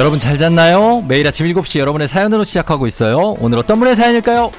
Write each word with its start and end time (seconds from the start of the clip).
여러분 0.00 0.18
잘 0.18 0.38
잤나요? 0.38 1.04
매일 1.08 1.28
아침 1.28 1.44
7시 1.44 1.78
여러분의 1.78 2.08
사연으로 2.08 2.42
시작하고 2.42 2.86
있어요. 2.86 3.36
오늘 3.38 3.58
어떤 3.58 3.78
분의 3.78 3.96
사연일까요? 3.96 4.50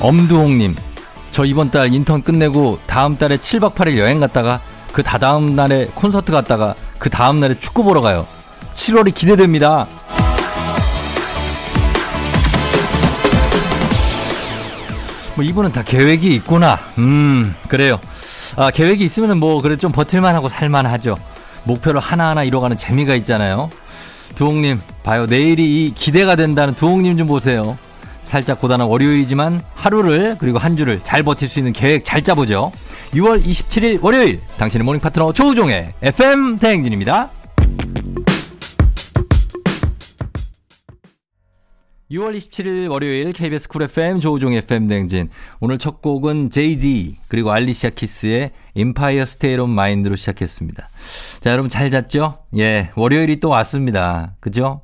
엄두홍님, 0.00 0.74
저 1.32 1.44
이번 1.44 1.70
달 1.70 1.92
인턴 1.92 2.22
끝내고 2.22 2.78
다음 2.86 3.18
달에 3.18 3.36
7박 3.36 3.74
8일 3.74 3.98
여행 3.98 4.20
갔다가 4.20 4.62
그 4.94 5.02
다다음 5.02 5.54
날에 5.54 5.88
콘서트 5.94 6.32
갔다가 6.32 6.76
그 6.98 7.10
다음 7.10 7.40
날에 7.40 7.58
축구 7.60 7.84
보러 7.84 8.00
가요. 8.00 8.26
7월이 8.72 9.14
기대됩니다. 9.14 9.86
뭐 15.34 15.44
이분은 15.44 15.72
다 15.72 15.82
계획이 15.82 16.28
있구나. 16.34 16.78
음, 16.98 17.54
그래요. 17.68 17.98
아, 18.56 18.70
계획이 18.70 19.04
있으면 19.04 19.38
뭐 19.38 19.62
그래 19.62 19.76
좀 19.76 19.92
버틸만하고 19.92 20.48
살만하죠. 20.48 21.16
목표를 21.64 22.00
하나하나 22.00 22.42
이뤄가는 22.44 22.76
재미가 22.76 23.14
있잖아요. 23.16 23.70
두홍님, 24.34 24.80
봐요. 25.02 25.26
내일이 25.26 25.86
이 25.86 25.92
기대가 25.94 26.36
된다는 26.36 26.74
두홍님 26.74 27.16
좀 27.16 27.26
보세요. 27.26 27.78
살짝 28.24 28.60
고단한 28.60 28.86
월요일이지만 28.88 29.62
하루를 29.74 30.36
그리고 30.38 30.58
한 30.58 30.76
주를 30.76 31.00
잘 31.02 31.22
버틸 31.22 31.48
수 31.48 31.58
있는 31.58 31.72
계획 31.72 32.04
잘 32.04 32.22
짜보죠. 32.22 32.72
6월 33.14 33.44
27일 33.44 34.02
월요일 34.02 34.40
당신의 34.58 34.84
morning 34.84 35.00
파트너 35.00 35.32
조우종의 35.32 35.92
FM 36.02 36.58
대행진입니다. 36.58 37.30
6월 42.12 42.36
27일 42.36 42.90
월요일 42.90 43.32
KBS 43.32 43.68
쿨 43.68 43.82
FM 43.84 44.20
조우종 44.20 44.52
FM 44.52 44.86
대행진 44.86 45.30
오늘 45.60 45.78
첫 45.78 46.02
곡은 46.02 46.50
제이지 46.50 47.16
그리고 47.28 47.52
알리시아 47.52 47.88
키스의 47.88 48.50
Empire 48.74 49.24
State 49.24 49.56
of 49.56 49.70
Mind로 49.70 50.16
시작했습니다. 50.16 50.88
자 51.40 51.50
여러분 51.50 51.70
잘 51.70 51.88
잤죠? 51.88 52.34
예 52.58 52.90
월요일이 52.96 53.40
또 53.40 53.48
왔습니다. 53.48 54.34
그죠? 54.40 54.82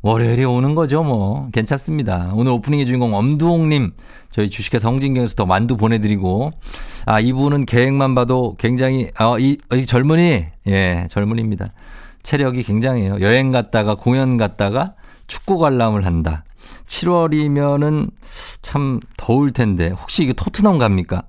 월요일이 0.00 0.44
오는 0.44 0.74
거죠, 0.74 1.02
뭐. 1.02 1.48
괜찮습니다. 1.52 2.32
오늘 2.34 2.52
오프닝의 2.52 2.84
주인공 2.84 3.14
엄두홍님, 3.14 3.92
저희 4.30 4.50
주식회사 4.50 4.86
홍진경에서 4.86 5.34
더 5.34 5.46
만두 5.46 5.78
보내드리고, 5.78 6.50
아, 7.06 7.20
이분은 7.20 7.64
계획만 7.64 8.14
봐도 8.14 8.54
굉장히, 8.58 9.08
아, 9.14 9.36
이, 9.38 9.56
이 9.72 9.86
젊은이, 9.86 10.44
예, 10.66 11.06
젊은이입니다. 11.08 11.72
체력이 12.22 12.64
굉장해요. 12.64 13.22
여행 13.22 13.50
갔다가, 13.50 13.94
공연 13.94 14.36
갔다가, 14.36 14.92
축구 15.26 15.56
관람을 15.56 16.04
한다. 16.04 16.44
7월이면은 16.86 18.10
참 18.62 19.00
더울 19.16 19.52
텐데, 19.52 19.88
혹시 19.90 20.24
이게 20.24 20.32
토트넘 20.32 20.78
갑니까? 20.78 21.22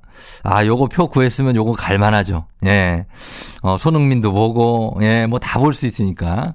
아, 0.44 0.66
요거 0.66 0.88
표 0.88 1.08
구했으면 1.08 1.56
요거 1.56 1.74
갈만하죠. 1.74 2.46
예. 2.66 3.06
어, 3.62 3.78
손흥민도 3.78 4.32
보고, 4.32 4.98
예, 5.02 5.28
뭐 5.28 5.40
다 5.40 5.60
볼 5.60 5.74
수 5.74 5.86
있으니까. 5.86 6.54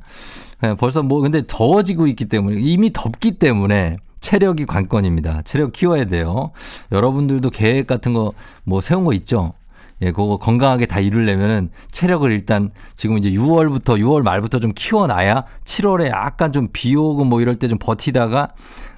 예, 0.65 0.75
벌써 0.75 1.03
뭐 1.03 1.21
근데 1.21 1.43
더워지고 1.47 2.07
있기 2.09 2.27
때문에 2.27 2.57
이미 2.61 2.93
덥기 2.93 3.33
때문에 3.39 3.97
체력이 4.21 4.67
관건입니다. 4.67 5.43
체력 5.43 5.73
키워야 5.73 6.05
돼요. 6.07 6.51
여러분들도 6.93 7.49
계획 7.51 7.87
같은 7.87 8.13
거 8.13 8.33
뭐 8.65 8.81
세운 8.81 9.05
거 9.05 9.13
있죠? 9.15 9.55
예, 10.03 10.13
그거 10.13 10.39
건강하게 10.39 10.87
다 10.87 10.99
이루려면은 11.01 11.71
체력을 11.91 12.31
일단 12.33 12.71
지금 12.95 13.19
이제 13.19 13.31
6월부터 13.31 13.99
6월 13.99 14.23
말부터 14.23 14.59
좀 14.61 14.73
키워놔야 14.75 15.45
7월에 15.65 16.07
약간 16.09 16.53
좀 16.53 16.69
비 16.73 16.95
오고 16.97 17.25
뭐 17.25 17.41
이럴 17.41 17.57
때 17.57 17.69
좀 17.69 17.79
버티다가 17.79 18.49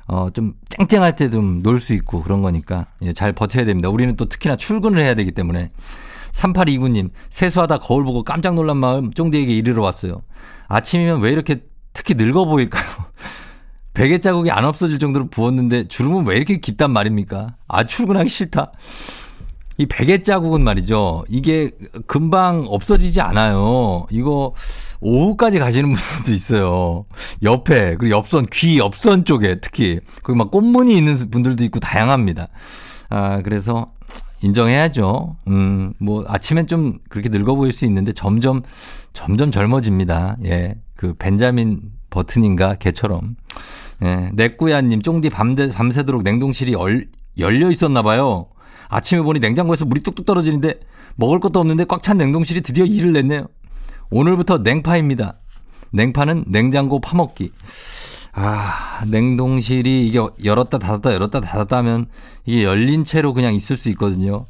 어, 0.09 0.29
좀 0.33 0.55
쨍쨍할 0.69 1.17
때 1.17 1.29
좀 1.31 1.63
놀 1.65 1.79
수 1.79 1.95
있고 1.95 2.23
그런 2.23 2.43
거니까 2.43 2.87
예, 3.03 3.13
잘 3.13 3.33
버텨야 3.33 3.65
됩니다. 3.65 3.89
우리는 3.89 4.15
또 4.17 4.27
특히나 4.27 4.57
출근을 4.57 5.01
해야 5.03 5.15
되기 5.15 5.33
때문에 5.33 5.71
3829님, 6.33 7.11
세수하다 7.31 7.79
거울 7.79 8.05
보고 8.05 8.23
깜짝 8.23 8.55
놀란 8.55 8.77
마음 8.79 9.13
쫑디에게 9.13 9.53
이르러 9.55 9.83
왔어요. 9.83 10.23
아침이면 10.69 11.21
왜 11.21 11.31
이렇게 11.31 11.63
특히 11.93 12.15
늙어 12.15 12.45
보일까요? 12.47 12.83
베개 13.95 14.19
자국이 14.21 14.51
안 14.51 14.65
없어질 14.65 14.99
정도로 14.99 15.29
부었는데 15.29 15.89
주름은 15.89 16.25
왜 16.27 16.37
이렇게 16.37 16.57
깊단 16.59 16.91
말입니까? 16.91 17.55
아, 17.69 17.85
출근하기 17.85 18.31
싫다. 18.31 18.73
이 19.79 19.87
베개 19.87 20.23
자국은 20.23 20.63
말이죠. 20.63 21.25
이게 21.29 21.71
금방 22.07 22.65
없어지지 22.69 23.21
않아요. 23.21 24.07
이거 24.11 24.55
오후까지 25.01 25.59
가시는 25.59 25.93
분들도 25.93 26.33
있어요. 26.33 27.05
옆에, 27.43 27.97
그리고 27.97 28.17
옆선, 28.17 28.47
귀 28.53 28.79
옆선 28.79 29.25
쪽에 29.25 29.61
특히. 29.61 30.01
거기 30.23 30.37
막 30.37 30.51
꽃무늬 30.51 30.97
있는 30.97 31.17
분들도 31.31 31.65
있고 31.65 31.81
다양합니다. 31.81 32.49
아, 33.09 33.43
그래서 33.43 33.93
인정해야죠. 34.43 35.37
음, 35.49 35.93
뭐 36.01 36.25
아침엔 36.29 36.67
좀 36.67 36.99
그렇게 37.09 37.29
늙어 37.29 37.55
보일 37.55 37.73
수 37.73 37.85
있는데 37.87 38.13
점점 38.13 38.63
점점 39.13 39.51
젊어집니다. 39.51 40.39
예. 40.45 40.77
그 40.97 41.15
벤자민 41.15 41.93
버튼인가 42.11 42.75
개처럼. 42.75 43.37
예. 44.03 44.31
내꾸야님 44.35 45.03
쫑디 45.03 45.31
밤새, 45.31 45.71
밤새도록 45.73 46.23
냉동실이 46.23 46.75
얼, 46.75 47.07
열려 47.39 47.71
있었나 47.71 48.03
봐요. 48.03 48.47
아침에 48.93 49.23
보니 49.23 49.41
냉장고에서 49.41 49.87
물이 49.87 50.03
뚝뚝 50.03 50.27
떨어지는데 50.27 50.79
먹을 51.17 51.41
것도 51.41 51.59
없는데 51.59 51.85
꽉 51.87 52.03
찬 52.03 52.19
냉동실이 52.19 52.61
드디어 52.61 52.85
일을 52.85 53.13
냈네요. 53.13 53.47
오늘부터 54.11 54.59
냉파입니다. 54.59 55.39
냉파는 55.93 56.45
냉장고 56.49 57.01
파먹기. 57.01 57.53
아, 58.35 59.03
냉동실이 59.07 60.07
이게 60.07 60.19
열었다 60.45 60.79
닫았다 60.79 61.15
열었다 61.15 61.41
닫았다 61.41 61.79
하면 61.79 62.07
이게 62.45 62.65
열린 62.65 63.05
채로 63.05 63.33
그냥 63.33 63.55
있을 63.55 63.77
수 63.77 63.89
있거든요. 63.91 64.45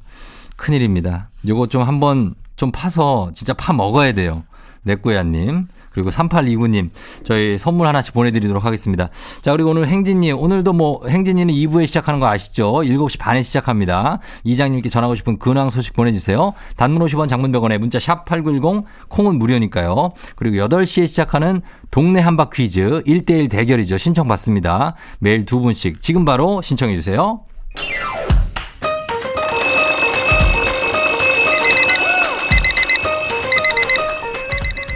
큰일입니다. 0.56 1.30
요거 1.46 1.68
좀 1.68 1.82
한번 1.82 2.34
좀 2.56 2.72
파서 2.72 3.30
진짜 3.34 3.54
파 3.54 3.72
먹어야 3.72 4.12
돼요. 4.12 4.42
내꾸야님. 4.82 5.68
그리고 5.92 6.10
3829님, 6.10 6.90
저희 7.24 7.58
선물 7.58 7.86
하나씩 7.86 8.14
보내드리도록 8.14 8.64
하겠습니다. 8.64 9.10
자, 9.42 9.52
그리고 9.52 9.70
오늘 9.70 9.88
행진님, 9.88 10.38
오늘도 10.38 10.72
뭐, 10.72 11.06
행진이는 11.06 11.52
2부에 11.52 11.86
시작하는 11.86 12.20
거 12.20 12.26
아시죠? 12.26 12.72
7시 12.72 13.18
반에 13.18 13.42
시작합니다. 13.42 14.18
이장님께 14.44 14.88
전하고 14.88 15.14
싶은 15.14 15.38
근황 15.38 15.70
소식 15.70 15.94
보내주세요. 15.94 16.52
단문 16.76 17.06
50원 17.06 17.28
장문병원에 17.28 17.78
문자 17.78 17.98
샵 17.98 18.24
8910, 18.24 18.84
콩은 19.08 19.38
무료니까요. 19.38 20.12
그리고 20.36 20.56
8시에 20.56 21.06
시작하는 21.06 21.62
동네 21.90 22.20
한바 22.20 22.50
퀴즈, 22.50 23.02
1대1 23.06 23.50
대결이죠. 23.50 23.98
신청 23.98 24.28
받습니다. 24.28 24.94
매일 25.18 25.44
두 25.44 25.60
분씩 25.60 26.00
지금 26.00 26.24
바로 26.24 26.62
신청해 26.62 26.94
주세요. 26.94 27.40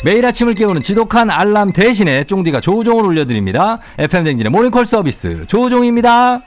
매일 0.06 0.24
아침을 0.24 0.54
깨우는 0.54 0.82
지독한 0.82 1.30
알람 1.30 1.72
대신에 1.72 2.22
쫑디가 2.22 2.60
조우종을 2.60 3.04
울려드립니다. 3.04 3.80
FM댕진의 3.98 4.52
모닝콜 4.52 4.86
서비스 4.86 5.44
조우종입니다. 5.48 6.42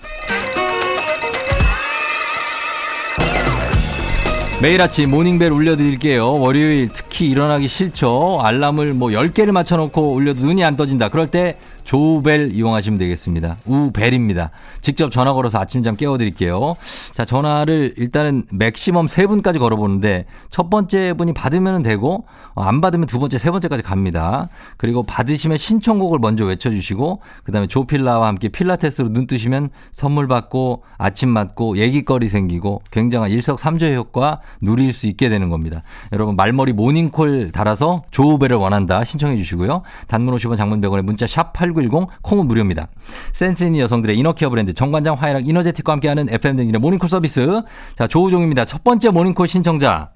매일 4.61 4.81
아침 4.81 5.09
morning 5.09 5.36
bell 5.36 5.51
울려드릴게요. 5.51 6.39
월요일 6.39 6.88
특히 6.94 7.27
일어나기 7.27 7.67
싫죠. 7.67 8.39
알람을 8.41 8.94
뭐 8.94 9.09
10개를 9.09 9.51
맞춰놓고 9.51 10.13
울려도 10.13 10.39
눈이 10.39 10.63
안 10.63 10.77
떠진다. 10.77 11.09
그럴 11.09 11.27
때 11.27 11.57
조우벨 11.89 12.51
이용하시면 12.53 13.00
되겠습니다. 13.00 13.57
우벨입니다. 13.65 14.51
직접 14.80 15.09
전화 15.12 15.33
걸어서 15.33 15.57
아침잠 15.57 15.95
깨워드릴게요. 15.95 16.75
자, 17.15 17.25
전화를 17.25 17.95
일단은 17.97 18.44
maximum 18.53 19.07
세 19.07 19.25
분까지 19.25 19.57
걸어보는데 19.57 20.25
첫 20.51 20.69
번째 20.69 21.13
분이 21.13 21.33
받으면 21.33 21.81
되고 21.81 22.25
어, 22.53 22.62
안 22.62 22.80
받으면 22.80 23.07
두 23.07 23.18
번째, 23.18 23.39
세 23.39 23.50
번째까지 23.50 23.81
갑니다. 23.81 24.50
그리고 24.77 25.01
받으시면 25.01 25.57
신청곡을 25.57 26.19
먼저 26.19 26.45
외쳐주시고 26.45 27.21
그 27.44 27.51
다음에 27.51 27.65
조필라와 27.65 28.27
함께 28.27 28.50
필라테스로 28.50 29.09
눈 29.09 29.25
뜨시면 29.25 29.71
선물 29.91 30.27
받고 30.27 30.83
아침 31.00 31.30
맞고 31.30 31.77
얘기거리 31.77 32.27
생기고 32.27 32.83
굉장한 32.91 33.31
일석삼조의 33.31 33.95
효과 33.95 34.41
누릴 34.62 34.94
수 34.94 35.07
있게 35.07 35.27
되는 35.27 35.50
겁니다. 35.50 35.81
여러분 36.12 36.36
말머리 36.36 36.74
모닝콜 36.74 37.51
달아서 37.51 38.03
조우벨을 38.12 38.57
원한다 38.57 39.03
신청해 39.03 39.38
주시고요. 39.38 39.81
단문 40.07 40.36
50원 40.36 40.56
장문 40.56 40.81
100원에 40.81 41.01
문자 41.01 41.25
샵 41.25 41.51
8910 41.53 41.78
8910 41.79 42.21
콩은 42.21 42.47
무료입니다. 42.47 42.89
센스 43.33 43.63
있는 43.63 43.79
여성들의 43.79 44.17
이너케어 44.17 44.49
브랜드 44.49 44.73
정관장 44.73 45.15
화해락 45.15 45.47
이너제틱과 45.47 45.93
함께하는 45.93 46.27
FM댕진의 46.29 46.79
모닝콜 46.79 47.07
서비스. 47.07 47.61
자, 47.97 48.07
조우종입니다. 48.07 48.65
첫 48.65 48.83
번째 48.83 49.09
모닝콜 49.11 49.47
신청자. 49.47 50.11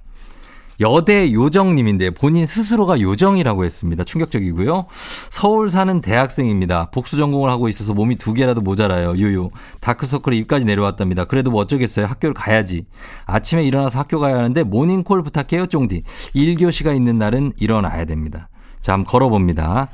여대 0.80 1.32
요정님인데 1.32 2.12
본인 2.12 2.46
스스로가 2.46 3.00
요정이라고 3.00 3.64
했습니다. 3.64 4.04
충격적이고요. 4.04 4.86
서울 5.30 5.70
사는 5.70 6.02
대학생입니다. 6.02 6.90
복수 6.92 7.16
전공을 7.18 7.50
하고 7.50 7.70
있어서 7.70 7.94
몸이 7.94 8.16
두 8.16 8.34
개라도 8.34 8.62
모자라요. 8.62 9.16
유유. 9.16 9.50
다크서클에 9.82 10.36
입까지 10.38 10.66
내려왔답니다. 10.66 11.26
그래도 11.26 11.52
뭐 11.52 11.62
어쩌겠어요. 11.62 12.08
학교를 12.08 12.34
가야지. 12.34 12.86
아침에 13.26 13.64
일어나서 13.64 14.00
학교 14.00 14.20
가야 14.20 14.36
하는데 14.36 14.64
모닝콜 14.64 15.22
부탁해요. 15.24 15.68
쫑디. 15.68 16.04
1교시가 16.36 16.96
있는 16.96 17.20
날은 17.20 17.54
일어나야 17.58 18.06
됩니다. 18.06 18.50
자, 18.82 18.94
한번 18.94 19.06
걸어봅니다. 19.06 19.90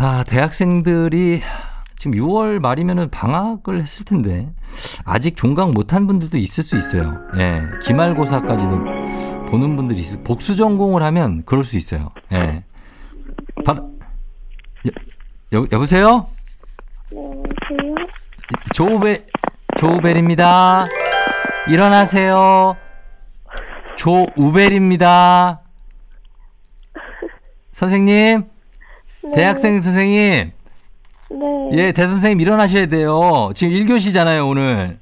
아, 0.00 0.22
대학생들이 0.22 1.42
지금 1.96 2.12
6월 2.12 2.60
말이면은 2.60 3.10
방학을 3.10 3.82
했을 3.82 4.04
텐데 4.04 4.48
아직 5.04 5.36
종강 5.36 5.72
못한 5.72 6.06
분들도 6.06 6.38
있을 6.38 6.62
수 6.62 6.78
있어요. 6.78 7.20
예, 7.36 7.62
기말고사까지도 7.82 8.78
보는 9.46 9.74
분들이 9.74 9.98
있어. 10.00 10.20
복수 10.20 10.54
전공을 10.54 11.02
하면 11.02 11.42
그럴 11.44 11.64
수 11.64 11.76
있어요. 11.76 12.10
예. 12.30 12.62
바, 13.64 13.72
여, 14.86 14.90
여, 15.52 15.66
여보세요? 15.72 16.26
여보세요? 17.10 17.94
조우벨, 18.72 19.26
조우벨입니다. 19.78 20.84
일어나세요. 21.68 22.76
조우벨입니다. 23.96 25.62
선생님, 27.72 28.48
네. 29.30 29.34
대학생 29.34 29.80
선생님, 29.80 30.52
네. 31.30 31.70
예, 31.72 31.92
대 31.92 32.06
선생님 32.06 32.40
일어나셔야 32.40 32.86
돼요. 32.86 33.50
지금 33.54 33.74
1교시잖아요, 33.74 34.48
오늘. 34.48 34.98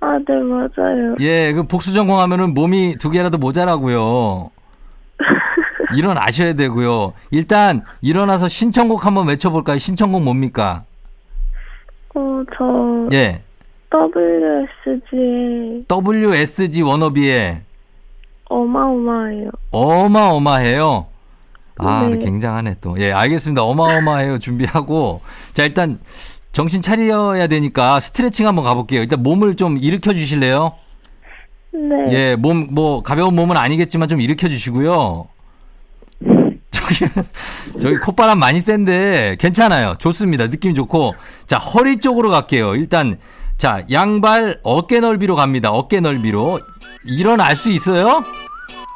아, 0.00 0.18
네, 0.18 0.34
맞아요. 0.34 1.14
예, 1.20 1.52
그 1.52 1.66
복수 1.66 1.92
전공하면은 1.92 2.54
몸이 2.54 2.96
두 2.98 3.10
개라도 3.10 3.38
모자라고요. 3.38 4.50
일어나셔야 5.96 6.54
되고요. 6.54 7.12
일단 7.30 7.84
일어나서 8.00 8.48
신청곡 8.48 9.06
한번 9.06 9.28
외쳐볼까요? 9.28 9.78
신청곡 9.78 10.22
뭡니까? 10.22 10.84
어, 12.14 12.42
저 12.56 13.08
예, 13.12 13.42
WSG의 13.92 15.84
WSG 15.88 16.82
워너비의 16.82 17.60
어마어마해요. 18.48 19.50
어마어마해요. 19.70 21.06
아, 21.78 22.08
네. 22.10 22.18
굉장하네 22.18 22.76
또. 22.80 22.98
예, 23.00 23.12
알겠습니다. 23.12 23.62
어마어마해요. 23.62 24.38
준비하고. 24.38 25.20
자, 25.52 25.64
일단 25.64 25.98
정신 26.52 26.82
차려야 26.82 27.46
되니까 27.46 27.98
스트레칭 28.00 28.46
한번 28.46 28.64
가볼게요. 28.64 29.00
일단 29.00 29.22
몸을 29.22 29.56
좀 29.56 29.78
일으켜 29.78 30.12
주실래요? 30.12 30.72
네. 31.72 32.14
예, 32.14 32.36
몸, 32.36 32.68
뭐, 32.70 33.02
가벼운 33.02 33.34
몸은 33.34 33.56
아니겠지만 33.56 34.08
좀 34.08 34.20
일으켜 34.20 34.48
주시고요. 34.48 35.28
저기, 36.70 37.06
저기 37.80 37.96
콧바람 37.96 38.38
많이 38.38 38.60
센데 38.60 39.36
괜찮아요. 39.38 39.94
좋습니다. 39.98 40.48
느낌 40.48 40.74
좋고. 40.74 41.14
자, 41.46 41.56
허리 41.56 41.98
쪽으로 41.98 42.30
갈게요. 42.30 42.74
일단, 42.74 43.18
자, 43.56 43.84
양발 43.90 44.60
어깨 44.62 45.00
넓이로 45.00 45.36
갑니다. 45.36 45.70
어깨 45.70 46.00
넓이로. 46.00 46.60
일어날 47.04 47.56
수 47.56 47.70
있어요? 47.70 48.22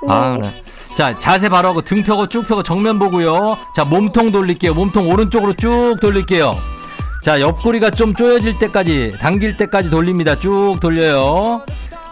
아, 0.07 0.37
그래. 0.37 0.53
자, 0.97 1.17
자세 1.19 1.51
바로 1.51 1.69
하고 1.69 1.83
등 1.83 2.03
펴고 2.03 2.27
쭉 2.27 2.47
펴고 2.47 2.63
정면 2.63 2.99
보고요. 2.99 3.59
자, 3.77 3.85
몸통 3.85 4.33
돌릴게요. 4.33 4.73
몸통 4.73 5.11
오른쪽으로 5.11 5.53
쭉 5.53 5.97
돌릴게요. 6.01 6.57
자, 7.23 7.39
옆구리가 7.39 7.91
좀 7.91 8.15
조여질 8.15 8.59
때까지, 8.59 9.13
당길 9.21 9.59
때까지 9.59 9.91
돌립니다. 9.91 10.39
쭉 10.39 10.79
돌려요. 10.81 11.61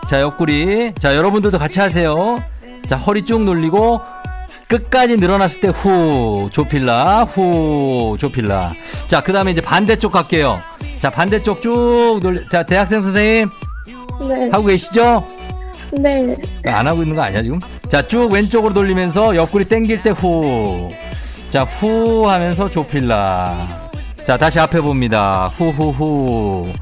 자, 0.07 0.21
옆구리. 0.21 0.93
자, 0.99 1.17
여러분들도 1.17 1.59
같이 1.59 1.81
하세요. 1.81 2.43
자, 2.87 2.99
허리 2.99 3.25
쭉 3.25 3.43
놀리고, 3.45 4.03
끝까지 4.69 5.17
늘어났을 5.17 5.63
때 5.63 5.69
후, 5.69 6.51
조필라, 6.53 7.25
후, 7.25 8.17
조필라. 8.19 8.73
자, 9.09 9.23
그 9.23 9.33
다음에 9.33 9.53
이제 9.53 9.63
반대쪽 9.63 10.13
갈게요. 10.13 10.61
자, 10.99 11.09
반대쪽 11.09 11.63
쭉 11.63 12.19
돌리, 12.21 12.47
자, 12.51 12.65
대학생 12.65 13.01
선생님, 13.01 13.49
네. 14.29 14.51
하고 14.53 14.67
계시죠? 14.67 15.27
네. 15.93 16.37
안 16.67 16.87
하고 16.87 17.03
있는 17.03 17.15
거 17.17 17.23
아니야, 17.23 17.43
지금? 17.43 17.61
자, 17.89 18.07
쭉 18.07 18.31
왼쪽으로 18.33 18.75
돌리면서 18.75 19.37
옆구리 19.37 19.67
당길 19.67 20.03
때 20.03 20.11
후. 20.11 20.91
자, 21.51 21.63
후 21.65 22.27
하면서 22.29 22.69
조필라. 22.69 23.69
자, 24.25 24.37
다시 24.37 24.59
앞에 24.59 24.81
봅니다. 24.81 25.49
후, 25.49 25.71
후, 25.71 25.91
후. 25.91 26.73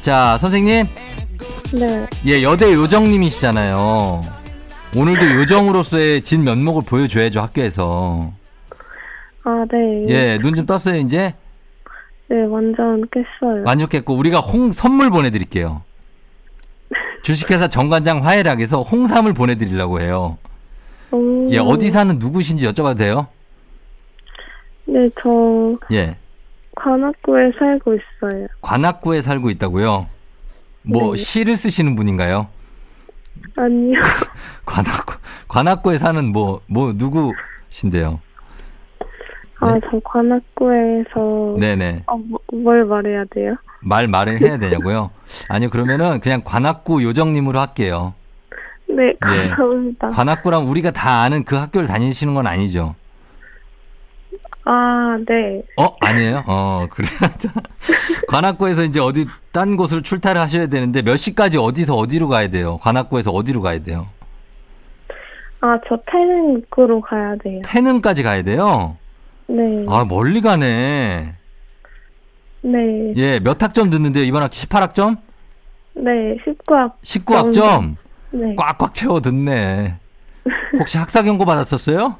자, 0.00 0.36
선생님. 0.38 0.86
네. 1.78 2.06
예, 2.26 2.42
여대 2.42 2.72
요정님이시잖아요. 2.72 4.18
오늘도 4.96 5.24
요정으로서의 5.36 6.22
진 6.22 6.42
면목을 6.42 6.82
보여줘야죠, 6.84 7.40
학교에서. 7.40 8.32
아, 9.44 9.64
네. 9.70 10.06
예, 10.08 10.38
눈 10.38 10.54
좀 10.54 10.66
떴어요, 10.66 10.96
이제? 10.96 11.34
네, 12.28 12.44
완전 12.48 13.02
깼어요. 13.12 13.62
만족했고, 13.64 14.14
우리가 14.14 14.38
홍, 14.40 14.72
선물 14.72 15.10
보내드릴게요. 15.10 15.82
주식회사 17.22 17.68
정관장 17.68 18.24
화해락에서 18.24 18.82
홍삼을 18.82 19.32
보내드리려고 19.34 20.00
해요. 20.00 20.38
오. 21.12 21.48
예, 21.50 21.58
어디 21.58 21.90
사는 21.90 22.18
누구신지 22.18 22.66
여쭤봐도 22.66 22.96
돼요? 22.98 23.26
네, 24.86 25.08
저 25.20 25.76
예. 25.92 26.16
관악구에 26.76 27.52
살고 27.58 27.94
있어요. 27.94 28.46
관악구에 28.62 29.22
살고 29.22 29.50
있다고요? 29.50 30.06
뭐 30.82 31.14
네. 31.14 31.22
시를 31.22 31.56
쓰시는 31.56 31.94
분인가요? 31.96 32.48
아니요. 33.56 33.98
관악구 34.64 35.14
관악구에 35.48 35.98
사는 35.98 36.24
뭐 36.32 36.60
뭐 36.66 36.92
누구신데요? 36.94 38.20
아, 39.60 39.78
저 39.90 40.00
관악구에서 40.02 41.56
네네 41.58 42.04
아, 42.06 42.14
뭐, 42.16 42.38
뭘 42.52 42.84
말해야 42.84 43.24
돼요? 43.30 43.54
말 43.82 44.08
말을 44.08 44.40
해야 44.40 44.56
되냐고요? 44.58 45.10
아니요 45.48 45.70
그러면은 45.70 46.20
그냥 46.20 46.42
관악구 46.44 47.02
요정님으로 47.02 47.58
할게요. 47.58 48.14
네, 48.88 49.08
예. 49.32 49.48
감사합니다. 49.50 50.10
관악구랑 50.10 50.68
우리가 50.68 50.90
다 50.90 51.22
아는 51.22 51.44
그 51.44 51.56
학교를 51.56 51.86
다니시는 51.86 52.34
건 52.34 52.46
아니죠? 52.46 52.94
아, 54.64 55.16
네. 55.26 55.62
어 55.76 55.94
아니에요? 56.00 56.44
어 56.46 56.86
그래. 56.90 57.06
자, 57.38 57.48
관악구에서 58.28 58.84
이제 58.84 59.00
어디 59.00 59.26
딴 59.52 59.76
곳으로 59.76 60.02
출타를 60.02 60.40
하셔야 60.40 60.66
되는데 60.66 61.02
몇 61.02 61.16
시까지 61.16 61.56
어디서 61.58 61.94
어디로 61.94 62.28
가야 62.28 62.48
돼요? 62.48 62.78
관악구에서 62.78 63.30
어디로 63.30 63.62
가야 63.62 63.78
돼요? 63.78 64.06
아, 65.62 65.78
저 65.88 65.98
태릉구로 66.10 67.00
가야 67.00 67.36
돼요. 67.36 67.60
태능까지 67.64 68.22
가야 68.22 68.42
돼요? 68.42 68.96
네. 69.50 69.84
아 69.88 70.04
멀리 70.04 70.40
가네. 70.40 71.34
네. 72.62 73.12
예, 73.16 73.40
몇 73.40 73.60
학점 73.62 73.90
듣는데요? 73.90 74.24
이번 74.24 74.42
학기 74.42 74.66
18학점? 74.66 75.16
네, 75.94 76.36
19학. 76.46 76.92
19학점? 77.02 77.96
네. 78.30 78.54
꽉꽉 78.56 78.94
채워 78.94 79.20
듣네. 79.20 79.96
혹시 80.78 80.98
학사 80.98 81.22
경고 81.22 81.44
받았었어요? 81.44 82.16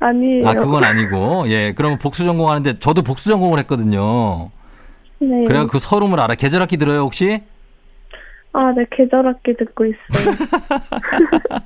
아니에요. 0.00 0.48
아, 0.48 0.54
그건 0.54 0.84
아니고. 0.84 1.44
예, 1.48 1.72
그러면 1.74 1.98
복수 1.98 2.24
전공하는데 2.24 2.78
저도 2.80 3.02
복수 3.02 3.28
전공을 3.30 3.58
했거든요. 3.60 4.50
네. 5.20 5.44
그래 5.46 5.64
그 5.70 5.78
서름을 5.78 6.18
알아. 6.20 6.34
계절 6.34 6.60
학기 6.60 6.76
들어요, 6.76 7.00
혹시? 7.02 7.40
아, 8.52 8.72
네, 8.76 8.84
계절 8.90 9.26
학기 9.26 9.56
듣고 9.56 9.86
있어요. 9.86 10.34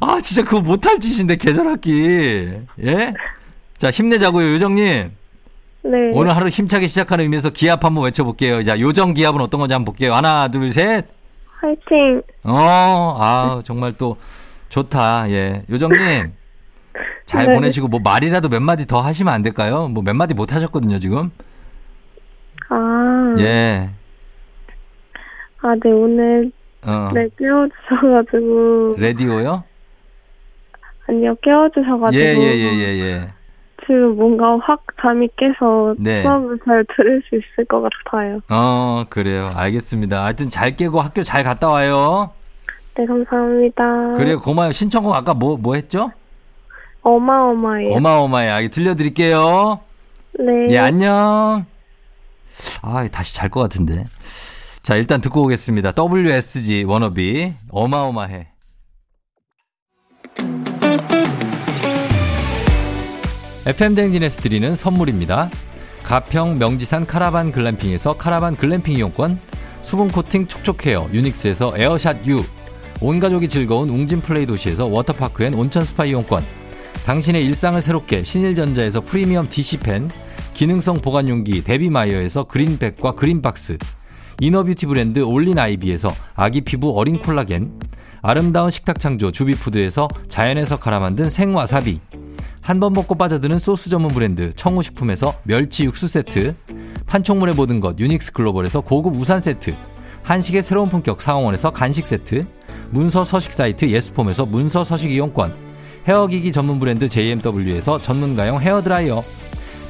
아, 0.00 0.20
진짜 0.20 0.44
그거 0.44 0.60
못할 0.60 1.00
짓인데, 1.00 1.36
계절 1.36 1.66
학기. 1.66 2.50
예? 2.84 3.14
자, 3.78 3.90
힘내자고요, 3.90 4.54
요정님. 4.54 5.12
네. 5.84 6.10
오늘 6.12 6.34
하루 6.36 6.48
힘차게 6.48 6.88
시작하는 6.88 7.22
의미에서 7.24 7.50
기합 7.50 7.84
한번 7.84 8.04
외쳐볼게요. 8.04 8.64
자, 8.64 8.78
요정 8.80 9.14
기합은 9.14 9.40
어떤 9.40 9.60
건지 9.60 9.72
한번 9.72 9.86
볼게요. 9.92 10.14
하나, 10.14 10.48
둘, 10.48 10.70
셋. 10.70 11.06
화이팅! 11.60 12.22
어, 12.44 13.16
아, 13.18 13.62
정말 13.64 13.92
또 13.96 14.16
좋다. 14.68 15.30
예. 15.30 15.62
요정님. 15.70 16.32
잘 17.26 17.46
네. 17.46 17.54
보내시고 17.54 17.88
뭐 17.88 18.00
말이라도 18.02 18.48
몇 18.48 18.60
마디 18.60 18.86
더 18.86 19.00
하시면 19.00 19.32
안 19.32 19.42
될까요? 19.42 19.86
뭐 19.88 20.02
몇 20.02 20.14
마디 20.14 20.34
못 20.34 20.52
하셨거든요, 20.52 20.98
지금. 20.98 21.30
아. 22.68 23.34
예. 23.38 23.90
아, 25.60 25.74
네, 25.82 25.90
오늘, 25.90 26.50
어. 26.82 27.10
네, 27.14 27.28
깨워주셔가지고. 27.38 28.96
레디오요? 28.98 29.64
아니요, 31.08 31.34
깨워주셔가지고. 31.42 32.20
예, 32.22 32.36
예, 32.36 32.56
예, 32.56 32.72
예, 32.74 32.98
예. 33.00 33.28
지금 33.88 34.16
뭔가 34.16 34.58
확 34.62 34.84
잠이 35.00 35.28
깨서 35.36 35.94
네. 35.98 36.22
수업을 36.22 36.58
잘 36.64 36.84
들을 36.94 37.22
수 37.28 37.34
있을 37.36 37.64
것 37.64 37.80
같아요. 37.80 38.38
어, 38.50 39.04
그래요. 39.08 39.50
알겠습니다. 39.56 40.24
하여튼 40.24 40.50
잘 40.50 40.76
깨고 40.76 41.00
학교 41.00 41.22
잘 41.24 41.42
갔다 41.42 41.68
와요. 41.68 42.30
네, 42.96 43.06
감사합니다. 43.06 44.12
그래요. 44.16 44.38
고마워요. 44.40 44.72
신청곡 44.72 45.14
아까 45.14 45.32
뭐, 45.34 45.56
뭐 45.56 45.74
했죠? 45.74 46.12
어마어마해요. 47.02 47.94
어마어마해. 47.96 48.48
아, 48.50 48.68
들려드릴게요. 48.68 49.80
네. 50.38 50.66
예, 50.70 50.78
안녕. 50.78 51.64
아, 52.82 53.08
다시 53.10 53.34
잘 53.34 53.48
것 53.48 53.60
같은데. 53.60 54.04
자, 54.82 54.96
일단 54.96 55.20
듣고 55.20 55.42
오겠습니다. 55.44 55.92
WSG 55.96 56.84
워너비. 56.84 57.52
어마어마해. 57.70 58.48
FM 63.68 63.94
댕진에서 63.94 64.40
드리는 64.40 64.74
선물입니다. 64.74 65.50
가평 66.02 66.56
명지산 66.58 67.04
카라반 67.04 67.52
글램핑에서 67.52 68.16
카라반 68.16 68.56
글램핑 68.56 68.96
이용권, 68.96 69.38
수분 69.82 70.08
코팅 70.08 70.46
촉촉 70.46 70.86
헤어 70.86 71.06
유닉스에서 71.12 71.74
에어샷 71.76 72.26
U, 72.26 72.42
온 73.02 73.20
가족이 73.20 73.46
즐거운 73.50 73.90
웅진 73.90 74.22
플레이 74.22 74.46
도시에서 74.46 74.86
워터파크 74.86 75.44
and 75.44 75.52
온천 75.52 75.84
스파 75.84 76.06
이용권, 76.06 76.46
당신의 77.04 77.44
일상을 77.44 77.78
새롭게 77.82 78.24
신일전자에서 78.24 79.02
프리미엄 79.02 79.50
DC팬, 79.50 80.08
기능성 80.54 81.02
보관용기 81.02 81.62
데비마이어에서 81.62 82.44
그린백과 82.44 83.16
그린박스 83.16 83.76
이너뷰티 84.40 84.86
브랜드 84.86 85.20
올린 85.20 85.58
아이비에서 85.58 86.10
아기 86.36 86.62
피부 86.62 86.98
어린 86.98 87.18
콜라겐 87.18 87.78
아름다운 88.22 88.70
식탁 88.70 88.98
창조 88.98 89.30
주비푸드에서 89.30 90.08
자연에서 90.26 90.78
갈아 90.78 91.00
만든 91.00 91.28
생와사비 91.28 92.00
한 92.68 92.80
번 92.80 92.92
먹고 92.92 93.14
빠져드는 93.14 93.60
소스 93.60 93.88
전문 93.88 94.10
브랜드 94.10 94.52
청우식품에서 94.54 95.32
멸치 95.44 95.84
육수 95.86 96.06
세트 96.06 96.54
판촉물의 97.06 97.54
모든 97.54 97.80
것 97.80 97.98
유닉스 97.98 98.34
글로벌에서 98.34 98.82
고급 98.82 99.16
우산 99.16 99.40
세트 99.40 99.74
한식의 100.22 100.62
새로운 100.62 100.90
품격 100.90 101.22
상황원에서 101.22 101.70
간식 101.70 102.06
세트 102.06 102.46
문서 102.90 103.24
서식 103.24 103.54
사이트 103.54 103.86
예스폼에서 103.86 104.44
문서 104.44 104.84
서식 104.84 105.10
이용권 105.10 105.54
헤어기기 106.06 106.52
전문 106.52 106.78
브랜드 106.78 107.08
JMW에서 107.08 108.02
전문가용 108.02 108.60
헤어드라이어 108.60 109.24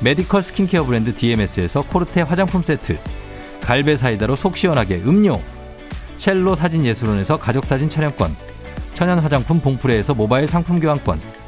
메디컬 0.01 0.45
스킨케어 0.45 0.85
브랜드 0.85 1.13
DMS에서 1.13 1.83
코르테 1.83 2.23
화장품 2.23 2.63
세트 2.63 2.97
갈베 3.61 3.97
사이다로 3.97 4.37
속 4.37 4.57
시원하게 4.57 5.03
음료 5.05 5.41
첼로 6.17 6.55
사진 6.55 6.87
예술원에서 6.87 7.41
가족사진 7.41 7.91
촬영권 7.91 8.37
천연 8.95 9.19
화장품 9.19 9.61
봉프레에서 9.61 10.15
모바일 10.15 10.47
상품 10.47 10.79
교환권 10.79 11.48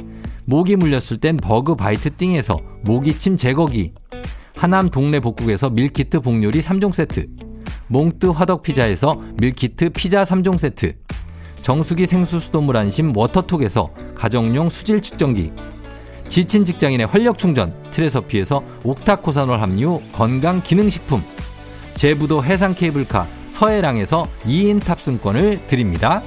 모기 0.45 0.75
물렸을 0.75 1.17
땐 1.17 1.37
버그 1.37 1.75
바이트 1.75 2.15
띵에서 2.15 2.59
모기침 2.83 3.37
제거기. 3.37 3.93
하남 4.55 4.89
동네 4.89 5.19
복국에서 5.19 5.69
밀키트 5.69 6.21
복요리 6.21 6.61
3종 6.61 6.93
세트. 6.93 7.27
몽뜨 7.87 8.27
화덕 8.27 8.61
피자에서 8.61 9.21
밀키트 9.39 9.89
피자 9.91 10.23
3종 10.23 10.57
세트. 10.57 10.93
정수기 11.61 12.05
생수 12.05 12.39
수돗물 12.39 12.75
안심 12.77 13.15
워터톡에서 13.15 13.91
가정용 14.15 14.69
수질 14.69 15.01
측정기. 15.01 15.51
지친 16.27 16.65
직장인의 16.65 17.07
활력 17.07 17.37
충전 17.37 17.73
트레서피에서 17.91 18.63
옥타코사놀 18.83 19.59
함유 19.59 20.01
건강 20.13 20.63
기능식품. 20.63 21.21
제부도 21.95 22.43
해상 22.43 22.73
케이블카 22.73 23.27
서해랑에서 23.49 24.25
2인 24.45 24.83
탑승권을 24.83 25.67
드립니다. 25.67 26.23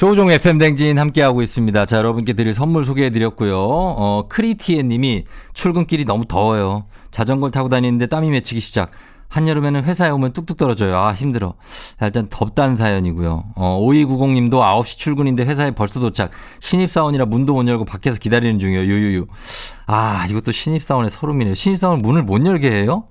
조우종 0.00 0.30
FM 0.30 0.56
대행진 0.56 0.98
함께하고 0.98 1.42
있습니다. 1.42 1.84
자, 1.84 1.98
여러분께 1.98 2.32
드릴 2.32 2.54
선물 2.54 2.86
소개해드렸고요. 2.86 3.54
어, 3.58 4.24
크리티에 4.30 4.82
님이 4.82 5.26
출근길이 5.52 6.06
너무 6.06 6.24
더워요. 6.24 6.86
자전거를 7.10 7.50
타고 7.50 7.68
다니는데 7.68 8.06
땀이 8.06 8.30
맺히기 8.30 8.60
시작. 8.60 8.92
한여름에는 9.28 9.84
회사에 9.84 10.08
오면 10.08 10.32
뚝뚝 10.32 10.56
떨어져요. 10.56 10.96
아, 10.96 11.12
힘들어. 11.12 11.52
일단 12.00 12.28
덥다는 12.30 12.76
사연이고요. 12.76 13.44
어, 13.56 13.78
5290 13.78 14.30
님도 14.30 14.62
9시 14.62 14.96
출근인데 14.96 15.44
회사에 15.44 15.72
벌써 15.72 16.00
도착. 16.00 16.30
신입사원이라 16.60 17.26
문도 17.26 17.52
못 17.52 17.68
열고 17.68 17.84
밖에서 17.84 18.16
기다리는 18.18 18.58
중이에요. 18.58 18.80
유유유. 18.80 19.26
아, 19.86 20.26
이것도 20.30 20.50
신입사원의 20.50 21.10
설움이네요. 21.10 21.54
신입사원 21.54 21.98
문을 21.98 22.22
못 22.22 22.42
열게 22.46 22.70
해요? 22.70 23.04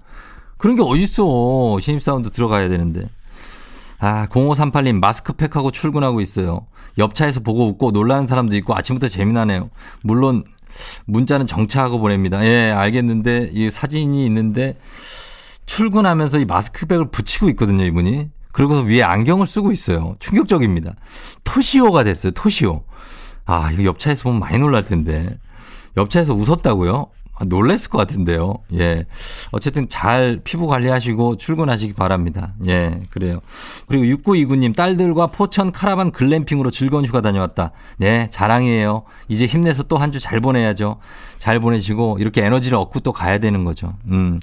그런 0.57 0.75
게 0.75 0.81
어딨어. 0.81 1.79
신입사원도 1.79 2.31
들어가야 2.31 2.67
되는데. 2.67 3.05
아, 3.99 4.27
0538님 4.27 4.99
마스크팩하고 4.99 5.71
출근하고 5.71 6.21
있어요. 6.21 6.67
옆차에서 6.97 7.41
보고 7.41 7.67
웃고 7.67 7.91
놀라는 7.91 8.27
사람도 8.27 8.55
있고 8.57 8.75
아침부터 8.75 9.07
재미나네요. 9.07 9.69
물론 10.01 10.43
문자는 11.05 11.45
정차하고 11.45 11.99
보냅니다. 11.99 12.43
예, 12.45 12.71
알겠는데 12.71 13.51
이 13.53 13.69
사진이 13.69 14.25
있는데 14.25 14.75
출근하면서 15.65 16.39
이 16.39 16.45
마스크백을 16.45 17.11
붙이고 17.11 17.49
있거든요, 17.49 17.83
이분이. 17.83 18.29
그리고서 18.51 18.81
위에 18.81 19.03
안경을 19.03 19.45
쓰고 19.45 19.71
있어요. 19.71 20.15
충격적입니다. 20.19 20.95
토시오가 21.43 22.03
됐어요, 22.03 22.31
토시오. 22.31 22.83
아, 23.45 23.69
이거 23.71 23.83
옆차에서 23.83 24.23
보면 24.23 24.39
많이 24.39 24.57
놀랄 24.57 24.85
텐데. 24.85 25.37
옆차에서 25.97 26.33
웃었다고요? 26.33 27.07
아, 27.39 27.45
놀랬을 27.45 27.89
것 27.89 27.97
같은데요. 27.97 28.55
예. 28.73 29.05
어쨌든 29.51 29.87
잘 29.87 30.41
피부 30.43 30.67
관리하시고 30.67 31.37
출근하시기 31.37 31.93
바랍니다. 31.93 32.53
예, 32.67 32.99
그래요. 33.09 33.39
그리고 33.87 34.03
6929님, 34.21 34.75
딸들과 34.75 35.27
포천 35.27 35.71
카라반 35.71 36.11
글램핑으로 36.11 36.69
즐거운 36.69 37.05
휴가 37.05 37.21
다녀왔다. 37.21 37.71
네, 37.97 38.29
자랑이에요. 38.29 39.03
이제 39.29 39.45
힘내서 39.45 39.83
또 39.83 39.97
한 39.97 40.11
주 40.11 40.19
잘 40.19 40.41
보내야죠. 40.41 40.97
잘 41.39 41.59
보내시고, 41.61 42.17
이렇게 42.19 42.43
에너지를 42.45 42.77
얻고 42.77 42.99
또 42.99 43.13
가야 43.13 43.37
되는 43.37 43.63
거죠. 43.63 43.93
음. 44.07 44.39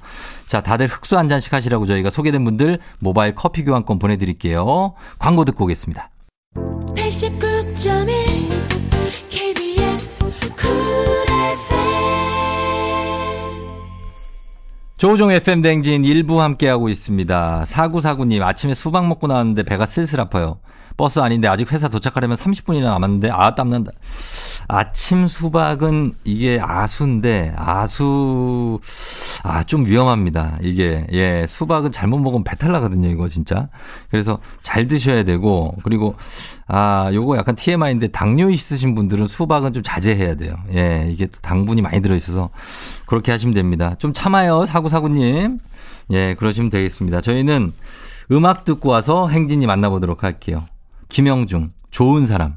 자, 0.46 0.62
다들 0.62 0.86
흑수 0.86 1.18
한 1.18 1.28
잔씩 1.28 1.52
하시라고 1.52 1.86
저희가 1.86 2.08
소개된 2.10 2.42
분들 2.44 2.78
모바일 2.98 3.34
커피 3.34 3.62
교환권 3.64 3.98
보내드릴게요. 3.98 4.94
광고 5.18 5.44
듣고 5.44 5.64
오겠습니다. 5.64 6.08
89.1 6.96 8.56
KBS 9.28 9.85
조우종 14.98 15.30
FM 15.30 15.60
댕진 15.60 16.06
일부 16.06 16.40
함께하고 16.40 16.88
있습니다. 16.88 17.64
4949님, 17.66 18.40
아침에 18.42 18.72
수박 18.72 19.06
먹고 19.06 19.26
나왔는데 19.26 19.62
배가 19.64 19.84
슬슬 19.84 20.18
아파요. 20.22 20.58
버스 20.96 21.18
아닌데 21.18 21.48
아직 21.48 21.70
회사 21.70 21.88
도착하려면 21.88 22.38
30분이나 22.38 22.84
남았는데, 22.84 23.28
아, 23.30 23.54
땀난다. 23.54 23.92
아침 24.68 25.26
수박은 25.26 26.12
이게 26.24 26.58
아수인데, 26.60 27.54
아수, 27.56 28.80
아, 29.42 29.62
좀 29.62 29.86
위험합니다. 29.86 30.58
이게, 30.62 31.06
예, 31.12 31.44
수박은 31.48 31.92
잘못 31.92 32.18
먹으면 32.18 32.44
배탈 32.44 32.72
나거든요, 32.72 33.08
이거 33.08 33.28
진짜. 33.28 33.68
그래서 34.10 34.38
잘 34.62 34.86
드셔야 34.86 35.22
되고, 35.22 35.76
그리고, 35.84 36.16
아, 36.66 37.10
요거 37.12 37.36
약간 37.36 37.54
TMI인데, 37.54 38.08
당뇨 38.08 38.50
있으신 38.50 38.94
분들은 38.94 39.26
수박은 39.26 39.72
좀 39.72 39.82
자제해야 39.82 40.34
돼요. 40.34 40.56
예, 40.74 41.08
이게 41.10 41.26
또 41.26 41.38
당분이 41.40 41.82
많이 41.82 42.00
들어 42.00 42.16
있어서. 42.16 42.50
그렇게 43.06 43.30
하시면 43.30 43.54
됩니다. 43.54 43.94
좀 43.98 44.12
참아요, 44.12 44.66
사구사구님. 44.66 45.58
예, 46.10 46.34
그러시면 46.34 46.70
되겠습니다. 46.70 47.20
저희는 47.20 47.72
음악 48.32 48.64
듣고 48.64 48.88
와서 48.88 49.28
행진이 49.28 49.66
만나보도록 49.66 50.24
할게요. 50.24 50.64
김영중, 51.08 51.70
좋은 51.90 52.26
사람. 52.26 52.56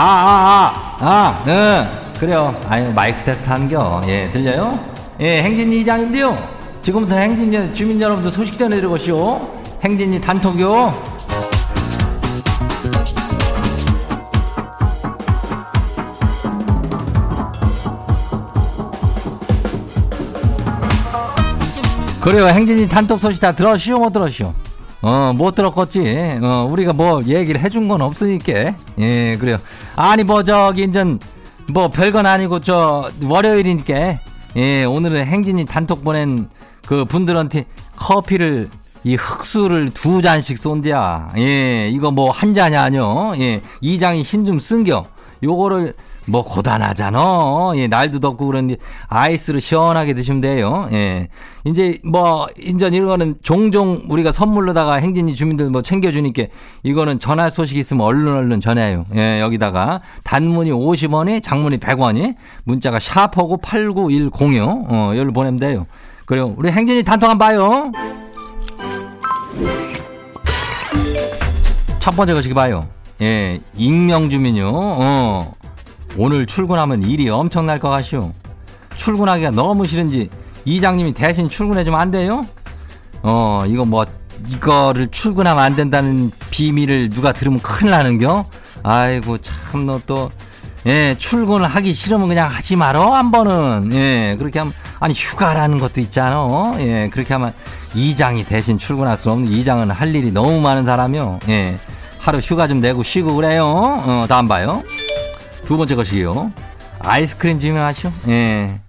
아, 0.00 0.96
아, 1.00 1.08
아, 1.08 1.42
네. 1.44 2.14
그래요. 2.20 2.54
아유, 2.68 2.92
마이크 2.94 3.24
테스트 3.24 3.48
하는겨. 3.48 4.02
예, 4.06 4.26
들려요? 4.26 4.78
예, 5.20 5.42
행진이 5.42 5.80
이장인데요. 5.80 6.38
지금부터 6.82 7.16
행진 7.16 7.74
주민 7.74 8.00
여러분들 8.00 8.30
소식 8.30 8.56
전해드리고시오. 8.56 9.40
행진이 9.82 10.20
단톡요. 10.20 11.02
그래요. 22.20 22.46
행진이 22.46 22.88
단톡 22.88 23.18
소식 23.18 23.40
다 23.40 23.50
들었시오? 23.50 23.98
못 23.98 24.12
들었시오? 24.12 24.54
어, 25.00 25.32
못 25.36 25.54
들었겠지. 25.54 26.40
어, 26.42 26.68
우리가 26.70 26.92
뭐 26.92 27.22
얘기를 27.24 27.60
해준 27.60 27.86
건 27.88 28.02
없으니까. 28.02 28.74
예, 28.98 29.36
그래요. 29.38 29.56
아니, 29.96 30.24
뭐, 30.24 30.42
저기, 30.42 30.82
인전, 30.82 31.20
뭐, 31.72 31.88
별건 31.88 32.26
아니고, 32.26 32.60
저, 32.60 33.10
월요일이니까. 33.22 34.18
예, 34.56 34.84
오늘은 34.84 35.24
행진이 35.26 35.66
단톡 35.66 36.02
보낸 36.02 36.48
그 36.86 37.04
분들한테 37.04 37.66
커피를 37.96 38.70
이 39.04 39.14
흑수를 39.14 39.90
두 39.90 40.20
잔씩 40.20 40.58
쏜디야. 40.58 41.32
예, 41.36 41.88
이거 41.90 42.10
뭐 42.10 42.30
한 42.32 42.54
잔이 42.54 42.76
아니요. 42.76 43.34
예, 43.38 43.60
이 43.80 43.98
장이 43.98 44.22
힘 44.22 44.44
좀 44.44 44.58
쓴겨. 44.58 45.06
요거를 45.44 45.94
뭐 46.28 46.44
고단하잖아. 46.44 47.72
예, 47.76 47.88
날도 47.88 48.20
덥고 48.20 48.46
그런데 48.46 48.76
아이스로 49.08 49.58
시원하게 49.58 50.14
드시면 50.14 50.40
돼요. 50.40 50.88
예. 50.92 51.28
이제 51.64 51.98
뭐 52.04 52.46
인전 52.58 52.94
이런 52.94 53.08
거는 53.08 53.36
종종 53.42 54.02
우리가 54.08 54.30
선물로다가 54.32 54.96
행진이 54.96 55.34
주민들 55.34 55.70
뭐 55.70 55.82
챙겨주니까 55.82 56.44
이거는 56.82 57.18
전할 57.18 57.50
소식 57.50 57.78
있으면 57.78 58.04
얼른 58.06 58.34
얼른 58.36 58.60
전해요. 58.60 59.06
예, 59.14 59.40
여기다가 59.40 60.00
단문이 60.24 60.70
50원이 60.70 61.42
장문이 61.42 61.78
100원이 61.78 62.34
문자가 62.64 62.98
샤퍼고 63.00 63.58
89106 63.58 64.86
어, 64.88 65.10
여기로 65.14 65.32
보내면 65.32 65.58
돼요. 65.58 65.86
그리고 66.26 66.54
우리 66.58 66.70
행진이 66.70 67.02
단톡 67.04 67.30
한번 67.30 67.48
봐요. 67.48 67.92
첫 71.98 72.14
번째 72.14 72.34
거시기 72.34 72.54
봐요. 72.54 72.86
예, 73.20 73.60
익명 73.74 74.30
주민요. 74.30 74.70
어. 74.72 75.52
오늘 76.16 76.46
출근하면 76.46 77.02
일이 77.02 77.28
엄청날 77.28 77.78
것 77.78 77.88
같시오. 77.90 78.32
출근하기가 78.96 79.52
너무 79.52 79.86
싫은지 79.86 80.28
이장님이 80.64 81.12
대신 81.12 81.48
출근해주면 81.48 81.98
안 81.98 82.10
돼요? 82.10 82.44
어, 83.22 83.64
이거 83.66 83.84
뭐, 83.84 84.04
이거를 84.48 85.08
출근하면 85.08 85.62
안 85.62 85.76
된다는 85.76 86.30
비밀을 86.50 87.10
누가 87.10 87.32
들으면 87.32 87.60
큰일 87.60 87.90
나는겨? 87.92 88.44
아이고, 88.82 89.38
참, 89.38 89.86
너 89.86 90.00
또, 90.06 90.30
예, 90.86 91.16
출근을 91.18 91.66
하기 91.66 91.92
싫으면 91.92 92.28
그냥 92.28 92.48
하지 92.50 92.76
말어, 92.76 93.14
한 93.14 93.30
번은. 93.30 93.90
예, 93.92 94.36
그렇게 94.38 94.58
하면, 94.60 94.72
아니, 95.00 95.14
휴가라는 95.14 95.78
것도 95.78 96.00
있잖아. 96.00 96.74
예, 96.78 97.08
그렇게 97.12 97.34
하면 97.34 97.52
이장이 97.94 98.44
대신 98.44 98.78
출근할 98.78 99.16
수 99.16 99.30
없는 99.30 99.50
이장은 99.50 99.90
할 99.90 100.14
일이 100.14 100.30
너무 100.30 100.60
많은 100.60 100.84
사람이요. 100.84 101.40
예, 101.48 101.78
하루 102.18 102.38
휴가 102.38 102.68
좀 102.68 102.80
내고 102.80 103.02
쉬고 103.02 103.34
그래요. 103.34 103.66
어, 103.66 104.26
다음 104.28 104.46
봐요. 104.46 104.82
두 105.68 105.76
번째 105.76 105.96
것이요. 105.96 106.50
아이스크림 107.00 107.58
주문하시오. 107.58 108.10
예. 108.28 108.80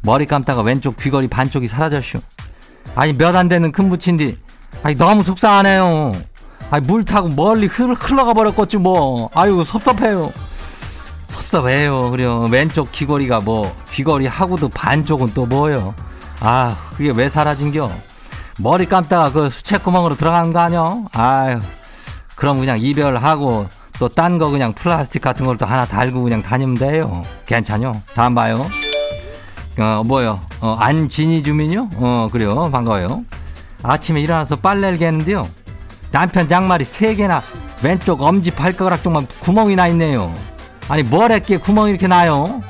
머리 0.00 0.26
감다가 0.26 0.62
왼쪽 0.62 0.96
귀걸이 0.96 1.28
반쪽이 1.28 1.68
사라졌슈. 1.68 2.18
아니 2.96 3.12
몇 3.12 3.36
안 3.36 3.48
되는 3.48 3.70
큰 3.70 3.88
부친디. 3.88 4.36
아니 4.82 4.96
너무 4.96 5.22
속상하네요. 5.22 6.12
아니 6.72 6.84
물 6.88 7.04
타고 7.04 7.28
멀리 7.28 7.68
흘, 7.68 7.92
흘러가 7.94 8.34
버렸겠지 8.34 8.78
뭐. 8.78 9.30
아유 9.32 9.62
섭섭해요. 9.64 10.32
섭섭해요. 11.28 12.10
그래요. 12.10 12.48
왼쪽 12.50 12.90
귀걸이가 12.90 13.38
뭐 13.38 13.72
귀걸이 13.92 14.26
하고도 14.26 14.70
반쪽은 14.70 15.34
또 15.34 15.46
뭐요. 15.46 15.94
아 16.40 16.76
그게 16.96 17.12
왜 17.14 17.28
사라진겨? 17.28 17.92
머리 18.58 18.86
감다가 18.86 19.30
그 19.30 19.48
수채구멍으로 19.50 20.16
들어간 20.16 20.52
거 20.52 20.58
아니야? 20.58 20.98
아유 21.12 21.60
그럼 22.34 22.58
그냥 22.58 22.80
이별하고 22.80 23.68
또 23.98 24.08
딴 24.08 24.38
거 24.38 24.50
그냥 24.50 24.72
플라스틱 24.72 25.22
같은 25.22 25.46
걸 25.46 25.56
또 25.56 25.66
하나 25.66 25.86
달고 25.86 26.22
그냥 26.22 26.42
다니면 26.42 26.74
돼요. 26.76 27.24
괜찮요? 27.46 27.92
다음 28.14 28.34
봐요. 28.34 28.66
어, 29.78 30.02
뭐요? 30.04 30.40
어, 30.60 30.76
안진희 30.80 31.42
주민요? 31.42 31.88
어, 31.96 32.28
그래요. 32.32 32.70
반가워요. 32.70 33.24
아침에 33.82 34.20
일어나서 34.20 34.56
빨래를 34.56 34.98
개는데요. 34.98 35.48
남편 36.10 36.48
장말이 36.48 36.84
세 36.84 37.14
개나 37.14 37.42
왼쪽 37.82 38.22
엄지 38.22 38.50
발가락 38.50 39.02
쪽만 39.02 39.26
구멍이 39.40 39.76
나 39.76 39.88
있네요. 39.88 40.32
아니, 40.88 41.02
뭘 41.02 41.32
했기에 41.32 41.58
구멍이 41.58 41.90
이렇게 41.90 42.06
나요? 42.08 42.62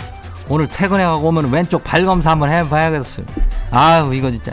오늘 0.48 0.66
퇴근해가고 0.68 1.28
오면 1.28 1.50
왼쪽 1.50 1.84
발 1.84 2.04
검사 2.04 2.30
한번 2.30 2.50
해봐야겠어요. 2.50 3.24
아유, 3.70 4.14
이거 4.14 4.30
진짜. 4.30 4.52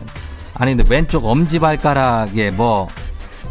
아니, 0.56 0.76
근데 0.76 0.94
왼쪽 0.94 1.26
엄지 1.26 1.60
발가락에 1.60 2.52
뭐, 2.52 2.88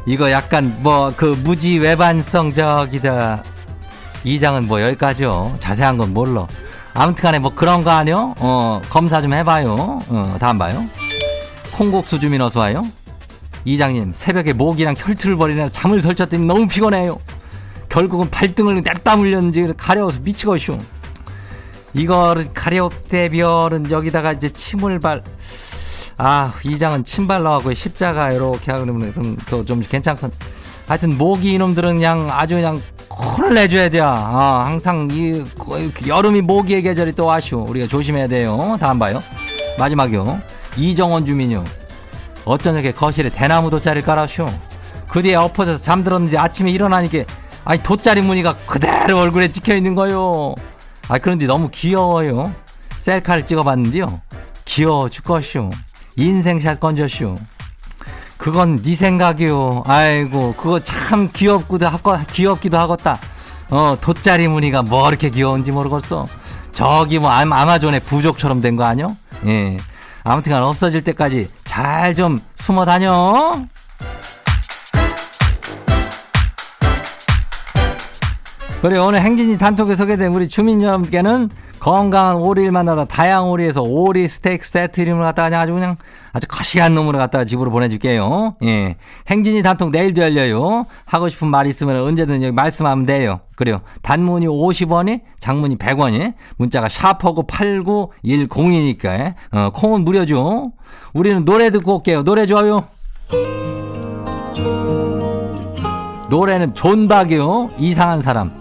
이거 0.07 0.31
약간 0.31 0.77
뭐, 0.81 1.13
그 1.17 1.39
무지 1.43 1.79
외반성 1.79 2.53
적이다. 2.53 3.43
이장은 4.25 4.67
뭐 4.67 4.83
여기까지요. 4.83 5.57
자세한 5.61 5.97
건 5.99 6.13
몰라. 6.13 6.47
아무튼 6.95 7.23
간에 7.23 7.39
뭐 7.39 7.55
그런 7.55 7.85
거 7.85 7.91
아니요? 7.91 8.35
어, 8.39 8.83
검사 8.91 9.23
좀 9.23 9.33
해봐요. 9.33 10.01
어, 10.09 10.37
다음 10.41 10.59
봐요. 10.59 10.85
콩국수 11.73 12.19
주민 12.19 12.41
어서 12.41 12.61
와요. 12.61 12.87
이장님, 13.65 14.13
새벽에 14.15 14.53
목이랑 14.53 14.95
혈투를 14.97 15.37
벌이느라 15.37 15.69
잠을 15.69 16.01
설쳤더니 16.01 16.47
너무 16.47 16.67
피곤해요. 16.67 17.19
결국은 17.89 18.31
발등을 18.31 18.83
냅다 18.83 19.17
물렸는지 19.17 19.73
가려워서 19.77 20.21
미치겠슈. 20.23 20.79
이거를 21.93 22.53
가려대별은 22.55 23.91
여기다가 23.91 24.33
이제 24.33 24.49
침을 24.49 25.01
발, 25.01 25.23
아, 26.23 26.53
이장은 26.65 27.05
침 27.05 27.27
발라하고 27.27 27.73
십자가 27.73 28.31
이렇게 28.31 28.71
하면 28.73 29.13
그럼 29.15 29.37
또 29.49 29.65
좀 29.65 29.81
괜찮건. 29.81 30.31
하여튼 30.87 31.17
모기 31.17 31.53
이놈들은 31.55 31.95
그냥 31.95 32.29
아주 32.31 32.57
그냥 32.57 32.83
혼을 33.11 33.55
내줘야 33.55 33.89
돼요. 33.89 34.05
아, 34.05 34.65
항상 34.67 35.09
이 35.11 35.43
여름이 36.07 36.43
모기의 36.43 36.83
계절이 36.83 37.13
또 37.13 37.25
와쇼. 37.25 37.61
우리가 37.69 37.87
조심해야 37.87 38.27
돼요. 38.29 38.77
다음 38.79 38.99
봐요. 38.99 39.23
마지막이요. 39.79 40.41
이정원 40.77 41.25
주민요. 41.25 41.65
어쩌냐게 42.45 42.93
거실에 42.93 43.31
대나무 43.31 43.71
돗자리를 43.71 44.05
깔아쇼. 44.05 44.47
그 45.09 45.23
뒤에 45.23 45.37
엎어져서 45.37 45.83
잠들었는데 45.83 46.37
아침에 46.37 46.71
일어나니까 46.71 47.25
아니 47.65 47.83
돗자리 47.83 48.21
무늬가 48.21 48.57
그대로 48.67 49.19
얼굴에 49.21 49.49
찍혀 49.49 49.75
있는 49.75 49.95
거요. 49.95 50.55
아 51.09 51.17
그런데 51.19 51.47
너무 51.47 51.71
귀여워요. 51.73 52.53
셀카를 52.99 53.47
찍어봤는데요. 53.47 54.21
귀여워 54.67 55.09
죽겠쇼. 55.09 55.71
인생샷 56.17 56.81
건졌쇼. 56.81 57.37
그건 58.39 58.77
네 58.77 58.97
생각이요. 58.97 59.85
아이고, 59.87 60.55
그거 60.57 60.81
참 60.81 61.29
귀엽기도 61.33 61.87
하고, 61.87 62.17
귀엽기도 62.33 62.79
하겠다. 62.79 63.19
어, 63.71 63.97
돗자리 64.01 64.49
무늬가 64.49 64.83
뭐 64.83 65.09
이렇게 65.09 65.29
귀여운지 65.31 65.73
모르겠어. 65.73 66.27
저기 66.73 67.19
뭐 67.19 67.31
아마존의 67.31 68.01
부족처럼 68.01 68.61
된 68.61 68.77
거 68.77 68.85
아니요? 68.85 69.17
예. 69.47 69.77
아무튼 70.25 70.53
간 70.53 70.63
없어질 70.63 71.03
때까지 71.05 71.49
잘 71.65 72.15
좀 72.15 72.41
숨어 72.57 72.85
다녀. 72.85 73.65
그래, 78.83 78.97
오늘 78.97 79.21
행진이 79.21 79.59
단톡에 79.59 79.95
소개된 79.95 80.33
우리 80.33 80.49
주민 80.49 80.81
여러분께는 80.83 81.51
건강한 81.81 82.37
오리를 82.37 82.71
만나다 82.71 83.07
다양 83.07 83.51
오리에서 83.51 83.83
오리 83.83 84.29
스테이크 84.29 84.67
세트 84.67 85.01
이름을 85.01 85.23
갖다가 85.23 85.61
아주 85.61 85.73
그냥 85.73 85.97
아주 86.33 86.47
거시한 86.47 86.95
놈으로 86.95 87.19
갖다가 87.19 87.45
집으로 87.45 87.71
보내줄게요. 87.71 88.57
예. 88.65 88.97
행진이 89.29 89.63
단톡 89.63 89.91
내일도 89.91 90.23
열려요. 90.23 90.87
하고 91.07 91.29
싶은 91.29 91.49
말 91.49 91.67
있으면 91.67 91.97
언제든 91.97 92.43
여기 92.43 92.53
말씀하면 92.53 93.07
돼요. 93.07 93.41
그래요. 93.57 93.81
단문이 94.03 94.47
50원이, 94.47 95.23
장문이 95.41 95.77
100원이, 95.79 96.35
문자가 96.59 96.89
샤퍼고 96.89 97.47
8910이니까, 97.47 99.35
어, 99.53 99.71
콩은 99.71 100.05
무료죠. 100.05 100.73
우리는 101.15 101.45
노래 101.45 101.71
듣고 101.71 101.97
올게요. 101.97 102.23
노래 102.23 102.47
좋아요. 102.47 102.85
노래는 106.29 106.75
존박이요. 106.75 107.71
이상한 107.79 108.23
사람. 108.23 108.60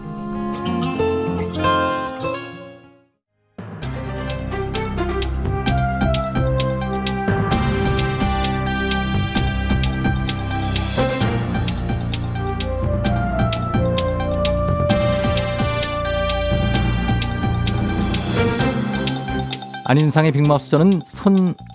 안윤상의 19.89 20.31
빅마우스 20.33 20.69
저는 20.69 21.01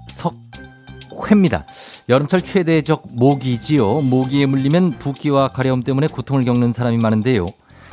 손석회입니다. 0.09 1.67
여름철 2.09 2.43
최대적 2.43 3.09
모기지요. 3.11 4.03
모기에 4.03 4.47
물리면 4.47 5.01
붓기와 5.01 5.49
가려움 5.49 5.83
때문에 5.83 6.07
고통을 6.07 6.45
겪는 6.45 6.73
사람이 6.73 6.99
많은데요. 6.99 7.49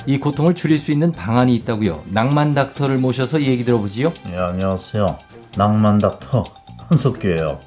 이 0.05 0.19
고통을 0.19 0.53
줄일 0.53 0.77
수 0.77 0.91
있는 0.91 1.11
방안이 1.11 1.55
있다고요. 1.55 2.03
낭만 2.09 2.53
닥터를 2.53 2.99
모셔서 2.99 3.41
얘기 3.41 3.65
들어보지요. 3.65 4.13
네, 4.27 4.37
안녕하세요. 4.37 5.17
낭만 5.57 5.97
닥터 5.97 6.43
한석규예요. 6.89 7.59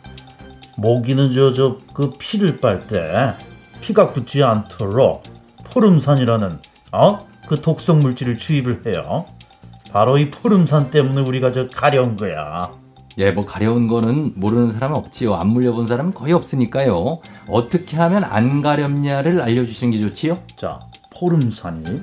모기는 0.77 1.33
저저 1.33 1.79
그 1.93 2.13
피를 2.17 2.59
빨 2.59 2.87
때 2.87 3.33
피가 3.81 4.13
굳지 4.13 4.45
않도록 4.45 5.25
포름산이라는 5.73 6.61
어? 6.93 7.27
그 7.49 7.61
독성 7.61 7.99
물질을 7.99 8.37
주입을 8.37 8.87
해요. 8.87 9.27
바로 9.95 10.19
이 10.19 10.29
푸름산 10.29 10.91
때문에 10.91 11.21
우리가 11.21 11.53
저 11.53 11.69
가려운 11.69 12.17
거야. 12.17 12.69
예, 13.19 13.31
뭐 13.31 13.47
가려운 13.47 13.87
거는 13.87 14.33
모르는 14.35 14.73
사람은 14.73 14.97
없지요. 14.97 15.37
안 15.37 15.47
물려본 15.47 15.87
사람은 15.87 16.15
거의 16.15 16.33
없으니까요. 16.33 17.21
어떻게 17.47 17.97
하면 17.99 18.25
안 18.25 18.61
가렵냐를 18.61 19.41
알려주시는 19.41 19.93
게 19.93 20.01
좋지요? 20.01 20.41
자, 20.57 20.81
포름산이 21.17 22.03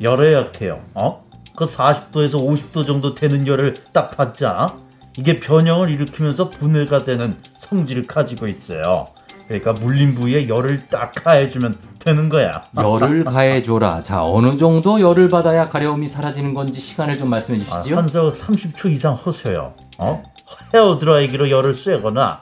열에 0.00 0.34
약해요. 0.34 0.80
어? 0.94 1.24
그 1.54 1.64
40도에서 1.64 2.32
50도 2.32 2.84
정도 2.84 3.14
되는 3.14 3.46
열을 3.46 3.74
딱 3.92 4.16
받자. 4.16 4.76
이게 5.16 5.38
변형을 5.38 5.90
일으키면서 5.90 6.50
분해가 6.50 7.04
되는 7.04 7.36
성질을 7.58 8.08
가지고 8.08 8.48
있어요. 8.48 9.06
그러니까 9.46 9.74
물린 9.74 10.16
부위에 10.16 10.48
열을 10.48 10.88
딱 10.88 11.12
가해주면 11.12 11.76
되는 12.04 12.28
거야. 12.28 12.64
열을 12.76 13.24
가해줘라. 13.24 14.02
자, 14.02 14.24
어느 14.24 14.56
정도 14.56 15.00
열을 15.00 15.28
받아야 15.28 15.68
가려움이 15.68 16.08
사라지는 16.08 16.54
건지 16.54 16.80
시간을 16.80 17.16
좀 17.16 17.30
말씀해 17.30 17.60
아, 17.70 17.80
주시죠. 17.80 17.96
한석 17.96 18.34
30초 18.34 18.90
이상 18.90 19.14
허세요. 19.14 19.74
어? 19.98 20.22
헤어 20.74 20.98
드라이기로 20.98 21.50
열을 21.50 21.74
쐬거나 21.74 22.40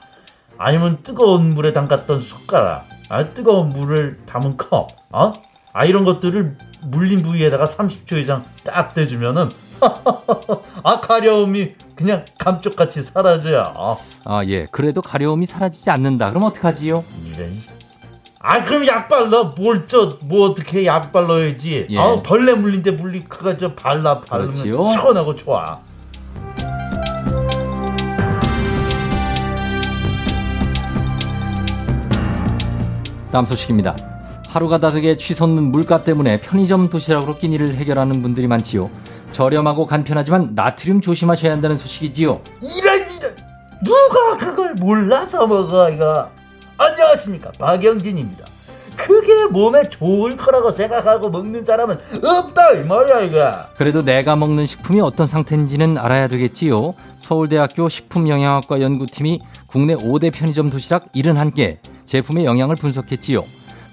아니면 0.58 0.98
뜨거운 1.02 1.54
물에 1.54 1.72
담갔던 1.72 2.20
숟가락, 2.22 2.86
아, 3.08 3.24
뜨거운 3.26 3.70
물을 3.70 4.18
담은 4.26 4.56
컵, 4.56 4.88
어? 5.12 5.32
아 5.72 5.84
이런 5.84 6.04
것들을 6.04 6.56
물린 6.82 7.22
부위에다가 7.22 7.66
30초 7.66 8.18
이상 8.18 8.44
딱 8.64 8.92
대주면은 8.94 9.48
아 10.82 11.00
가려움이 11.00 11.74
그냥 11.94 12.24
감쪽같이 12.38 13.02
사라져요. 13.02 13.62
어. 13.76 13.98
아, 14.24 14.44
예. 14.46 14.66
그래도 14.70 15.00
가려움이 15.00 15.46
사라지지 15.46 15.90
않는다. 15.90 16.30
그럼 16.30 16.44
어떡하지요? 16.44 17.04
이런. 17.26 17.52
아 18.42 18.64
그럼 18.64 18.86
약 18.86 19.06
발라 19.06 19.52
뭘저뭐 19.54 20.48
어떻게 20.48 20.86
약 20.86 21.12
발라야지. 21.12 21.88
예. 21.90 21.98
아 21.98 22.22
벌레 22.22 22.54
물린데 22.54 22.92
물리 22.92 23.22
그가 23.22 23.54
저 23.54 23.74
발라 23.74 24.18
바르면 24.18 24.52
그렇지요. 24.52 24.82
시원하고 24.86 25.36
좋아. 25.36 25.78
다음 33.30 33.44
소식입니다. 33.44 33.94
하루가 34.48 34.78
다르게 34.78 35.18
치솟는 35.18 35.64
물가 35.64 36.02
때문에 36.02 36.40
편의점 36.40 36.88
도시락으로 36.88 37.36
끼니를 37.36 37.74
해결하는 37.74 38.22
분들이 38.22 38.46
많지요. 38.46 38.90
저렴하고 39.32 39.86
간편하지만 39.86 40.52
나트륨 40.54 41.02
조심하셔야 41.02 41.52
한다는 41.52 41.76
소식이지요. 41.76 42.40
이런 42.62 43.00
이런 43.00 43.36
누가 43.84 44.38
그걸 44.38 44.74
몰라서 44.74 45.46
먹어 45.46 45.90
이거 45.90 46.30
안녕하십니까 46.80 47.52
박영진입니다 47.58 48.46
그게 48.96 49.46
몸에 49.46 49.88
좋을 49.88 50.36
거라고 50.36 50.72
생각하고 50.72 51.30
먹는 51.30 51.64
사람은 51.64 51.98
없다 52.22 52.72
이 52.72 52.84
말이야 52.84 53.20
이거 53.20 53.54
그래도 53.76 54.04
내가 54.04 54.36
먹는 54.36 54.66
식품이 54.66 55.00
어떤 55.00 55.26
상태인지는 55.26 55.96
알아야 55.96 56.28
되겠지요. 56.28 56.94
서울대학교 57.16 57.88
식품영양학과 57.88 58.80
연구팀이 58.82 59.40
국내 59.66 59.94
5대 59.94 60.32
편의점 60.32 60.68
도시락 60.68 61.12
71개 61.12 61.78
제품의 62.04 62.44
영양을 62.44 62.76
분석했지요. 62.76 63.44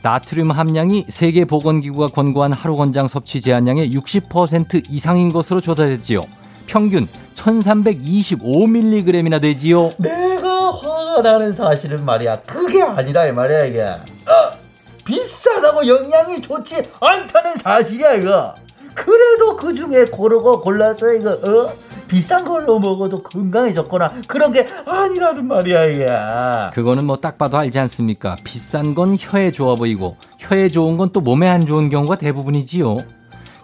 나트륨 0.01 0.51
함량이 0.51 1.05
세계보건기구가 1.09 2.07
권고한 2.07 2.51
하루 2.51 2.75
권장 2.75 3.07
섭취 3.07 3.41
제한량의 3.41 3.91
60% 3.91 4.89
이상인 4.89 5.31
것으로 5.31 5.61
조사됐지요. 5.61 6.21
평균 6.67 7.07
1325mg이나 7.35 9.41
되지요. 9.41 9.91
내가 9.97 10.71
화가 10.71 11.21
나는 11.21 11.53
사실은 11.53 12.03
말이야 12.05 12.41
그게 12.41 12.81
아니라 12.83 13.25
이 13.25 13.31
말이야 13.31 13.65
이게 13.65 13.81
어, 13.83 14.51
비싸다고 15.05 15.87
영양이 15.87 16.41
좋지 16.41 16.83
않다는 16.99 17.55
사실이야 17.57 18.13
이거 18.15 18.55
그래도 18.93 19.55
그 19.55 19.73
중에 19.75 20.05
고르고 20.05 20.61
골라서 20.61 21.13
이거 21.13 21.31
어? 21.31 21.71
비싼 22.07 22.45
걸로 22.45 22.79
먹어도 22.79 23.21
건강에 23.21 23.73
좋거나 23.73 24.13
그런 24.27 24.53
게 24.53 24.65
아니라는 24.85 25.45
말이야 25.45 25.85
이게 25.85 26.05
그거는 26.73 27.05
뭐 27.05 27.17
딱 27.17 27.37
봐도 27.37 27.57
알지 27.57 27.77
않습니까? 27.79 28.37
비싼 28.45 28.95
건 28.95 29.17
혀에 29.19 29.51
좋아 29.51 29.75
보이고 29.75 30.15
혀에 30.39 30.69
좋은 30.69 30.95
건 30.97 31.09
또 31.11 31.19
몸에 31.21 31.47
안 31.49 31.65
좋은 31.65 31.89
경우가 31.89 32.17
대부분이지요. 32.17 32.97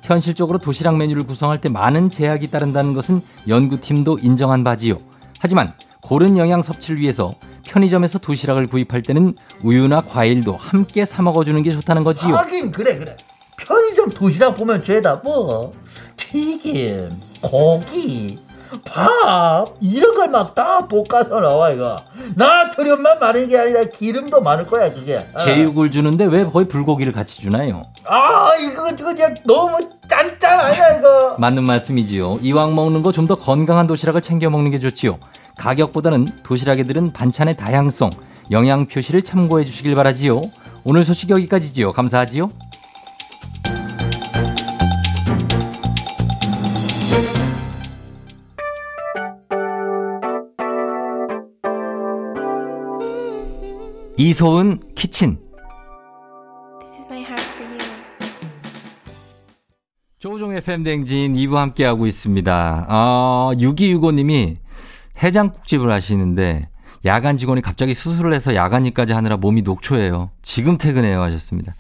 현실적으로 0.04 0.58
도시락 0.60 0.98
메뉴를 0.98 1.24
구성할 1.24 1.60
때 1.60 1.70
많은 1.70 2.10
제약이 2.10 2.52
따른다는 2.52 2.94
것은 2.94 3.22
연구팀도 3.48 4.20
인정한 4.22 4.64
바지요. 4.64 5.00
하지만 5.40 5.74
고른 6.02 6.38
영양 6.38 6.62
섭취를 6.62 7.00
위해서 7.00 7.34
편의점에서 7.66 8.20
도시락을 8.20 8.68
구입할 8.68 9.02
때는 9.02 9.36
우유나 9.62 10.02
과일도 10.02 10.56
함께 10.58 11.06
사 11.06 11.22
먹어주는 11.22 11.62
게 11.64 11.72
좋다는 11.72 12.04
거지요. 12.04 12.36
하긴 12.36 12.72
그래 12.72 12.98
그래 12.98 13.16
편의점 13.58 14.10
도시락 14.10 14.58
보면 14.58 14.84
죄다 14.84 15.22
뭐 15.24 15.72
튀김 16.18 17.10
고기 17.42 18.40
밥 18.84 19.68
이런 19.82 20.14
걸 20.16 20.28
막 20.30 20.56
다 20.56 20.88
볶아서 20.88 21.40
나와 21.40 21.70
이거 21.72 21.96
나트륨만 22.36 23.20
많은 23.20 23.48
게 23.48 23.58
아니라 23.58 23.84
기름도 23.86 24.42
많을 24.42 24.66
거야 24.66 24.92
그게 24.94 25.26
어. 25.34 25.40
제육을 25.40 25.92
주는데 25.92 26.26
왜 26.26 26.46
거의 26.46 26.68
불고기를 26.68 27.14
같이 27.14 27.42
주나요? 27.42 27.86
아 28.06 28.50
이거 28.60 28.84
그냥 28.96 29.34
너무 29.46 29.78
짠짠 30.08 30.60
아니야 30.60 30.98
이거 31.00 31.36
맞는 31.40 31.64
말씀이지요. 31.64 32.40
이왕 32.42 32.76
먹는 32.76 33.02
거 33.04 33.12
좀 33.12 33.28
더 33.28 33.36
건강한 33.36 33.88
도시락을 33.88 34.22
챙겨 34.22 34.50
먹는 34.50 34.72
게 34.72 34.80
좋지요. 34.80 35.18
가격보다는 35.58 36.28
도시락에 36.44 36.84
들은 36.84 37.14
반찬의 37.14 37.56
다양성, 37.58 38.10
영양 38.52 38.86
표시를 38.88 39.22
참고해 39.24 39.64
주시길 39.64 39.96
바라지요. 39.96 40.42
오늘 40.84 41.04
소식 41.04 41.30
여기까지지요. 41.30 41.94
감사하지요. 41.94 42.50
이소은 54.24 54.80
키친. 54.96 55.38
조우종 60.18 60.56
FM 60.56 60.84
댕진 60.86 61.34
2부 61.34 61.56
함께하고 61.56 62.08
있습니다. 62.08 62.86
아, 62.88 63.52
6265님이 63.56 64.56
해장국집을 65.22 65.92
하시는데 65.92 66.70
야간 67.04 67.36
직원이 67.36 67.62
갑자기 67.62 67.94
수술을 67.94 68.34
해서 68.34 68.56
야간 68.56 68.86
일까지 68.86 69.12
하느라 69.12 69.36
몸이 69.36 69.62
녹초해요. 69.62 70.32
지금 70.42 70.78
퇴근해요 70.78 71.22
하셨습니다. 71.22 71.74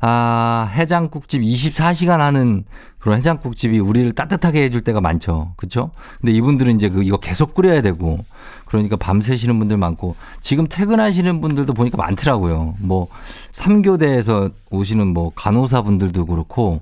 아, 0.00 0.70
해장국집 0.72 1.42
24시간 1.42 2.20
하는 2.20 2.64
그런 3.06 3.18
해장국집이 3.18 3.78
우리를 3.78 4.10
따뜻하게 4.16 4.64
해줄 4.64 4.82
때가 4.82 5.00
많죠. 5.00 5.52
그쵸? 5.54 5.92
근데 6.18 6.32
이분들은 6.32 6.74
이제 6.74 6.88
그, 6.88 7.04
이거 7.04 7.18
계속 7.18 7.54
끓여야 7.54 7.80
되고, 7.80 8.18
그러니까 8.64 8.96
밤새시는 8.96 9.60
분들 9.60 9.76
많고, 9.76 10.16
지금 10.40 10.66
퇴근하시는 10.68 11.40
분들도 11.40 11.72
보니까 11.72 11.98
많더라고요. 11.98 12.74
뭐, 12.82 13.06
3교대에서 13.52 14.50
오시는 14.72 15.06
뭐, 15.06 15.30
간호사 15.36 15.82
분들도 15.82 16.26
그렇고, 16.26 16.80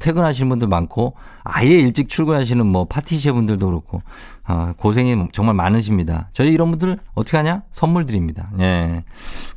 퇴근하시는 0.00 0.48
분들 0.48 0.66
많고, 0.66 1.12
아예 1.44 1.68
일찍 1.68 2.08
출근하시는 2.08 2.64
뭐, 2.64 2.86
파티시에 2.86 3.32
분들도 3.32 3.66
그렇고, 3.66 4.00
아, 4.44 4.72
고생이 4.78 5.28
정말 5.32 5.54
많으십니다. 5.56 6.30
저희 6.32 6.54
이런 6.54 6.70
분들 6.70 6.98
어떻게 7.14 7.36
하냐? 7.36 7.64
선물 7.70 8.06
드립니다. 8.06 8.48
예. 8.60 9.04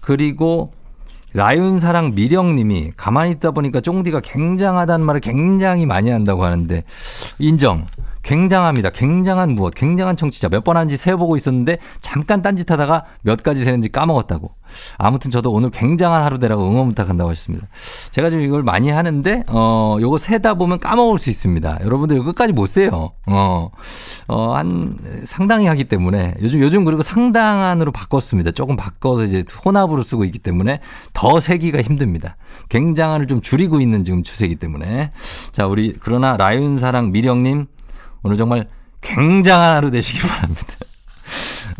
그리고, 0.02 0.74
라윤사랑 1.34 2.14
미령님이 2.16 2.92
가만히 2.96 3.32
있다 3.32 3.52
보니까 3.52 3.82
쫑디가 3.82 4.22
굉장하다는 4.22 5.06
말을 5.06 5.22
굉장히 5.22 5.86
많이 5.86 6.10
한다고 6.10 6.44
하는데 6.44 6.84
인정. 7.38 7.86
굉장합니다. 8.24 8.90
굉장한 8.92 9.52
무엇, 9.56 9.74
굉장한 9.76 10.16
청취자. 10.16 10.50
몇 10.50 10.64
번 10.64 10.78
한지 10.78 10.98
세어보고 10.98 11.36
있었는데 11.38 11.78
잠깐 12.02 12.42
딴짓하다가 12.42 13.06
몇 13.22 13.42
가지 13.44 13.64
세는지 13.64 13.90
까먹었다고. 13.90 14.52
아무튼 14.98 15.32
저도 15.32 15.52
오늘 15.52 15.72
굉장한 15.72 16.24
하루 16.24 16.38
되라고 16.38 16.70
응원 16.70 16.90
부탁한다고 16.90 17.30
하셨습니다. 17.32 17.68
제가 18.12 18.30
지금 18.30 18.44
이걸 18.44 18.62
많이 18.62 18.92
하는데 18.92 19.44
어 19.48 19.98
요거 20.00 20.18
세다 20.20 20.56
보면 20.56 20.80
까먹을 20.80 21.18
수 21.18 21.30
있습니다. 21.30 21.80
여러분들 21.84 22.22
끝까지 22.24 22.54
못 22.54 22.68
세요. 22.68 23.12
어. 23.26 23.72
어, 24.28 24.54
한 24.54 24.96
상당히 25.26 25.66
하기 25.68 25.86
때문에 25.86 26.36
요즘 26.42 26.62
요즘 26.62 26.86
그리고 26.86 27.02
상당한으로 27.02 27.92
바꿨습니다. 27.92 28.52
조금 28.52 28.76
바꿔서 28.76 29.24
이제 29.24 29.44
혼합으로 29.66 30.04
쓰고 30.04 30.24
있기 30.26 30.38
때문에 30.40 30.82
더 31.14 31.40
세기가 31.40 31.82
힘듭니다. 31.82 32.36
굉장한을 32.70 33.26
좀 33.28 33.42
줄이고 33.42 33.82
있는 33.82 34.04
지금 34.04 34.22
추세이기 34.22 34.58
때문에 34.58 35.12
자 35.52 35.66
우리 35.66 35.96
그러나 36.00 36.38
라윤 36.38 36.78
사랑 36.78 37.12
미령님 37.12 37.66
오늘 38.24 38.38
정말 38.38 38.68
굉장한 39.02 39.76
하루 39.76 39.92
되시기 39.92 40.20
바랍니다. 40.28 40.64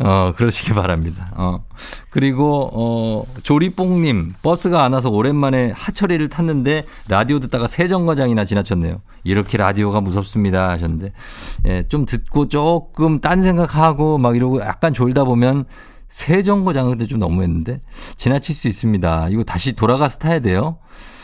어, 0.02 0.32
그러시기 0.34 0.72
바랍니다. 0.72 1.30
어. 1.36 1.64
그리고, 2.08 2.70
어, 2.72 3.24
조리뽕님, 3.42 4.32
버스가 4.42 4.82
안 4.82 4.94
와서 4.94 5.10
오랜만에 5.10 5.72
하철이를 5.76 6.28
탔는데 6.28 6.84
라디오 7.08 7.38
듣다가 7.38 7.66
세정거장이나 7.66 8.44
지나쳤네요. 8.44 9.02
이렇게 9.24 9.58
라디오가 9.58 10.00
무섭습니다. 10.00 10.70
하셨는데, 10.70 11.12
예, 11.66 11.84
좀 11.88 12.06
듣고 12.06 12.48
조금 12.48 13.20
딴 13.20 13.42
생각하고 13.42 14.16
막 14.16 14.36
이러고 14.36 14.60
약간 14.60 14.94
졸다 14.94 15.24
보면 15.24 15.66
세정거장은 16.10 16.90
근데 16.92 17.06
좀 17.06 17.18
너무했는데 17.18 17.80
지나칠 18.16 18.54
수 18.54 18.68
있습니다. 18.68 19.28
이거 19.30 19.42
다시 19.44 19.72
돌아가서 19.72 20.18
타야 20.18 20.40
돼요. 20.40 20.78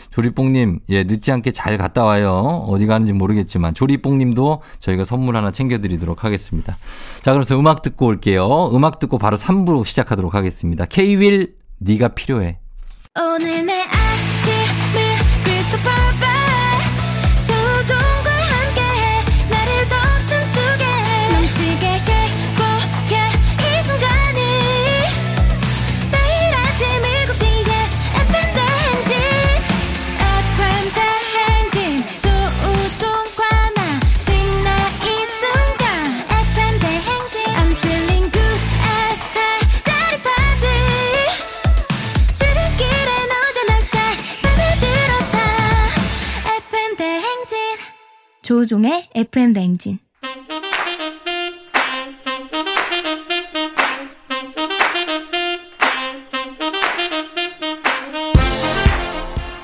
조리뽕님, 0.09 0.79
예, 0.89 1.03
늦지 1.03 1.31
않게 1.31 1.51
잘 1.51 1.77
갔다 1.77 2.03
와요. 2.03 2.65
어디 2.67 2.87
가는지 2.87 3.13
모르겠지만, 3.13 3.75
조리뽕님도 3.75 4.63
저희가 4.79 5.05
선물 5.05 5.35
하나 5.35 5.51
챙겨드리도록 5.51 6.23
하겠습니다. 6.23 6.75
자, 7.21 7.33
그래서 7.33 7.59
음악 7.59 7.83
듣고 7.83 8.07
올게요. 8.07 8.71
음악 8.73 8.97
듣고 8.97 9.19
바로 9.19 9.37
3부로 9.37 9.85
시작하도록 9.85 10.33
하겠습니다. 10.33 10.85
K-윌, 10.85 11.55
네가 11.77 12.09
필요해. 12.09 12.57
오늘 13.19 13.63
조우종의 48.47 49.09
FM 49.13 49.51
냉진. 49.51 49.99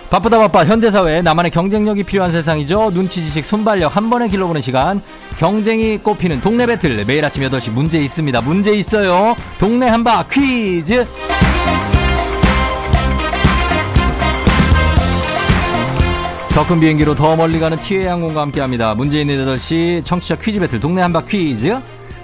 바쁘다 0.10 0.38
바빠 0.38 0.66
현대사회 0.66 1.22
나만의 1.22 1.52
경쟁력이 1.52 2.04
필요한 2.04 2.30
세상이죠. 2.32 2.92
눈치 2.94 3.24
지식 3.24 3.46
순발력 3.46 3.96
한 3.96 4.10
번에 4.10 4.28
길러보는 4.28 4.60
시간. 4.60 5.02
경쟁이 5.38 5.98
꼽히는 6.00 6.42
동네 6.42 6.66
배틀 6.66 7.06
매일 7.06 7.24
아침 7.24 7.42
8시 7.44 7.72
문제 7.72 8.02
있습니다. 8.02 8.42
문제 8.42 8.74
있어요. 8.74 9.38
동네 9.60 9.88
한바 9.88 10.26
퀴즈. 10.30 11.06
더 16.54 16.68
큰 16.68 16.80
비행기로 16.80 17.16
더 17.16 17.36
멀리 17.36 17.60
가는 17.60 17.80
티웨이 17.80 18.06
항공과 18.06 18.42
함께합니다. 18.42 18.94
있는 18.94 19.44
8시 19.44 20.06
청취자 20.06 20.36
퀴즈 20.36 20.60
배틀 20.60 20.80
동네 20.80 21.02
한 21.02 21.22
바퀴즈. 21.26 21.76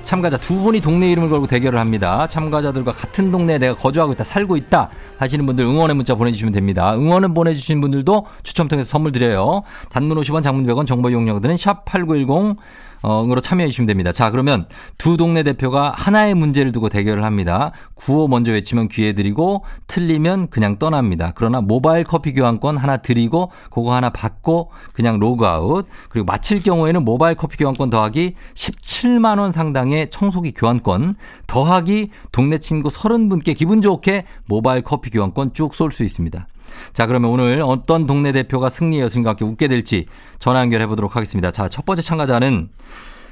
참가자 0.04 0.38
두 0.38 0.62
분이 0.62 0.82
동네 0.82 1.12
이름을 1.12 1.30
걸고 1.30 1.48
대결을 1.48 1.80
합니다. 1.80 2.28
참가자들과 2.28 2.92
같은 2.92 3.32
동네에 3.32 3.58
내가 3.58 3.76
거주하고 3.76 4.14
있다, 4.14 4.24
살고 4.24 4.56
있다 4.58 4.92
하시는 5.18 5.46
분들 5.48 5.66
응원의 5.66 5.96
문자 5.96 6.14
보내주시면 6.14 6.54
됩니다. 6.54 6.94
응원을 6.94 7.34
보내주신 7.34 7.82
분들도 7.82 8.28
추첨 8.44 8.68
통해서 8.68 8.88
선물 8.88 9.12
드려요. 9.12 9.62
단문 9.90 10.18
50원, 10.18 10.44
장문 10.44 10.68
100원, 10.68 10.86
정보 10.86 11.10
이용료 11.10 11.34
드는 11.34 11.56
샵8910 11.56 12.56
어, 13.02 13.26
으로 13.26 13.42
참여해 13.42 13.68
주시면 13.70 13.88
됩니다. 13.88 14.12
자, 14.12 14.32
그러면 14.32 14.66
두 14.98 15.18
동네 15.18 15.44
대표가 15.44 15.94
하나의 15.96 16.36
문제를 16.36 16.72
두고 16.72 16.90
대결을 16.90 17.24
합니다. 17.24 17.72
구호 17.96 18.28
먼저 18.28 18.52
외치면 18.52 18.88
기회 18.88 19.14
드리고 19.14 19.64
틀리면 19.88 20.50
그냥 20.50 20.78
떠납니다. 20.80 21.32
그러나 21.36 21.62
모바일 21.62 22.04
커피 22.04 22.34
교환권 22.34 22.78
하나 22.78 22.98
드리고 22.98 23.52
그거 23.70 23.94
하나 23.94 24.10
받고 24.10 24.72
그냥 24.94 25.20
로그아웃. 25.20 25.88
그리고 26.10 26.26
맞힐 26.26 26.62
경우에는 26.62 27.04
모바일 27.04 27.36
커피 27.36 27.58
교환권 27.58 27.90
더하기 27.90 28.36
17만 28.54 29.40
원 29.40 29.52
상당의 29.52 30.10
청소기 30.10 30.52
교환권 30.52 31.16
더하기 31.48 32.10
동네 32.32 32.58
친구 32.58 32.90
30분께 32.90 33.56
기분 33.56 33.82
좋게 33.82 34.26
모바일 34.46 34.82
커피 34.82 35.10
교환권 35.10 35.54
쭉 35.54 35.74
쏠 35.74 35.92
수 35.92 36.04
있습니다. 36.04 36.48
자, 36.94 37.06
그러면 37.06 37.32
오늘 37.32 37.62
어떤 37.62 38.06
동네 38.06 38.32
대표가 38.32 38.70
승리 38.70 39.00
여신과 39.00 39.32
함께 39.32 39.46
웃게 39.46 39.68
될지 39.68 40.06
전화 40.40 40.62
연결해 40.62 40.88
보도록 40.88 41.16
하겠습니다. 41.16 41.52
자, 41.52 41.68
첫 41.68 41.86
번째 41.86 42.02
참가자는 42.02 42.70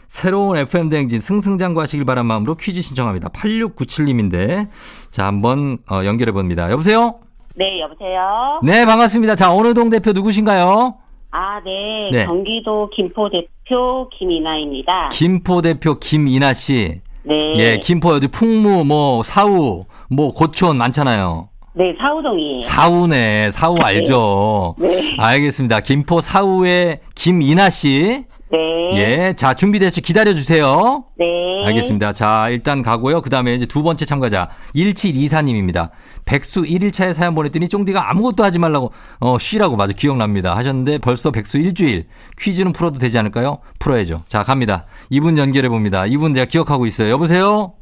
새로운 0.07 0.57
FM 0.57 0.89
대행진 0.89 1.19
승승장구하시길 1.19 2.05
바란 2.05 2.25
마음으로 2.25 2.55
퀴즈 2.55 2.81
신청합니다. 2.81 3.29
8697님인데 3.29 4.67
자, 5.11 5.25
한번 5.25 5.79
어, 5.91 6.05
연결해 6.05 6.31
봅니다. 6.31 6.71
여보세요? 6.71 7.15
네, 7.55 7.81
여보세요? 7.81 8.59
네, 8.63 8.85
반갑습니다. 8.85 9.35
자, 9.35 9.53
어느 9.53 9.73
동 9.73 9.89
대표 9.89 10.11
누구신가요? 10.11 10.95
아, 11.31 11.59
네. 11.65 12.09
네. 12.11 12.25
경기도 12.25 12.89
김포 12.95 13.29
대표 13.29 14.09
김이나입니다. 14.17 15.09
김포 15.11 15.61
대표 15.61 15.99
김이나 15.99 16.53
씨. 16.53 17.01
네. 17.23 17.53
예, 17.57 17.79
김포 17.79 18.09
어디 18.09 18.27
풍무 18.27 18.85
뭐 18.85 19.21
사우 19.23 19.85
뭐 20.09 20.33
고촌 20.33 20.77
많잖아요. 20.77 21.49
네, 21.77 21.93
사우동이에요. 22.01 22.61
사우네. 22.61 23.51
사우 23.51 23.77
알죠? 23.79 24.73
네. 24.79 25.15
알겠습니다. 25.19 25.81
김포 25.81 26.21
사우의 26.21 27.01
김이나 27.13 27.69
씨. 27.69 28.23
네. 28.51 28.57
예. 28.95 29.33
자, 29.33 29.53
준비됐죠? 29.53 30.01
기다려주세요. 30.01 31.03
네. 31.19 31.25
알겠습니다. 31.67 32.13
자, 32.13 32.49
일단 32.49 32.81
가고요. 32.81 33.21
그 33.21 33.29
다음에 33.29 33.53
이제 33.53 33.67
두 33.67 33.83
번째 33.83 34.05
참가자. 34.05 34.49
1724님입니다. 34.75 35.91
백수 36.25 36.63
1일차에 36.63 37.13
사연 37.13 37.35
보냈더니 37.35 37.69
쫑디가 37.69 38.09
아무것도 38.09 38.43
하지 38.43 38.57
말라고, 38.57 38.91
어, 39.19 39.37
쉬라고 39.37 39.75
맞아. 39.75 39.93
기억납니다. 39.93 40.55
하셨는데 40.57 40.97
벌써 40.97 41.29
백수 41.29 41.59
일주일. 41.59 42.07
퀴즈는 42.39 42.73
풀어도 42.73 42.97
되지 42.97 43.19
않을까요? 43.19 43.59
풀어야죠. 43.79 44.21
자, 44.27 44.41
갑니다. 44.41 44.85
이분 45.11 45.37
연결해 45.37 45.69
봅니다. 45.69 46.07
이분 46.07 46.33
제가 46.33 46.45
기억하고 46.47 46.87
있어요. 46.87 47.11
여보세요? 47.11 47.73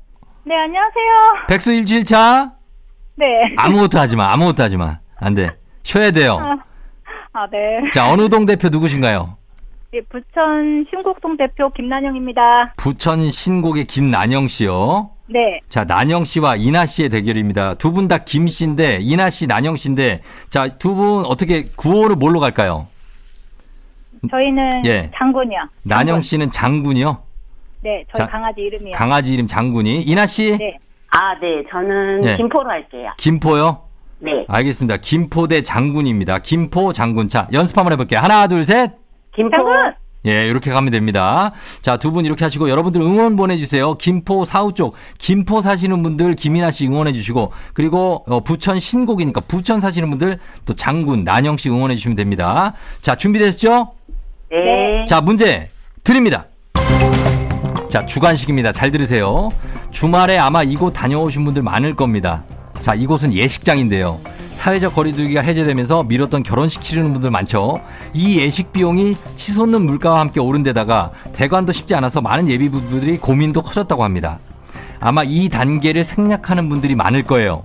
네, 0.45 0.53
안녕하세요. 0.53 1.47
백수 1.47 1.71
일주일 1.71 2.03
차? 2.03 2.51
네. 3.15 3.25
아무것도 3.57 3.97
하지 3.99 4.15
마. 4.15 4.31
아무것도 4.33 4.63
하지 4.63 4.77
마. 4.77 4.99
안 5.17 5.33
돼. 5.33 5.49
쉬어야 5.83 6.11
돼요. 6.11 6.37
아, 7.33 7.47
네. 7.51 7.77
자, 7.91 8.09
어느 8.09 8.27
동 8.29 8.45
대표 8.45 8.69
누구신가요? 8.69 9.37
예, 9.93 10.01
부천 10.09 10.83
신곡동 10.89 11.37
대표 11.37 11.69
김난영입니다. 11.69 12.73
부천 12.77 13.31
신곡의 13.31 13.85
김난영 13.85 14.47
씨요. 14.47 15.09
네. 15.27 15.59
자, 15.69 15.85
난영 15.85 16.23
씨와 16.25 16.55
이나 16.57 16.85
씨의 16.85 17.09
대결입니다. 17.09 17.75
두 17.75 17.91
분 17.93 18.07
다 18.07 18.19
김 18.19 18.47
씨인데, 18.47 18.99
이나 19.01 19.29
씨, 19.29 19.47
난영 19.47 19.75
씨인데, 19.75 20.21
자, 20.49 20.67
두 20.67 20.93
분 20.95 21.25
어떻게 21.25 21.63
구호를 21.77 22.15
뭘로 22.15 22.39
갈까요? 22.39 22.87
저희는 24.29 24.85
예. 24.85 25.11
장군이요. 25.17 25.59
난영. 25.83 26.21
씨는 26.21 26.51
장군이요? 26.51 27.21
네, 27.81 28.03
저희 28.15 28.25
자, 28.25 28.31
강아지 28.31 28.61
이름이요. 28.61 28.93
강아지 28.95 29.33
이름 29.33 29.47
장군이. 29.47 30.01
이나 30.01 30.25
씨? 30.25 30.57
네. 30.57 30.77
아, 31.11 31.33
네. 31.39 31.63
저는 31.71 32.23
예. 32.25 32.35
김포로 32.37 32.69
할게요. 32.69 33.03
김포요? 33.17 33.81
네. 34.19 34.45
알겠습니다. 34.47 34.97
김포 34.97 35.47
대 35.47 35.61
장군입니다. 35.61 36.39
김포 36.39 36.93
장군. 36.93 37.27
자, 37.27 37.47
연습 37.53 37.77
한번 37.77 37.93
해볼게요. 37.93 38.19
하나, 38.19 38.47
둘, 38.47 38.63
셋. 38.63 38.91
김포. 39.35 39.55
장군! 39.55 39.73
예, 40.27 40.47
이렇게 40.47 40.71
가면 40.71 40.89
됩니다. 40.91 41.51
자, 41.83 41.97
두 41.97 42.11
분 42.11 42.25
이렇게 42.25 42.43
하시고 42.45 42.67
여러분들 42.69 42.99
응원 42.99 43.35
보내주세요. 43.35 43.93
김포 43.95 44.43
사우 44.43 44.73
쪽, 44.73 44.95
김포 45.19 45.61
사시는 45.61 46.01
분들 46.01 46.33
김이나 46.35 46.71
씨 46.71 46.87
응원해 46.87 47.11
주시고 47.13 47.51
그리고 47.75 48.23
어, 48.27 48.39
부천 48.39 48.79
신곡이니까 48.79 49.41
부천 49.41 49.79
사시는 49.81 50.09
분들 50.09 50.39
또 50.65 50.73
장군, 50.73 51.23
난영 51.23 51.57
씨 51.57 51.69
응원해 51.69 51.93
주시면 51.95 52.15
됩니다. 52.15 52.73
자, 53.03 53.13
준비됐죠? 53.15 53.91
네. 54.49 55.05
자, 55.07 55.21
문제 55.21 55.69
드립니다. 56.03 56.45
자, 57.89 58.03
주관식입니다. 58.07 58.71
잘 58.71 58.89
들으세요. 58.89 59.51
주말에 59.95 60.37
아마 60.37 60.61
이곳 60.61 60.91
다녀오신 60.91 61.45
분들 61.45 61.63
많을 61.63 61.95
겁니다. 61.95 62.43
자, 62.81 62.93
이곳은 62.93 63.31
예식장인데요. 63.31 64.19
사회적 64.53 64.93
거리두기가 64.93 65.39
해제되면서 65.39 66.03
미뤘던 66.03 66.43
결혼식 66.43 66.81
치르는 66.81 67.13
분들 67.13 67.31
많죠. 67.31 67.79
이 68.13 68.37
예식 68.39 68.73
비용이 68.73 69.15
치솟는 69.35 69.85
물가와 69.85 70.19
함께 70.19 70.41
오른 70.41 70.63
데다가 70.63 71.11
대관도 71.31 71.71
쉽지 71.71 71.95
않아서 71.95 72.19
많은 72.19 72.49
예비부부들이 72.49 73.19
고민도 73.19 73.61
커졌다고 73.61 74.03
합니다. 74.03 74.39
아마 74.99 75.23
이 75.23 75.47
단계를 75.47 76.03
생략하는 76.03 76.67
분들이 76.67 76.93
많을 76.93 77.23
거예요. 77.23 77.63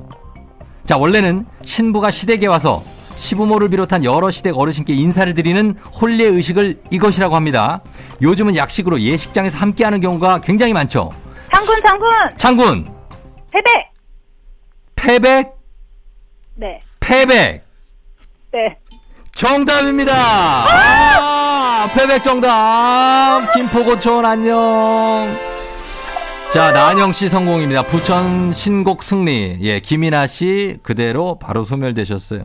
자, 0.87 0.97
원래는 0.97 1.47
신부가 1.65 2.13
시댁에 2.13 2.47
와서 2.47 2.85
시부모를 3.17 3.71
비롯한 3.71 4.05
여러 4.05 4.31
시댁 4.31 4.57
어르신께 4.57 4.95
인사를 4.95 5.35
드리는 5.35 5.75
혼례 6.01 6.27
의식을 6.27 6.81
이것이라고 6.93 7.35
합니다. 7.35 7.81
요즘은 8.23 8.55
약식으로 8.55 9.01
예식장에서 9.01 9.59
함께하는 9.59 10.01
경우가 10.01 10.43
굉장히 10.43 10.73
많죠. 10.73 11.11
장군, 11.53 11.81
장군! 11.85 12.09
장군, 12.37 12.95
패백! 13.51 13.91
패백, 14.97 15.53
네. 16.57 16.81
패백. 17.01 17.65
네. 18.53 18.77
정답입니다. 19.33 20.13
아, 20.15 21.89
패백 21.95 22.23
정답. 22.23 23.53
김포고촌 23.55 24.27
안녕. 24.27 25.35
자, 26.53 26.73
난영 26.73 27.13
씨 27.13 27.29
성공입니다. 27.29 27.85
부천 27.85 28.53
신곡 28.53 29.03
승리. 29.03 29.57
예, 29.63 29.81
김이나 29.81 30.27
씨 30.27 30.77
그대로 30.83 31.39
바로 31.39 31.63
소멸되셨어요. 31.65 32.45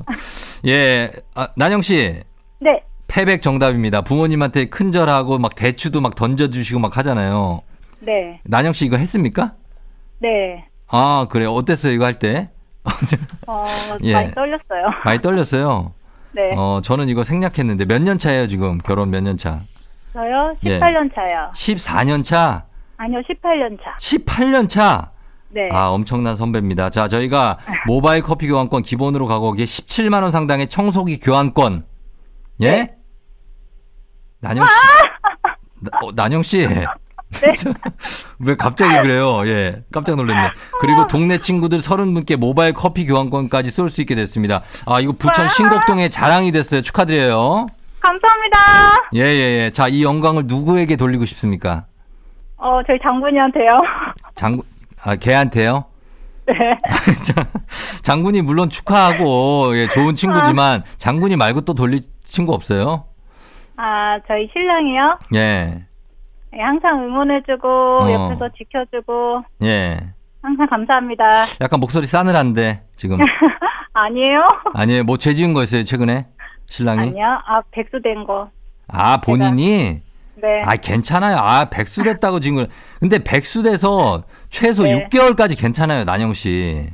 예, 0.67 1.11
아, 1.33 1.49
난영 1.55 1.81
씨. 1.81 2.21
네. 2.61 2.79
패백 3.07 3.41
정답입니다. 3.41 4.01
부모님한테 4.01 4.65
큰절하고 4.65 5.37
막 5.39 5.55
대추도 5.55 6.01
막 6.01 6.15
던져주시고 6.15 6.79
막 6.79 6.95
하잖아요. 6.97 7.61
네. 8.05 8.39
난영 8.45 8.73
씨 8.73 8.85
이거 8.85 8.97
했습니까? 8.97 9.53
네. 10.19 10.67
아, 10.87 11.25
그래요. 11.29 11.51
어땠어요, 11.53 11.93
이거 11.93 12.05
할 12.05 12.19
때? 12.19 12.49
어, 13.47 13.65
예. 14.03 14.13
많이 14.13 14.31
떨렸어요. 14.31 14.85
많이 15.03 15.19
떨렸어요. 15.19 15.93
네. 16.33 16.53
어, 16.55 16.79
저는 16.83 17.09
이거 17.09 17.23
생략했는데 17.23 17.85
몇 17.85 18.01
년 18.03 18.17
차예요, 18.17 18.47
지금? 18.47 18.77
결혼 18.77 19.09
몇 19.09 19.21
년 19.23 19.37
차? 19.37 19.61
저요? 20.13 20.55
예. 20.65 20.79
18년 20.79 21.13
차요. 21.13 21.51
14년 21.53 22.23
차? 22.23 22.65
아니요, 22.97 23.19
18년 23.27 23.77
차. 23.83 23.97
18년 23.99 24.69
차? 24.69 25.11
네. 25.49 25.69
아, 25.71 25.87
엄청난 25.87 26.35
선배입니다. 26.35 26.89
자, 26.89 27.07
저희가 27.07 27.57
모바일 27.87 28.21
커피 28.21 28.47
교환권 28.47 28.83
기본으로 28.83 29.25
가고 29.27 29.47
거기에 29.51 29.65
17만 29.65 30.21
원 30.21 30.31
상당의 30.31 30.67
청소기 30.67 31.19
교환권. 31.19 31.85
예? 32.61 32.71
네. 32.71 32.95
난영 34.41 34.65
씨. 34.65 34.71
나- 35.81 35.91
어, 36.03 36.11
난영 36.13 36.43
씨. 36.43 36.67
네. 37.41 37.53
왜 38.39 38.55
갑자기 38.55 38.97
그래요? 39.01 39.45
예. 39.47 39.83
깜짝 39.91 40.15
놀랐네. 40.15 40.49
그리고 40.79 41.07
동네 41.07 41.37
친구들 41.37 41.79
30분께 41.79 42.37
모바일 42.37 42.73
커피 42.73 43.05
교환권까지 43.05 43.71
쏠 43.71 43.89
수 43.89 44.01
있게 44.01 44.15
됐습니다. 44.15 44.61
아, 44.87 44.99
이거 44.99 45.11
부천 45.13 45.47
신곡동의 45.47 46.09
자랑이 46.09 46.51
됐어요. 46.51 46.81
축하드려요. 46.81 47.67
감사합니다. 48.01 49.09
예, 49.15 49.21
예, 49.21 49.63
예. 49.65 49.71
자, 49.71 49.87
이 49.87 50.03
영광을 50.03 50.43
누구에게 50.45 50.95
돌리고 50.95 51.25
싶습니까? 51.25 51.85
어, 52.57 52.79
저희 52.87 52.97
장군이한테요. 53.01 53.73
장, 54.35 54.59
아, 55.03 55.15
걔한테요? 55.15 55.85
네. 56.47 56.53
자, 57.33 57.47
장군이 58.03 58.41
물론 58.43 58.69
축하하고 58.69 59.75
예, 59.77 59.87
좋은 59.87 60.13
친구지만 60.15 60.83
장군이 60.97 61.35
말고 61.35 61.61
또 61.61 61.73
돌릴 61.73 62.01
친구 62.23 62.53
없어요? 62.53 63.05
아, 63.77 64.17
저희 64.27 64.47
신랑이요. 64.53 65.19
예. 65.35 65.85
예, 66.57 66.61
항상 66.61 67.03
응원해주고, 67.03 67.67
어. 67.67 68.11
옆에서 68.11 68.49
지켜주고, 68.57 69.43
예. 69.63 69.99
항상 70.41 70.67
감사합니다. 70.67 71.23
약간 71.61 71.79
목소리 71.79 72.05
싸늘한데, 72.05 72.83
지금. 72.95 73.17
아니에요? 73.93 74.47
아니에요. 74.73 75.03
뭐 75.03 75.17
죄 75.17 75.33
지은 75.33 75.53
거 75.53 75.63
있어요, 75.63 75.83
최근에? 75.83 76.27
신랑이? 76.67 76.99
아니요. 77.01 77.25
아, 77.45 77.61
백수 77.71 78.01
된 78.01 78.25
거. 78.25 78.49
아, 78.87 79.19
본인이? 79.21 80.01
네. 80.35 80.61
아, 80.65 80.75
괜찮아요. 80.75 81.37
아, 81.37 81.65
백수 81.65 82.03
됐다고 82.03 82.39
지금. 82.39 82.65
근데 82.99 83.23
백수 83.23 83.63
돼서 83.63 84.23
최소 84.49 84.83
네. 84.83 85.07
6개월까지 85.09 85.59
괜찮아요, 85.59 86.03
난영 86.03 86.33
씨. 86.33 86.87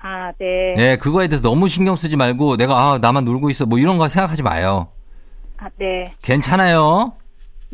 아, 0.00 0.30
네. 0.38 0.74
예, 0.78 0.96
그거에 1.00 1.28
대해서 1.28 1.48
너무 1.48 1.68
신경 1.68 1.96
쓰지 1.96 2.16
말고 2.16 2.56
내가 2.56 2.74
아, 2.74 2.98
나만 3.00 3.24
놀고 3.24 3.50
있어. 3.50 3.66
뭐 3.66 3.78
이런 3.78 3.98
거 3.98 4.08
생각하지 4.08 4.42
마요. 4.42 4.88
아, 5.58 5.68
네. 5.78 6.12
괜찮아요. 6.22 7.12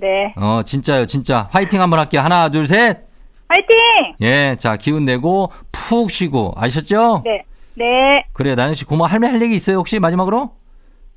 네. 0.01 0.33
어, 0.37 0.63
진짜요, 0.65 1.07
진짜. 1.07 1.49
화이팅 1.51 1.81
한번 1.81 1.99
할게요. 1.99 2.21
하나, 2.23 2.49
둘, 2.49 2.67
셋. 2.67 3.07
화이팅! 3.49 3.77
예, 4.21 4.57
자, 4.59 4.77
기운 4.77 5.05
내고 5.05 5.51
푹 5.73 6.11
쉬고. 6.11 6.53
아셨죠? 6.57 7.23
네. 7.25 7.43
네. 7.75 7.87
그래, 8.33 8.55
나영 8.55 8.75
씨 8.75 8.85
고마워. 8.85 9.09
할매 9.09 9.29
할 9.29 9.41
얘기 9.43 9.55
있어요, 9.55 9.77
혹시 9.79 9.99
마지막으로? 9.99 10.51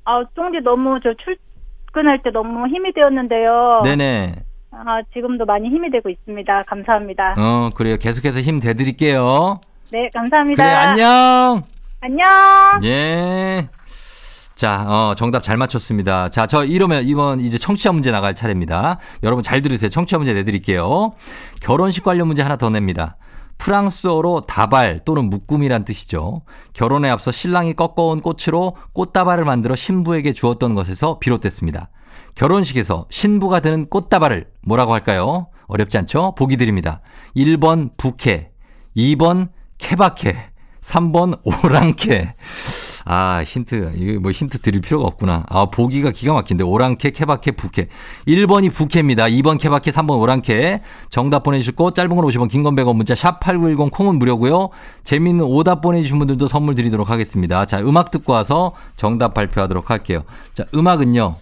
아, 0.04 0.22
쫑디 0.34 0.60
너무 0.64 0.98
저 1.02 1.10
출근할 1.14 2.22
때 2.22 2.30
너무 2.30 2.66
힘이 2.68 2.92
되었는데요. 2.92 3.82
네네. 3.84 4.34
아, 4.72 5.00
지금도 5.12 5.44
많이 5.44 5.68
힘이 5.68 5.90
되고 5.90 6.08
있습니다. 6.08 6.62
감사합니다. 6.66 7.34
어, 7.36 7.70
그래요. 7.74 7.96
계속해서 7.98 8.40
힘 8.40 8.58
대드릴게요. 8.60 9.60
네, 9.92 10.08
감사합니다. 10.14 10.62
그래, 10.62 10.74
안녕. 10.74 11.62
안녕. 12.00 12.84
예. 12.84 13.68
자, 14.62 14.84
어, 14.86 15.16
정답 15.16 15.42
잘 15.42 15.56
맞췄습니다. 15.56 16.28
자, 16.28 16.46
저 16.46 16.64
이러면 16.64 17.04
이번 17.04 17.40
이제 17.40 17.58
청취자 17.58 17.90
문제 17.90 18.12
나갈 18.12 18.36
차례입니다. 18.36 18.96
여러분 19.24 19.42
잘 19.42 19.60
들으세요. 19.60 19.90
청취자 19.90 20.18
문제 20.18 20.34
내드릴게요. 20.34 21.10
결혼식 21.58 22.04
관련 22.04 22.28
문제 22.28 22.42
하나 22.42 22.54
더 22.54 22.70
냅니다. 22.70 23.16
프랑스어로 23.58 24.42
다발 24.42 25.00
또는 25.04 25.30
묶음이란 25.30 25.84
뜻이죠. 25.84 26.42
결혼에 26.74 27.10
앞서 27.10 27.32
신랑이 27.32 27.74
꺾어온 27.74 28.20
꽃으로 28.20 28.76
꽃다발을 28.92 29.44
만들어 29.44 29.74
신부에게 29.74 30.32
주었던 30.32 30.76
것에서 30.76 31.18
비롯됐습니다. 31.18 31.90
결혼식에서 32.36 33.06
신부가 33.10 33.58
드는 33.58 33.88
꽃다발을 33.88 34.46
뭐라고 34.64 34.94
할까요? 34.94 35.48
어렵지 35.66 35.98
않죠? 35.98 36.36
보기 36.38 36.56
드립니다. 36.56 37.00
1번 37.34 37.96
부케, 37.96 38.52
2번 38.96 39.48
케바케, 39.78 40.36
3번 40.82 41.40
오랑캐. 41.64 42.34
아, 43.04 43.42
힌트, 43.44 44.18
뭐 44.20 44.30
힌트 44.30 44.58
드릴 44.60 44.80
필요가 44.80 45.06
없구나. 45.06 45.44
아, 45.48 45.66
보기가 45.66 46.10
기가 46.10 46.32
막힌데. 46.34 46.64
오랑캐, 46.64 47.10
케바케, 47.10 47.52
부캐. 47.52 47.88
1번이 48.26 48.72
부캐입니다. 48.72 49.24
2번 49.24 49.58
케바케, 49.58 49.90
3번 49.90 50.20
오랑캐. 50.20 50.80
정답 51.10 51.42
보내주시고, 51.42 51.92
짧은 51.92 52.14
건 52.14 52.24
50원, 52.24 52.48
긴 52.48 52.62
건 52.62 52.76
100원, 52.76 52.94
문자 52.96 53.14
샵8910 53.14 53.90
콩은 53.90 54.18
무료고요 54.18 54.70
재밌는 55.04 55.44
오답 55.44 55.80
보내주신 55.80 56.18
분들도 56.18 56.46
선물 56.46 56.74
드리도록 56.74 57.10
하겠습니다. 57.10 57.66
자, 57.66 57.80
음악 57.80 58.10
듣고 58.10 58.32
와서 58.32 58.72
정답 58.96 59.34
발표하도록 59.34 59.90
할게요. 59.90 60.22
자, 60.54 60.64
음악은요. 60.74 61.36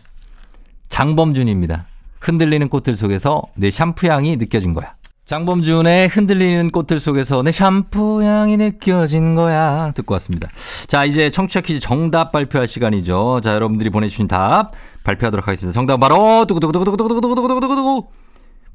장범준입니다. 0.88 1.86
흔들리는 2.20 2.68
꽃들 2.68 2.96
속에서 2.96 3.42
내 3.54 3.70
샴푸 3.70 4.08
향이 4.08 4.36
느껴진 4.36 4.74
거야. 4.74 4.94
장범준의 5.30 6.08
흔들리는 6.08 6.72
꽃들 6.72 6.98
속에서 6.98 7.44
내 7.44 7.52
샴푸 7.52 8.20
향이 8.20 8.56
느껴진 8.56 9.36
거야. 9.36 9.92
듣고 9.94 10.14
왔습니다. 10.14 10.48
자, 10.88 11.04
이제 11.04 11.30
청취자 11.30 11.60
퀴즈 11.60 11.78
정답 11.78 12.32
발표할 12.32 12.66
시간이죠. 12.66 13.40
자, 13.40 13.54
여러분들이 13.54 13.90
보내주신 13.90 14.26
답 14.26 14.72
발표하도록 15.04 15.46
하겠습니다. 15.46 15.72
정답 15.72 15.98
바로 15.98 16.46
두구두구두구두구두구두구두구두구두구 16.48 18.08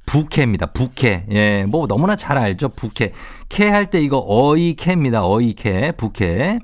부캐입니다. 0.05 0.67
부캐. 0.67 1.25
예, 1.31 1.65
뭐 1.67 1.87
너무나 1.87 2.15
잘 2.15 2.37
알죠. 2.37 2.69
부캐. 2.69 3.11
캐 3.49 3.69
할 3.69 3.87
때 3.89 3.99
이거 3.99 4.23
어이캐입니다. 4.27 5.25
어이캐. 5.25 5.93
부캐. 5.97 6.59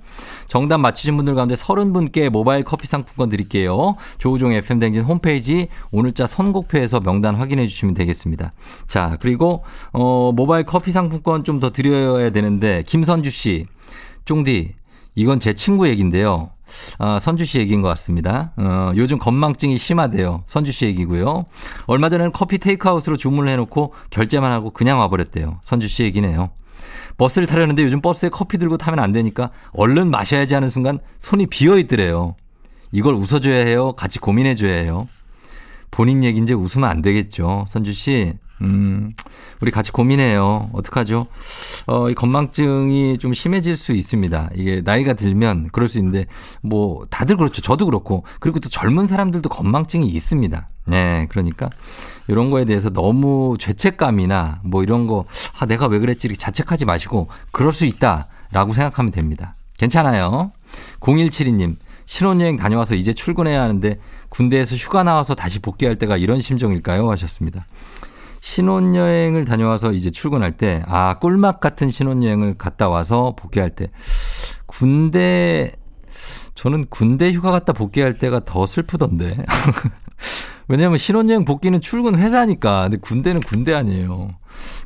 정답 0.47 0.80
맞히신 0.80 1.15
분들 1.17 1.34
가운데 1.36 1.56
30분께 1.56 2.30
모바일 2.30 2.63
커피 2.63 2.88
상품권 2.88 3.30
드릴게요. 3.30 3.95
조우종 4.19 4.51
FM 4.51 4.80
댕진 4.80 5.04
홈페이지 5.04 5.67
오늘자 5.91 6.27
선곡표에서 6.27 6.99
명단 6.99 7.36
확인해 7.36 7.67
주시면 7.67 7.93
되겠습니다. 7.95 8.54
자, 8.88 9.17
그리고 9.21 9.63
어 9.93 10.32
모바일 10.36 10.65
커피 10.65 10.91
상품권 10.91 11.43
좀 11.43 11.60
더 11.60 11.71
드려야 11.71 12.30
되는데 12.32 12.84
김선주 12.86 13.30
씨. 13.32 13.65
쫑디. 14.25 14.73
이건 15.15 15.39
제 15.39 15.54
친구 15.54 15.88
얘기인데요. 15.89 16.51
아, 16.99 17.19
선주 17.19 17.45
씨 17.45 17.60
얘기인 17.60 17.81
것 17.81 17.88
같습니다. 17.89 18.51
어, 18.57 18.91
요즘 18.95 19.17
건망증이 19.17 19.77
심하대요. 19.77 20.43
선주 20.47 20.71
씨 20.71 20.86
얘기고요. 20.86 21.45
얼마 21.88 22.10
전에는 22.10 22.31
커피 22.31 22.57
테이크아웃으로 22.57 23.17
주문을 23.17 23.49
해놓고 23.49 23.93
결제만 24.10 24.51
하고 24.51 24.71
그냥 24.71 24.99
와버렸대요. 24.99 25.60
선주 25.63 25.88
씨 25.88 26.03
얘기네요. 26.03 26.51
버스를 27.17 27.47
타려는데 27.47 27.84
요즘 27.84 28.01
버스에 28.01 28.29
커피 28.29 28.57
들고 28.57 28.77
타면 28.77 28.99
안 28.99 29.12
되니까 29.12 29.51
얼른 29.73 30.10
마셔야지 30.10 30.53
하는 30.53 30.69
순간 30.69 30.99
손이 31.19 31.47
비어 31.47 31.77
있더래요. 31.77 32.36
이걸 32.91 33.13
웃어줘야 33.13 33.65
해요? 33.65 33.93
같이 33.93 34.19
고민해줘야 34.19 34.73
해요? 34.73 35.07
본인 35.91 36.23
얘기인지 36.23 36.53
웃으면 36.53 36.89
안 36.89 37.01
되겠죠. 37.01 37.65
선주 37.67 37.93
씨. 37.93 38.34
음, 38.62 39.13
우리 39.60 39.71
같이 39.71 39.91
고민해요. 39.91 40.69
어떡하죠? 40.74 41.28
어, 41.88 42.10
이 42.10 42.13
건망증이 42.13 43.17
좀 43.17 43.34
심해질 43.34 43.76
수 43.76 43.93
있습니다. 43.93 44.52
이게 44.56 44.82
나이가 44.84 45.13
들면 45.13 45.69
그럴 45.71 45.88
수 45.88 45.97
있는데, 45.97 46.26
뭐, 46.62 47.04
다들 47.10 47.38
그렇죠. 47.38 47.62
저도 47.62 47.86
그렇고. 47.86 48.24
그리고 48.39 48.60
또 48.60 48.69
젊은 48.69 49.08
사람들도 49.08 49.50
건망증이 49.50 50.08
있습니다. 50.08 50.69
네, 50.86 51.28
그러니까 51.30 51.69
이런 52.28 52.50
거에 52.50 52.65
대해서 52.65 52.89
너무 52.89 53.56
죄책감이나 53.60 54.62
뭐 54.63 54.84
이런 54.84 55.08
거, 55.08 55.26
아, 55.60 55.65
내가 55.65 55.88
왜 55.88 56.00
그랬지 56.00 56.28
이렇게 56.28 56.38
자책하지 56.38 56.86
마시고, 56.86 57.28
그럴 57.52 57.74
수 57.74 57.86
있다. 57.86 58.28
라고 58.52 58.74
생각하면 58.74 59.12
됩니다. 59.12 59.56
괜찮아요. 59.78 60.52
0172님, 61.00 61.78
신혼여행 62.06 62.58
다녀와서 62.58 62.95
이제 62.95 63.13
출근해야 63.13 63.62
하는데, 63.62 63.97
군대에서 64.30 64.76
휴가 64.76 65.04
나와서 65.04 65.36
다시 65.36 65.60
복귀할 65.60 65.95
때가 65.95 66.17
이런 66.17 66.41
심정일까요? 66.41 67.10
하셨습니다. 67.12 67.65
신혼여행을 68.41 69.45
다녀와서 69.45 69.93
이제 69.93 70.10
출근할 70.10 70.58
때, 70.58 70.84
아, 70.88 71.19
꿀맛 71.19 71.60
같은 71.60 71.89
신혼여행을 71.89 72.56
갔다 72.56 72.89
와서 72.89 73.36
복귀할 73.38 73.69
때, 73.69 73.91
군대, 74.65 75.71
저는 76.55 76.86
군대 76.89 77.32
휴가 77.32 77.51
갔다 77.51 77.72
복귀할 77.72 78.18
때가 78.18 78.43
더 78.43 78.66
슬프던데. 78.66 79.45
왜냐면 80.68 80.97
신혼여행 80.97 81.45
복귀는 81.45 81.82
출근 81.82 82.16
회사니까. 82.18 82.84
근데 82.84 82.97
군대는 82.97 83.41
군대 83.41 83.74
아니에요. 83.74 84.30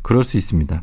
그럴 0.01 0.23
수 0.23 0.37
있습니다. 0.37 0.81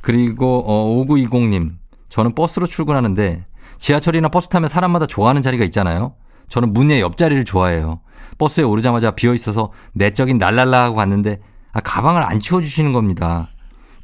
그리고, 0.00 0.64
어, 0.66 1.04
5920님. 1.04 1.72
저는 2.08 2.34
버스로 2.34 2.66
출근하는데, 2.66 3.46
지하철이나 3.78 4.28
버스 4.28 4.48
타면 4.48 4.68
사람마다 4.68 5.06
좋아하는 5.06 5.42
자리가 5.42 5.64
있잖아요. 5.66 6.14
저는 6.48 6.72
문의 6.72 7.00
옆자리를 7.00 7.44
좋아해요. 7.44 8.00
버스에 8.38 8.64
오르자마자 8.64 9.12
비어 9.12 9.34
있어서 9.34 9.72
내적인 9.92 10.38
날랄라 10.38 10.84
하고 10.84 10.96
갔는데 10.96 11.40
아, 11.74 11.80
가방을 11.80 12.22
안 12.22 12.40
치워주시는 12.40 12.92
겁니다. 12.92 13.48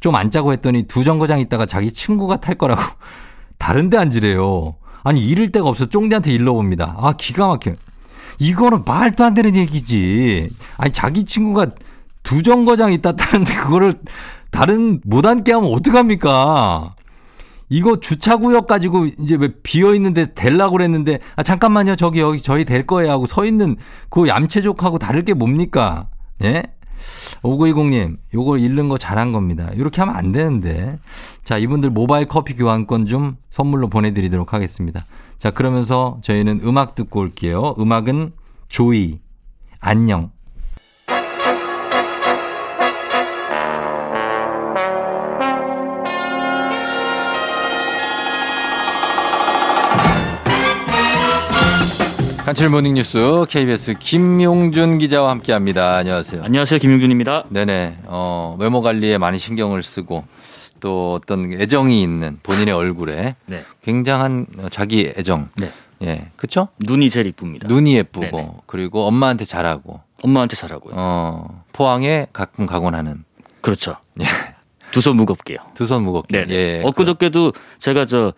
좀 0.01 0.15
앉자고 0.17 0.53
했더니 0.53 0.83
두 0.83 1.05
정거장 1.05 1.41
있다가 1.41 1.67
자기 1.67 1.93
친구가 1.93 2.39
탈 2.41 2.57
거라고 2.57 2.83
다른 3.59 3.89
데 3.89 3.97
앉으래요. 3.97 4.75
아니 5.03 5.25
잃을 5.25 5.51
데가 5.51 5.69
없어 5.69 5.87
쫑디한테 5.87 6.33
일러봅니다. 6.33 6.97
아 6.99 7.13
기가 7.13 7.47
막혀. 7.47 7.73
이거는 8.39 8.85
말도 8.85 9.25
안 9.25 9.35
되는 9.35 9.55
얘기지. 9.57 10.51
아니 10.77 10.93
자기 10.93 11.25
친구가 11.25 11.69
두 12.23 12.43
정거장 12.43 12.93
있다 12.93 13.13
타는데 13.13 13.55
그거를 13.55 13.93
다른 14.51 15.01
못 15.05 15.25
앉게 15.25 15.53
하면 15.53 15.73
어떡합니까? 15.73 16.95
이거 17.69 18.01
주차구역 18.01 18.67
가지고 18.67 19.07
이제 19.07 19.37
왜 19.37 19.49
비어 19.63 19.95
있는데 19.95 20.35
댈라고 20.35 20.73
그랬는데 20.73 21.21
아 21.37 21.43
잠깐만요 21.45 21.95
저기 21.97 22.19
여기 22.19 22.41
저희 22.41 22.65
될 22.65 22.85
거예요 22.85 23.13
하고 23.13 23.27
서 23.27 23.45
있는 23.45 23.77
그 24.11 24.27
얌체족하고 24.27 24.99
다를 24.99 25.25
게 25.25 25.35
뭡니까? 25.35 26.09
예? 26.43 26.65
5920님, 27.43 28.17
요거 28.35 28.59
잃는 28.59 28.89
거 28.89 28.99
잘한 28.99 29.33
겁니다. 29.33 29.69
이렇게 29.75 30.01
하면 30.01 30.17
안 30.17 30.33
되는데. 30.33 30.99
자, 31.45 31.59
이분들 31.59 31.91
모바일 31.91 32.27
커피 32.27 32.55
교환권 32.55 33.07
좀 33.07 33.37
선물로 33.51 33.89
보내드리도록 33.89 34.53
하겠습니다. 34.53 35.07
자, 35.39 35.51
그러면서 35.51 36.19
저희는 36.23 36.61
음악 36.65 36.95
듣고 36.95 37.21
올게요. 37.21 37.75
음악은 37.79 38.33
조이, 38.69 39.21
안녕. 39.81 40.31
간추 52.51 52.69
모닝뉴스 52.69 53.47
KBS 53.49 53.95
김용준 53.95 54.99
기자와 54.99 55.31
함께합니다. 55.31 55.95
안녕하세요. 55.99 56.43
안녕하세요. 56.43 56.81
김용준입니다. 56.81 57.45
네네. 57.49 57.99
어, 58.07 58.57
외모 58.59 58.83
관리에 58.83 59.19
많이 59.19 59.39
신경을 59.39 59.85
쓰고 59.85 60.25
또 60.81 61.15
어떤 61.15 61.53
애정이 61.53 62.03
있는 62.03 62.41
본인의 62.43 62.75
얼굴에 62.75 63.37
네. 63.47 63.65
굉장한 63.85 64.47
자기 64.73 65.13
애정. 65.17 65.49
네. 65.59 65.71
예. 66.03 66.27
그쵸? 66.35 66.67
눈이 66.81 67.09
제일 67.11 67.29
이쁩니다. 67.29 67.69
눈이 67.69 67.95
예쁘고 67.95 68.37
네네. 68.37 68.51
그리고 68.67 69.07
엄마한테 69.07 69.45
잘하고 69.45 70.01
엄마한테 70.21 70.57
사라고요. 70.57 70.95
어, 70.97 71.63
포항에 71.73 72.27
가끔 72.33 72.67
가곤 72.67 72.97
하는 72.97 73.23
그렇죠. 73.61 73.95
두손 74.91 75.17
무겁게요. 75.19 75.59
두 75.75 75.85
손 75.87 76.03
무겁게. 76.03 76.47
네. 76.47 76.53
예. 76.53 76.83
엊그저께도 76.85 77.53
제가 77.79 78.07
저 78.07 78.33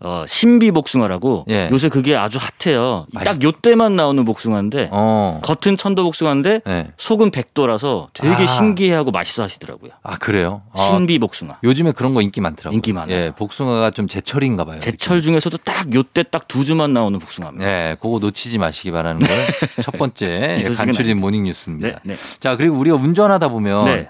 어, 0.00 0.24
신비 0.28 0.70
복숭아라고 0.70 1.46
예. 1.50 1.68
요새 1.72 1.88
그게 1.88 2.14
아주 2.14 2.38
핫해요. 2.40 3.06
맛있- 3.12 3.24
딱 3.24 3.42
요때만 3.42 3.96
나오는 3.96 4.24
복숭아인데 4.24 4.90
어. 4.92 5.40
겉은 5.42 5.76
천도 5.76 6.04
복숭아인데 6.04 6.60
네. 6.64 6.88
속은 6.96 7.32
백도라서 7.32 8.08
되게 8.14 8.44
아. 8.44 8.46
신기해하고 8.46 9.10
맛있어 9.10 9.42
하시더라고요. 9.42 9.90
아, 10.04 10.16
그래요? 10.16 10.62
어, 10.72 10.80
신비 10.80 11.18
복숭아. 11.18 11.58
요즘에 11.64 11.92
그런 11.92 12.14
거 12.14 12.22
인기 12.22 12.40
많더라고요. 12.40 12.76
인기 12.76 12.92
많아요. 12.92 13.16
예, 13.16 13.32
복숭아가 13.36 13.90
좀 13.90 14.06
제철인가 14.06 14.64
봐요. 14.64 14.78
제철 14.78 15.20
중에서도 15.20 15.56
딱 15.58 15.92
요때 15.92 16.22
딱 16.24 16.46
두 16.48 16.64
주만 16.64 16.92
나오는 16.94 17.18
복숭아입니다. 17.18 17.66
예, 17.66 17.96
그거 18.00 18.18
놓치지 18.20 18.58
마시기 18.58 18.90
바라는 18.92 19.26
걸 19.26 19.28
첫 19.82 19.98
번째 19.98 20.60
간추린. 20.76 21.18
모닝 21.18 21.42
뉴스입니다. 21.44 21.88
네, 21.88 21.94
네. 22.04 22.16
자, 22.40 22.56
그리고 22.56 22.76
우리가 22.76 22.96
운전하다 22.96 23.48
보면 23.48 23.84
네. 23.86 24.08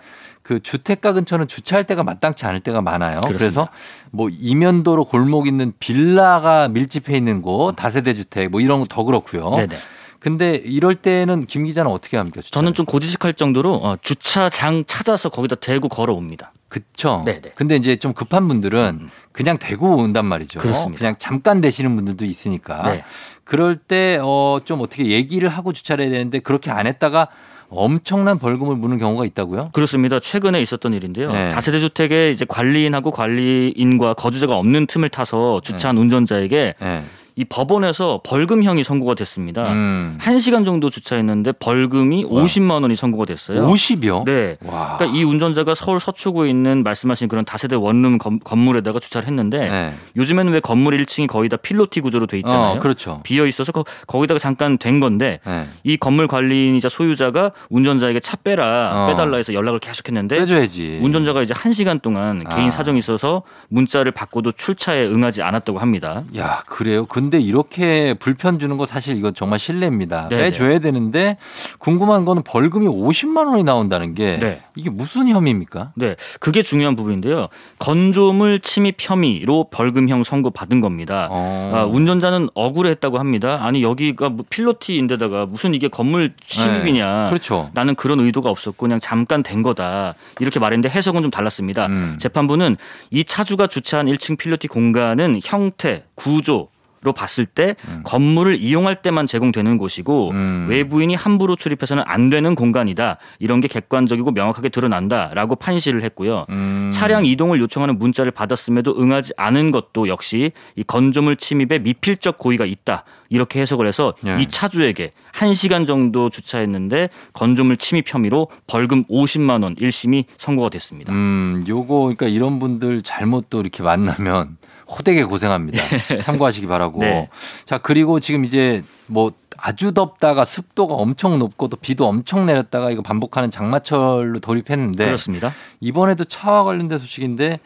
그 0.49 0.63
주택가 0.63 1.13
근처는 1.13 1.47
주차할 1.47 1.85
때가 1.85 2.03
마땅치 2.05 2.47
않을 2.47 2.61
때가 2.61 2.81
많아요. 2.81 3.21
그래서 3.27 3.67
그렇습니다. 3.67 3.73
뭐 4.13 4.31
이면도로 4.31 5.05
골목 5.05 5.47
있는 5.47 5.75
빌라가 5.79 6.69
밀집해 6.69 7.15
있는 7.19 7.43
곳, 7.43 7.75
다세대 7.77 8.15
주택 8.15 8.49
뭐 8.51 8.63
이런 8.63 8.81
거 8.81 8.87
더 8.89 9.05
그렇고요. 9.05 9.51
네네. 9.51 9.77
근데 10.21 10.55
이럴 10.65 10.95
때는 10.95 11.45
김 11.45 11.65
기자는 11.67 11.91
어떻게 11.91 12.17
합니까? 12.17 12.41
주차를? 12.41 12.51
저는 12.65 12.73
좀 12.75 12.87
고지식할 12.87 13.35
정도로 13.35 13.75
어, 13.75 13.97
주차장 14.01 14.85
찾아서 14.87 15.29
거기다 15.29 15.57
대고 15.57 15.89
걸어옵니다. 15.89 16.53
그쵸. 16.71 17.25
네네. 17.27 17.53
근데 17.55 17.77
이제 17.77 17.97
좀 17.97 18.15
급한 18.15 18.49
분들은 18.49 19.11
그냥 19.33 19.59
대고 19.59 19.97
온단 19.99 20.25
말이죠. 20.25 20.61
그렇습니다. 20.61 20.99
그냥 20.99 21.15
잠깐 21.19 21.61
되시는 21.61 21.95
분들도 21.95 22.25
있으니까. 22.25 22.91
네. 22.91 23.05
그럴 23.45 23.77
때, 23.77 24.19
어, 24.23 24.61
좀 24.65 24.81
어떻게 24.81 25.09
얘기를 25.09 25.51
하고 25.51 25.75
주차를 25.75 26.07
해야 26.07 26.13
되는데 26.13 26.39
그렇게 26.39 26.71
안 26.71 26.87
했다가 26.87 27.29
엄청난 27.71 28.39
벌금을 28.39 28.77
무는 28.77 28.99
경우가 28.99 29.25
있다고요? 29.27 29.71
그렇습니다. 29.73 30.21
최근에 30.21 30.61
있었던 30.63 30.95
일인데요. 30.95 31.31
네. 31.33 31.51
다세대 31.51 31.81
주택에 31.81 32.31
이제 32.33 32.45
관리인하고 32.49 33.11
관리인과 33.11 34.15
거주자가 34.15 34.57
없는 34.57 34.87
틈을 34.87 35.11
타서 35.11 35.61
주차한 35.63 35.97
네. 35.97 36.03
운전자에게 36.03 36.75
예. 36.81 37.03
이 37.39 37.45
법원에서 37.45 38.21
벌금형이 38.25 38.83
선고가 38.83 39.15
됐습니다. 39.15 39.71
음. 39.73 40.19
한 40.21 40.41
시간 40.41 40.65
정도 40.65 40.91
주차했는데 40.91 41.53
벌금이 41.53 42.25
와. 42.29 42.43
50만 42.43 42.83
원이 42.83 42.97
선고가 42.97 43.27
됐어요. 43.27 43.65
50이요? 43.69 44.25
네. 44.25 44.57
와. 44.65 44.97
그러니까 44.97 45.17
이 45.17 45.23
운전자가 45.23 45.77
서울 45.77 46.01
서초구에 46.01 46.51
있는 46.51 46.83
말씀하신 46.83 47.29
그런 47.29 47.45
다세대 47.45 47.77
원룸 47.77 48.19
건- 48.19 48.41
건물에다가 48.43 48.99
주차를 48.99 49.29
했는데 49.29 49.69
네. 49.71 49.95
요즘에는 50.17 50.53
왜 50.53 50.59
건물 50.59 50.95
1층이 51.05 51.29
거의 51.29 51.49
다 51.49 51.57
필로티 51.57 52.01
구조로 52.01 52.27
돼 52.27 52.39
있잖아요. 52.39 52.73
어, 52.73 52.79
그렇죠. 52.81 53.21
비어 53.23 53.47
있어서 53.47 53.71
거, 53.71 53.85
거기다가 54.09 54.41
잠깐 54.41 54.77
된 54.77 54.99
건데 54.99 55.39
네. 55.47 55.69
이 55.85 55.97
건물 55.97 56.27
관리인이자 56.27 56.89
소유자가 56.89 57.53
운전자에게 57.71 58.19
차 58.19 58.37
빼라 58.37 59.05
어. 59.05 59.07
빼달라 59.11 59.37
해서 59.37 59.55
연락을 59.55 59.79
계속했는데 59.79 60.39
빼줘야지. 60.41 60.99
운전자가 61.03 61.43
이제 61.43 61.55
한 61.57 61.73
시간 61.73 62.01
동안 62.01 62.43
아. 62.49 62.57
개인 62.57 62.73
사정이 62.73 62.99
있어서 62.99 63.45
문자를 63.69 64.11
받고도 64.11 64.51
출차에 64.51 65.07
응하지 65.07 65.43
않았다고 65.43 65.79
합니다. 65.79 66.25
야, 66.37 66.65
그래요? 66.67 67.07
근데 67.07 67.28
이렇게 67.37 68.15
불편 68.15 68.59
주는 68.59 68.79
거 68.79 68.87
사실 68.87 69.17
이거 69.19 69.31
정말 69.33 69.59
실례입니다. 69.59 70.29
네네. 70.29 70.43
빼줘야 70.43 70.79
되는데 70.79 71.37
궁금한 71.79 72.25
거는 72.25 72.43
벌금이 72.43 72.87
50만 72.87 73.49
원이 73.49 73.65
나온다는 73.65 74.15
게 74.15 74.39
네. 74.39 74.63
이게 74.75 74.89
무슨 74.89 75.29
혐의입니까? 75.29 75.93
네, 75.97 76.17
그게 76.41 76.63
중요한 76.63 76.97
부분인데요. 76.97 77.49
건조물 77.79 78.61
침입 78.61 78.97
혐의로 78.99 79.69
벌금형 79.71 80.25
선고 80.25 80.51
받은 80.51 80.81
겁니다. 80.81 81.29
어. 81.31 81.73
아, 81.75 81.85
운전자는 81.85 82.49
억울했다고 82.55 83.19
합니다. 83.19 83.59
아니 83.61 83.83
여기가 83.83 84.31
뭐 84.31 84.45
필로티인데다가 84.49 85.45
무슨 85.47 85.75
이게 85.75 85.89
건물 85.89 86.33
침입이냐. 86.41 87.25
네. 87.25 87.29
그렇죠. 87.29 87.71
나는 87.75 87.95
그런 87.95 88.21
의도가 88.21 88.49
없었고 88.51 88.87
그냥 88.87 89.01
잠깐 89.01 89.43
된 89.43 89.63
거다. 89.63 90.15
이렇게 90.41 90.59
말했는데 90.59 90.89
해석은 90.89 91.23
좀 91.23 91.31
달랐습니다. 91.31 91.87
음. 91.87 92.17
재판부는 92.19 92.77
이 93.11 93.25
차주가 93.25 93.67
주차한 93.67 94.07
1층 94.07 94.39
필로티 94.39 94.69
공간은 94.69 95.41
형태, 95.43 96.05
구조 96.15 96.69
로 97.01 97.13
봤을 97.13 97.47
때 97.47 97.77
건물을 98.03 98.61
이용할 98.61 98.97
때만 99.03 99.29
제공되는 99.29 99.79
곳이고 99.79 100.31
음. 100.31 100.67
외부인이 100.69 101.15
함부로 101.15 101.55
출입해서는 101.55 102.03
안 102.07 102.29
되는 102.29 102.57
공간이다. 102.57 103.19
이런 103.39 103.61
게 103.61 103.69
객관적이고 103.69 104.33
명확하게 104.33 104.71
드러난다라고 104.71 105.55
판시를 105.55 106.03
했고요. 106.03 106.47
음. 106.51 106.91
차량 106.93 107.25
이동을 107.25 107.61
요청하는 107.61 107.99
문자를 107.99 108.33
받았음에도 108.33 109.01
응하지 109.01 109.35
않은 109.37 109.71
것도 109.71 110.09
역시 110.09 110.51
이 110.75 110.83
건조물 110.83 111.37
침입에 111.37 111.79
미필적 111.79 112.37
고의가 112.37 112.65
있다. 112.65 113.05
이렇게 113.29 113.61
해석을 113.61 113.87
해서 113.87 114.15
예. 114.27 114.41
이 114.41 114.47
차주에게 114.47 115.13
1시간 115.35 115.87
정도 115.87 116.31
주차했는데 116.31 117.11
건조물 117.33 117.77
침입 117.77 118.13
혐의로 118.13 118.49
벌금 118.67 119.05
50만 119.05 119.63
원 119.63 119.75
1심이 119.77 120.25
선고가 120.37 120.71
됐습니다. 120.71 121.13
음, 121.13 121.65
요거 121.69 122.01
그러니까 122.01 122.27
이런 122.27 122.59
분들 122.59 123.03
잘못 123.03 123.51
또 123.51 123.61
이렇게 123.61 123.83
만나면 123.83 124.57
호되게 124.89 125.25
고생합니다. 125.25 125.83
참고하시기 126.23 126.67
바라고. 126.67 127.01
네. 127.01 127.29
자, 127.67 127.77
그리고 127.77 128.21
지금 128.21 128.45
이제 128.45 128.83
뭐 129.07 129.33
아주 129.59 129.93
덥다가 129.93 130.45
습도가 130.45 130.95
엄청 130.95 131.39
높고 131.39 131.69
또 131.69 131.77
비도 131.77 132.07
엄청 132.07 132.47
내렸다가 132.47 132.91
이거 132.91 133.03
반복하는 133.03 133.51
장마철로 133.51 134.39
돌입했는데 134.41 135.05
그렇습니다. 135.05 135.53
이번에도 135.81 136.25
차와 136.25 136.65
관련된 136.65 136.99
소식인데 136.99 137.61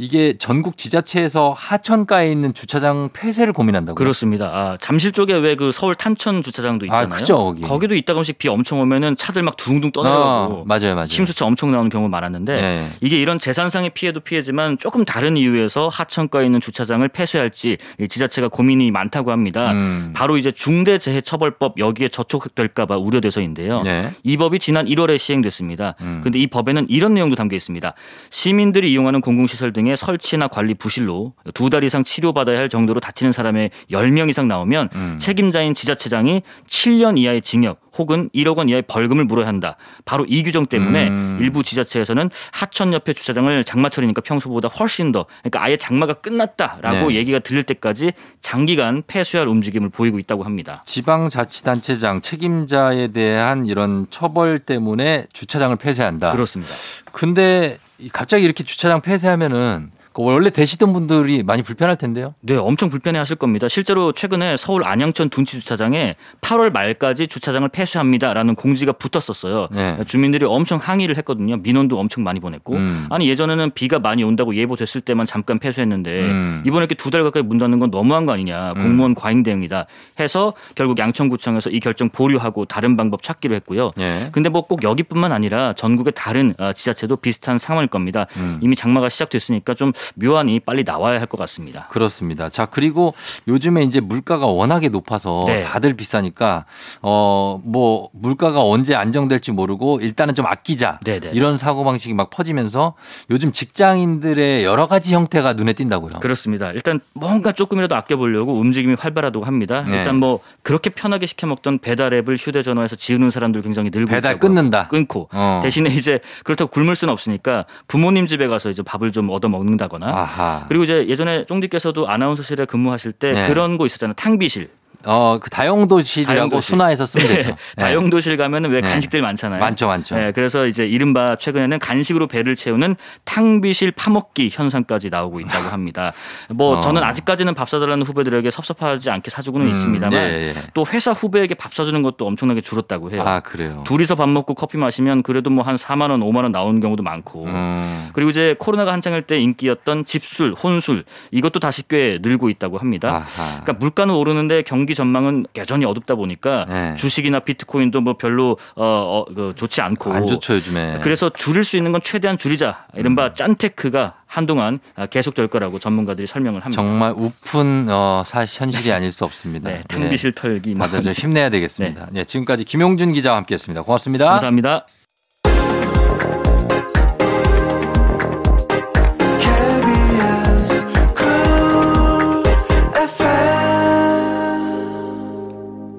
이게 0.00 0.32
전국 0.38 0.78
지자체에서 0.78 1.50
하천가에 1.54 2.32
있는 2.32 2.54
주차장 2.54 3.10
폐쇄를 3.12 3.52
고민한다고요? 3.52 3.94
그렇습니다. 3.96 4.46
아, 4.46 4.76
잠실 4.80 5.12
쪽에 5.12 5.34
왜 5.34 5.50
그 5.60 5.72
서울 5.72 5.94
탄천 5.94 6.42
주차장도 6.42 6.86
아, 6.88 7.02
있잖아요. 7.02 7.18
그죠, 7.20 7.54
거기. 7.68 7.86
도 7.86 7.94
이따금씩 7.94 8.38
비 8.38 8.48
엄청 8.48 8.80
오면은 8.80 9.16
차들 9.18 9.42
막 9.42 9.58
둥둥 9.58 9.92
떠내려가고 9.92 10.54
어, 10.54 10.64
맞아요, 10.64 10.94
맞아요. 10.94 11.06
침수차 11.06 11.44
엄청 11.44 11.70
나오는 11.70 11.90
경우 11.90 12.08
많았는데 12.08 12.60
네. 12.60 12.90
이게 13.02 13.20
이런 13.20 13.38
재산상의 13.38 13.90
피해도 13.90 14.20
피해지만 14.20 14.78
조금 14.78 15.04
다른 15.04 15.36
이유에서 15.36 15.88
하천가에 15.88 16.46
있는 16.46 16.62
주차장을 16.62 17.06
폐쇄할지 17.08 17.76
이 17.98 18.08
지자체가 18.08 18.48
고민이 18.48 18.90
많다고 18.90 19.32
합니다. 19.32 19.72
음. 19.72 20.12
바로 20.16 20.38
이제 20.38 20.50
중대재해처벌법 20.52 21.78
여기에 21.78 22.08
저촉될까봐 22.08 22.96
우려돼서인데요. 22.96 23.82
네. 23.82 24.12
이 24.22 24.38
법이 24.38 24.60
지난 24.60 24.86
1월에 24.86 25.18
시행됐습니다. 25.18 25.96
음. 26.00 26.20
그런데 26.22 26.38
이 26.38 26.46
법에는 26.46 26.86
이런 26.88 27.12
내용도 27.12 27.36
담겨 27.36 27.54
있습니다. 27.56 27.92
시민들이 28.30 28.92
이용하는 28.92 29.20
공공시설 29.20 29.74
등의 29.74 29.89
설치나 29.96 30.48
관리 30.48 30.74
부실로 30.74 31.34
두 31.54 31.70
달 31.70 31.84
이상 31.84 32.02
치료받아야 32.02 32.58
할 32.58 32.68
정도로 32.68 33.00
다치는 33.00 33.32
사람의 33.32 33.70
10명 33.92 34.28
이상 34.28 34.48
나오면 34.48 34.88
음. 34.94 35.16
책임자인 35.20 35.74
지자체장이 35.74 36.42
7년 36.66 37.16
이하의 37.16 37.42
징역 37.42 37.80
혹은 37.96 38.28
1억 38.34 38.56
원 38.56 38.68
이하의 38.68 38.82
벌금을 38.82 39.24
물어야 39.24 39.46
한다. 39.46 39.76
바로 40.04 40.24
이 40.26 40.42
규정 40.42 40.66
때문에 40.66 41.08
음. 41.08 41.38
일부 41.40 41.62
지자체에서는 41.62 42.30
하천 42.52 42.92
옆에 42.92 43.12
주차장을 43.12 43.62
장마철이니까 43.64 44.20
평소보다 44.22 44.68
훨씬 44.68 45.12
더 45.12 45.26
그러니까 45.42 45.62
아예 45.64 45.76
장마가 45.76 46.14
끝났다라고 46.14 47.08
네. 47.08 47.14
얘기가 47.16 47.40
들릴 47.40 47.64
때까지 47.64 48.12
장기간 48.40 49.02
폐쇄할 49.06 49.48
움직임을 49.48 49.88
보이고 49.90 50.18
있다고 50.18 50.44
합니다. 50.44 50.82
지방자치단체장 50.86 52.20
책임자에 52.20 53.08
대한 53.08 53.66
이런 53.66 54.06
처벌 54.10 54.58
때문에 54.60 55.26
주차장을 55.32 55.74
폐쇄한다. 55.76 56.32
그렇습니다. 56.32 56.72
근데 57.12 57.76
이 57.76 57.89
갑자기 58.12 58.44
이렇게 58.44 58.64
주차장 58.64 59.00
폐쇄하면은 59.00 59.90
그 59.92 59.99
원래 60.14 60.50
되시던 60.50 60.92
분들이 60.92 61.42
많이 61.42 61.62
불편할 61.62 61.96
텐데요. 61.96 62.34
네, 62.40 62.56
엄청 62.56 62.90
불편해하실 62.90 63.36
겁니다. 63.36 63.68
실제로 63.68 64.12
최근에 64.12 64.56
서울 64.56 64.84
안양천 64.84 65.30
둔치 65.30 65.58
주차장에 65.60 66.16
8월 66.40 66.72
말까지 66.72 67.28
주차장을 67.28 67.68
폐쇄합니다라는 67.68 68.54
공지가 68.56 68.92
붙었었어요. 68.92 69.68
네. 69.70 69.96
주민들이 70.06 70.44
엄청 70.44 70.78
항의를 70.78 71.16
했거든요. 71.18 71.56
민원도 71.58 71.98
엄청 71.98 72.24
많이 72.24 72.40
보냈고, 72.40 72.74
음. 72.74 73.06
아니 73.10 73.28
예전에는 73.28 73.70
비가 73.74 73.98
많이 73.98 74.24
온다고 74.24 74.54
예보됐을 74.54 75.00
때만 75.02 75.26
잠깐 75.26 75.58
폐쇄했는데 75.58 76.10
음. 76.22 76.62
이번에 76.66 76.80
이렇게 76.84 76.94
두 76.94 77.10
달 77.10 77.24
가까이 77.24 77.42
문 77.42 77.58
닫는 77.58 77.78
건 77.80 77.90
너무한 77.90 78.24
거 78.26 78.32
아니냐, 78.32 78.74
공무원 78.74 79.14
과잉 79.16 79.42
대응이다 79.42 79.86
해서 80.20 80.52
결국 80.76 80.98
양천구청에서 80.98 81.70
이 81.70 81.80
결정 81.80 82.08
보류하고 82.08 82.66
다른 82.66 82.96
방법 82.96 83.22
찾기로 83.22 83.54
했고요. 83.56 83.90
예. 83.98 84.28
근데 84.32 84.48
뭐 84.48 84.60
꼭 84.62 84.84
여기뿐만 84.84 85.32
아니라 85.32 85.72
전국의 85.72 86.12
다른 86.14 86.54
어, 86.58 86.72
지자체도 86.72 87.16
비슷한 87.16 87.58
상황일 87.58 87.88
겁니다. 87.88 88.26
음. 88.36 88.58
이미 88.62 88.76
장마가 88.76 89.08
시작됐으니까 89.08 89.74
좀 89.74 89.92
묘안이 90.16 90.60
빨리 90.60 90.84
나와야 90.84 91.18
할 91.18 91.30
것 91.30 91.38
같습니다. 91.38 91.86
그렇습니다. 91.90 92.48
자, 92.48 92.66
그리고 92.66 93.14
요즘에 93.46 93.84
이제 93.84 94.00
물가가 94.00 94.46
워낙에 94.46 94.88
높아서 94.88 95.44
네. 95.46 95.62
다들 95.62 95.94
비싸니까 95.94 96.64
어, 97.02 97.60
뭐 97.64 98.08
물가가 98.12 98.62
언제 98.62 98.94
안정될지 98.96 99.52
모르고 99.52 100.00
일단은 100.00 100.34
좀 100.34 100.46
아끼자. 100.46 100.98
네네. 101.04 101.30
이런 101.34 101.56
사고 101.56 101.84
방식이 101.84 102.14
막 102.14 102.30
퍼지면서 102.30 102.94
요즘 103.30 103.52
직장인들의 103.52 104.64
여러 104.64 104.86
가지 104.86 105.14
형태가 105.14 105.52
눈에 105.52 105.72
띈다고요. 105.72 106.20
그렇습니다. 106.20 106.70
일단 106.72 107.00
뭔가 107.14 107.52
조금이라도 107.52 107.94
아껴보려고 107.94 108.54
움직임이 108.54 108.94
활발하다고 108.98 109.44
합니다. 109.44 109.84
네. 109.88 109.98
일단 109.98 110.16
뭐 110.16 110.40
그렇게 110.62 110.90
편하게 110.90 111.26
시켜 111.26 111.46
먹던 111.46 111.78
배달 111.80 112.12
앱을 112.14 112.36
휴대전화에서 112.36 112.96
지우는 112.96 113.30
사람들 113.30 113.62
굉장히 113.62 113.90
늘고 113.92 114.10
배달 114.10 114.32
있다고요. 114.32 114.40
끊는다. 114.48 114.88
끊고 114.88 115.28
어. 115.32 115.60
대신에 115.62 115.90
이제 115.90 116.18
그렇다고 116.44 116.70
굶을 116.70 116.96
수는 116.96 117.12
없으니까 117.12 117.66
부모님 117.86 118.26
집에 118.26 118.48
가서 118.48 118.70
이제 118.70 118.82
밥을 118.82 119.12
좀 119.12 119.30
얻어 119.30 119.48
먹는다 119.48 119.88
거나 119.90 120.06
아하. 120.06 120.64
그리고 120.68 120.84
이제 120.84 121.06
예전에 121.06 121.44
쫑디께서도 121.44 122.08
아나운서실에 122.08 122.64
근무하실 122.64 123.12
때 123.12 123.32
네. 123.32 123.48
그런 123.48 123.76
거 123.76 123.84
있었잖아요. 123.84 124.14
탕비실. 124.14 124.70
어, 125.06 125.38
그 125.40 125.48
다용도실이라고 125.50 126.36
다용도실. 126.36 126.70
순화해서 126.70 127.06
쓰면 127.06 127.26
되죠. 127.26 127.48
네. 127.48 127.56
다용도실 127.76 128.36
가면은 128.36 128.70
왜 128.70 128.80
네. 128.82 128.88
간식들 128.88 129.22
많잖아요. 129.22 129.60
많죠, 129.60 129.86
많죠. 129.86 130.16
네, 130.16 130.32
그래서 130.32 130.66
이제 130.66 130.86
이른바 130.86 131.36
최근에는 131.36 131.78
간식으로 131.78 132.26
배를 132.26 132.56
채우는 132.56 132.96
탕비실 133.24 133.92
파먹기 133.92 134.50
현상까지 134.52 135.08
나오고 135.10 135.40
있다고 135.40 135.68
합니다. 135.70 136.12
뭐 136.50 136.78
어. 136.78 136.80
저는 136.80 137.02
아직까지는 137.02 137.54
밥 137.54 137.70
사달라는 137.70 138.04
후배들에게 138.04 138.50
섭섭하지 138.50 139.08
않게 139.10 139.30
사주고는 139.30 139.66
음, 139.66 139.70
있습니다만 139.70 140.12
예, 140.12 140.48
예. 140.48 140.54
또 140.74 140.84
회사 140.86 141.12
후배에게 141.12 141.54
밥 141.54 141.72
사주는 141.72 142.02
것도 142.02 142.26
엄청나게 142.26 142.60
줄었다고 142.60 143.10
해요. 143.12 143.22
아, 143.24 143.40
그래요. 143.40 143.82
둘이서 143.86 144.14
밥 144.16 144.28
먹고 144.28 144.54
커피 144.54 144.76
마시면 144.76 145.22
그래도 145.22 145.48
뭐 145.48 145.60
한 145.60 145.76
4만 145.76 146.10
원, 146.10 146.20
5만 146.20 146.42
원 146.42 146.52
나오는 146.52 146.80
경우도 146.80 147.02
많고. 147.02 147.44
음. 147.44 148.08
그리고 148.12 148.30
이제 148.30 148.56
코로나가 148.58 148.92
한창일 148.92 149.22
때 149.22 149.38
인기였던 149.38 150.04
집술, 150.04 150.52
혼술 150.52 151.04
이것도 151.30 151.60
다시 151.60 151.86
꽤 151.86 152.18
늘고 152.20 152.48
있다고 152.48 152.78
합니다. 152.78 153.24
아하. 153.38 153.60
그러니까 153.60 153.72
물가는 153.74 154.12
오르는데 154.12 154.62
경기 154.62 154.89
전망은 154.94 155.46
여전히 155.56 155.84
어둡다 155.84 156.14
보니까 156.14 156.66
네. 156.68 156.94
주식이나 156.96 157.40
비트코인도 157.40 158.00
뭐 158.00 158.14
별로 158.14 158.58
어, 158.76 158.84
어, 158.84 159.24
그 159.34 159.52
좋지 159.56 159.80
않고 159.80 160.12
안 160.12 160.26
좋죠, 160.26 160.54
요즘에. 160.54 161.00
그래서 161.02 161.30
줄일 161.30 161.64
수 161.64 161.76
있는 161.76 161.92
건 161.92 162.00
최대한 162.02 162.38
줄이자. 162.38 162.86
이른바 162.94 163.26
음. 163.26 163.34
짠테크가 163.34 164.14
한동안 164.26 164.78
아, 164.94 165.06
계속될 165.06 165.48
거라고 165.48 165.78
전문가들이 165.78 166.26
설명을 166.26 166.64
합니다. 166.64 166.80
정말 166.80 167.12
우픈 167.16 167.88
어, 167.90 168.22
사실 168.24 168.60
현실이 168.60 168.92
아닐 168.92 169.10
수 169.10 169.24
없습니다. 169.24 169.70
네, 169.70 169.82
탕비실 169.88 170.32
털기. 170.32 170.74
뭐. 170.74 170.86
다들 170.86 171.02
좀 171.02 171.12
힘내야 171.12 171.50
되겠습니다. 171.50 172.08
네. 172.12 172.24
지금까지 172.24 172.64
김용준 172.64 173.12
기자와 173.12 173.38
함께했습니다. 173.38 173.82
고맙습니다. 173.82 174.26
감사합니다. 174.26 174.86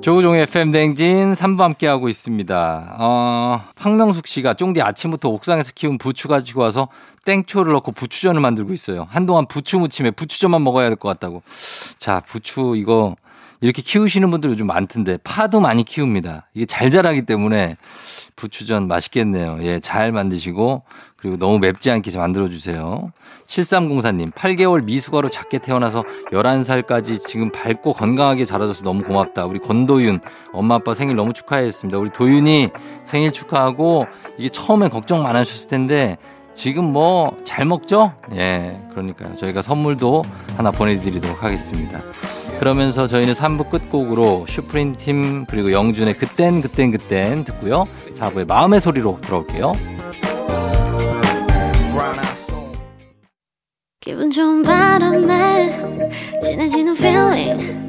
조우종의 0.01 0.43
FM 0.43 0.71
댕진 0.71 1.33
3부 1.33 1.59
함께하고 1.59 2.09
있습니다. 2.09 2.95
어, 2.97 3.61
황명숙 3.75 4.25
씨가 4.25 4.55
쫑디 4.55 4.81
아침부터 4.81 5.29
옥상에서 5.29 5.73
키운 5.75 5.99
부추 5.99 6.27
가지고 6.27 6.61
와서 6.61 6.87
땡초를 7.25 7.73
넣고 7.73 7.91
부추전을 7.91 8.41
만들고 8.41 8.73
있어요. 8.73 9.07
한동안 9.11 9.45
부추 9.45 9.77
무침에 9.77 10.09
부추전만 10.09 10.63
먹어야 10.63 10.87
될 10.89 10.95
것 10.95 11.07
같다고. 11.09 11.43
자, 11.99 12.21
부추 12.25 12.73
이거 12.77 13.15
이렇게 13.61 13.81
키우시는 13.83 14.31
분들 14.31 14.49
요즘 14.49 14.67
많던데 14.67 15.17
파도 15.23 15.61
많이 15.61 15.83
키웁니다. 15.83 16.47
이게 16.55 16.65
잘 16.65 16.89
자라기 16.89 17.21
때문에 17.21 17.77
부추전 18.35 18.87
맛있겠네요. 18.87 19.59
예, 19.61 19.79
잘 19.79 20.11
만드시고 20.11 20.81
그리고 21.15 21.37
너무 21.37 21.59
맵지 21.59 21.91
않게 21.91 22.09
좀 22.09 22.21
만들어 22.21 22.49
주세요. 22.49 23.11
7304님, 23.45 24.31
8개월 24.31 24.83
미숙아로 24.83 25.29
작게 25.29 25.59
태어나서 25.59 26.03
11살까지 26.31 27.19
지금 27.19 27.51
밝고 27.51 27.93
건강하게 27.93 28.45
자라줘서 28.45 28.83
너무 28.83 29.03
고맙다. 29.03 29.45
우리 29.45 29.59
권도윤, 29.59 30.21
엄마 30.53 30.75
아빠 30.75 30.95
생일 30.95 31.15
너무 31.15 31.33
축하했습니다. 31.33 31.99
우리 31.99 32.09
도윤이 32.09 32.69
생일 33.05 33.31
축하하고 33.31 34.07
이게 34.39 34.49
처음엔 34.49 34.89
걱정 34.89 35.21
많으셨을 35.21 35.69
텐데 35.69 36.17
지금 36.53 36.85
뭐 36.85 37.37
잘 37.45 37.65
먹죠? 37.65 38.13
예, 38.33 38.77
그러니까요. 38.91 39.35
저희가 39.35 39.61
선물도 39.61 40.23
하나 40.57 40.71
보내드리도록 40.71 41.43
하겠습니다. 41.43 41.99
그러면서 42.61 43.07
저희는 43.07 43.33
3부 43.33 43.71
끝곡으로 43.71 44.45
슈프림 44.47 44.95
팀 44.95 45.45
그리고 45.47 45.71
영준의 45.71 46.13
그땐 46.13 46.61
그땐 46.61 46.91
그땐 46.91 47.43
듣고요. 47.43 47.85
4부의 47.85 48.45
마음의 48.45 48.81
소리로 48.81 49.17
돌아올게요. 49.19 49.71
기분 53.99 54.29
좋은 54.29 54.61
바람에 54.61 55.71
진해지는 56.39 56.95
feeling 56.97 57.81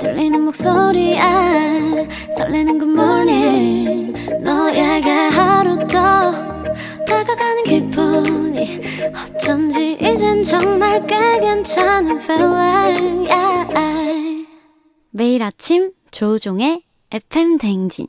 들리는 0.00 0.40
목소리에 0.42 1.20
설레는 2.36 2.80
good 2.80 2.92
morning 2.92 4.12
너에게 4.42 5.10
하루 5.10 5.86
더 5.86 6.32
다가가는 7.06 7.64
기분이 7.64 8.80
어쩐지 9.14 9.92
이젠 10.00 10.42
정말 10.42 11.06
꽤 11.06 11.40
괜찮은 11.40 12.20
feeling 12.20 13.28
yeah. 13.30 14.46
매일 15.10 15.42
아침 15.42 15.92
조종의 16.10 16.82
FM 17.10 17.58
댕진 17.58 18.06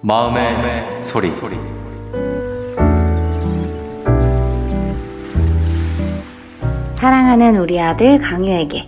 마음의 0.00 1.02
소리. 1.02 1.30
사랑하는 6.94 7.56
우리 7.56 7.78
아들 7.78 8.18
강유에게 8.18 8.86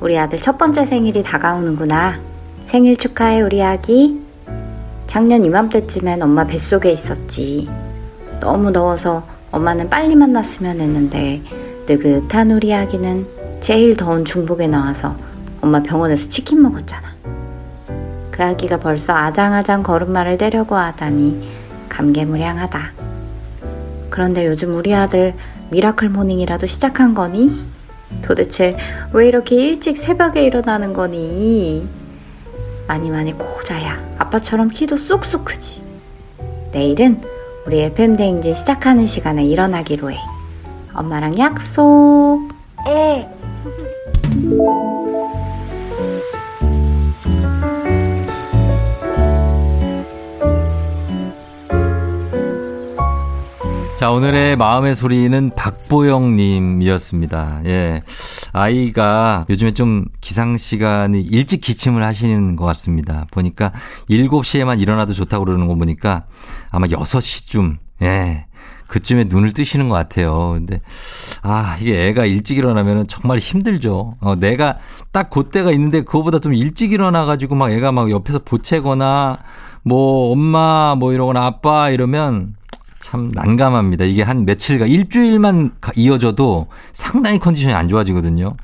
우리 0.00 0.18
아들 0.18 0.38
첫 0.38 0.58
번째 0.58 0.84
생일이 0.84 1.22
다가오는구나. 1.22 2.27
생일 2.68 2.98
축하해 2.98 3.40
우리 3.40 3.62
아기. 3.62 4.20
작년 5.06 5.42
이맘때쯤엔 5.42 6.20
엄마 6.20 6.46
뱃속에 6.46 6.92
있었지. 6.92 7.66
너무 8.40 8.70
더워서 8.70 9.24
엄마는 9.50 9.88
빨리 9.88 10.14
만났으면 10.14 10.78
했는데 10.78 11.42
느긋한 11.88 12.50
우리 12.50 12.74
아기는 12.74 13.26
제일 13.60 13.96
더운 13.96 14.22
중복에 14.22 14.66
나와서 14.66 15.16
엄마 15.62 15.82
병원에서 15.82 16.28
치킨 16.28 16.60
먹었잖아. 16.60 17.14
그 18.30 18.44
아기가 18.44 18.76
벌써 18.76 19.14
아장아장 19.14 19.82
걸음마를 19.82 20.36
떼려고 20.36 20.76
하다니 20.76 21.48
감개무량하다. 21.88 22.92
그런데 24.10 24.44
요즘 24.44 24.76
우리 24.76 24.94
아들 24.94 25.32
miracle 25.70 26.10
morning이라도 26.10 26.66
시작한 26.66 27.14
거니? 27.14 27.64
도대체 28.20 28.76
왜 29.14 29.26
이렇게 29.26 29.56
일찍 29.56 29.96
새벽에 29.96 30.44
일어나는 30.44 30.92
거니? 30.92 31.88
많이 32.88 33.10
많이 33.10 33.32
코 33.34 33.57
자야. 33.57 34.16
아빠처럼 34.18 34.68
키도 34.68 34.96
쑥쑥 34.96 35.44
크지. 35.44 35.82
내일은 36.72 37.20
우리 37.66 37.82
FM 37.82 38.16
대행진 38.16 38.54
시작하는 38.54 39.06
시간에 39.06 39.44
일어나기로 39.44 40.10
해. 40.10 40.16
엄마랑 40.94 41.38
약속. 41.38 42.48
자, 53.98 54.12
오늘의 54.12 54.54
마음의 54.54 54.94
소리는 54.94 55.50
박보영 55.56 56.36
님이었습니다. 56.36 57.62
예. 57.64 58.00
아이가 58.52 59.44
요즘에 59.50 59.72
좀 59.72 60.04
기상 60.20 60.56
시간이 60.56 61.20
일찍 61.20 61.60
기침을 61.60 62.04
하시는 62.04 62.54
것 62.54 62.64
같습니다. 62.64 63.26
보니까 63.32 63.72
7시에만 64.08 64.78
일어나도 64.80 65.14
좋다고 65.14 65.46
그러는 65.46 65.66
거 65.66 65.74
보니까 65.74 66.26
아마 66.70 66.86
6시쯤, 66.86 67.78
예. 68.02 68.46
그쯤에 68.86 69.24
눈을 69.24 69.52
뜨시는 69.52 69.88
것 69.88 69.96
같아요. 69.96 70.50
근데, 70.50 70.80
아, 71.42 71.76
이게 71.80 72.06
애가 72.06 72.24
일찍 72.24 72.56
일어나면 72.56 73.08
정말 73.08 73.38
힘들죠. 73.38 74.12
어, 74.20 74.36
내가 74.36 74.78
딱 75.10 75.28
그때가 75.28 75.72
있는데 75.72 76.02
그거보다 76.02 76.38
좀 76.38 76.54
일찍 76.54 76.92
일어나가지고 76.92 77.56
막 77.56 77.72
애가 77.72 77.90
막 77.90 78.12
옆에서 78.12 78.38
보채거나 78.44 79.38
뭐 79.82 80.30
엄마 80.30 80.94
뭐 80.96 81.12
이러거나 81.12 81.46
아빠 81.46 81.90
이러면 81.90 82.57
참 83.00 83.30
난감합니다. 83.32 84.04
이게 84.04 84.22
한 84.22 84.44
며칠간 84.44 84.88
일주일만 84.88 85.72
가- 85.80 85.92
이어져도 85.96 86.66
상당히 86.92 87.38
컨디션이 87.38 87.72
안 87.74 87.88
좋아지거든요. 87.88 88.56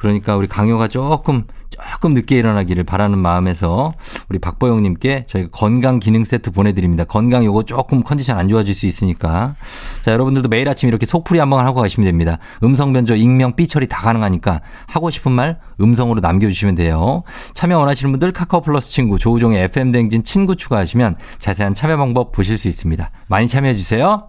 그러니까 0.00 0.34
우리 0.34 0.46
강효가 0.46 0.88
조금 0.88 1.44
조금 1.68 2.14
늦게 2.14 2.38
일어나기를 2.38 2.84
바라는 2.84 3.18
마음에서 3.18 3.92
우리 4.30 4.38
박보영님께 4.38 5.26
저희가 5.28 5.50
건강 5.52 6.00
기능 6.00 6.24
세트 6.24 6.50
보내드립니다. 6.52 7.04
건강 7.04 7.44
요거 7.44 7.64
조금 7.64 8.02
컨디션 8.02 8.38
안 8.38 8.48
좋아질 8.48 8.74
수 8.74 8.86
있으니까 8.86 9.54
자 10.02 10.12
여러분들도 10.12 10.48
매일 10.48 10.68
아침 10.68 10.88
이렇게 10.88 11.04
속풀이 11.04 11.38
한번 11.38 11.66
하고 11.66 11.82
가시면 11.82 12.06
됩니다. 12.06 12.38
음성 12.64 12.94
변조, 12.94 13.14
익명, 13.14 13.56
삐처리 13.56 13.88
다 13.88 14.00
가능하니까 14.00 14.62
하고 14.86 15.10
싶은 15.10 15.32
말 15.32 15.58
음성으로 15.80 16.20
남겨주시면 16.20 16.76
돼요. 16.76 17.22
참여 17.52 17.78
원하시는 17.78 18.10
분들 18.10 18.32
카카오 18.32 18.62
플러스 18.62 18.90
친구 18.90 19.18
조우종의 19.18 19.64
FM 19.64 19.92
댕진 19.92 20.24
친구 20.24 20.56
추가하시면 20.56 21.16
자세한 21.38 21.74
참여 21.74 21.98
방법 21.98 22.32
보실 22.32 22.56
수 22.56 22.68
있습니다. 22.68 23.10
많이 23.28 23.48
참여해 23.48 23.74
주세요. 23.74 24.28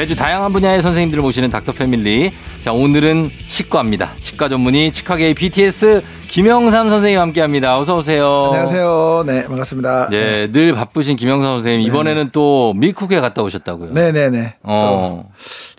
매주 0.00 0.16
다양한 0.16 0.50
분야의 0.54 0.80
선생님들을 0.80 1.22
모시는 1.22 1.50
닥터 1.50 1.72
패밀리. 1.72 2.32
자, 2.62 2.72
오늘은 2.72 3.32
치과입니다. 3.44 4.12
치과 4.18 4.48
전문의 4.48 4.92
치과계의 4.92 5.34
BTS 5.34 6.02
김영삼 6.26 6.88
선생님 6.88 7.20
함께 7.20 7.42
합니다. 7.42 7.78
어서오세요. 7.78 8.46
안녕하세요. 8.46 9.24
네, 9.26 9.46
반갑습니다. 9.46 10.08
예, 10.12 10.48
늘 10.50 10.72
바쁘신 10.72 11.16
김영삼 11.16 11.42
선생님. 11.56 11.86
이번에는 11.86 12.30
또 12.32 12.72
미국에 12.72 13.20
갔다 13.20 13.42
오셨다고요. 13.42 13.92
네네네. 13.92 14.54
어, 14.62 15.30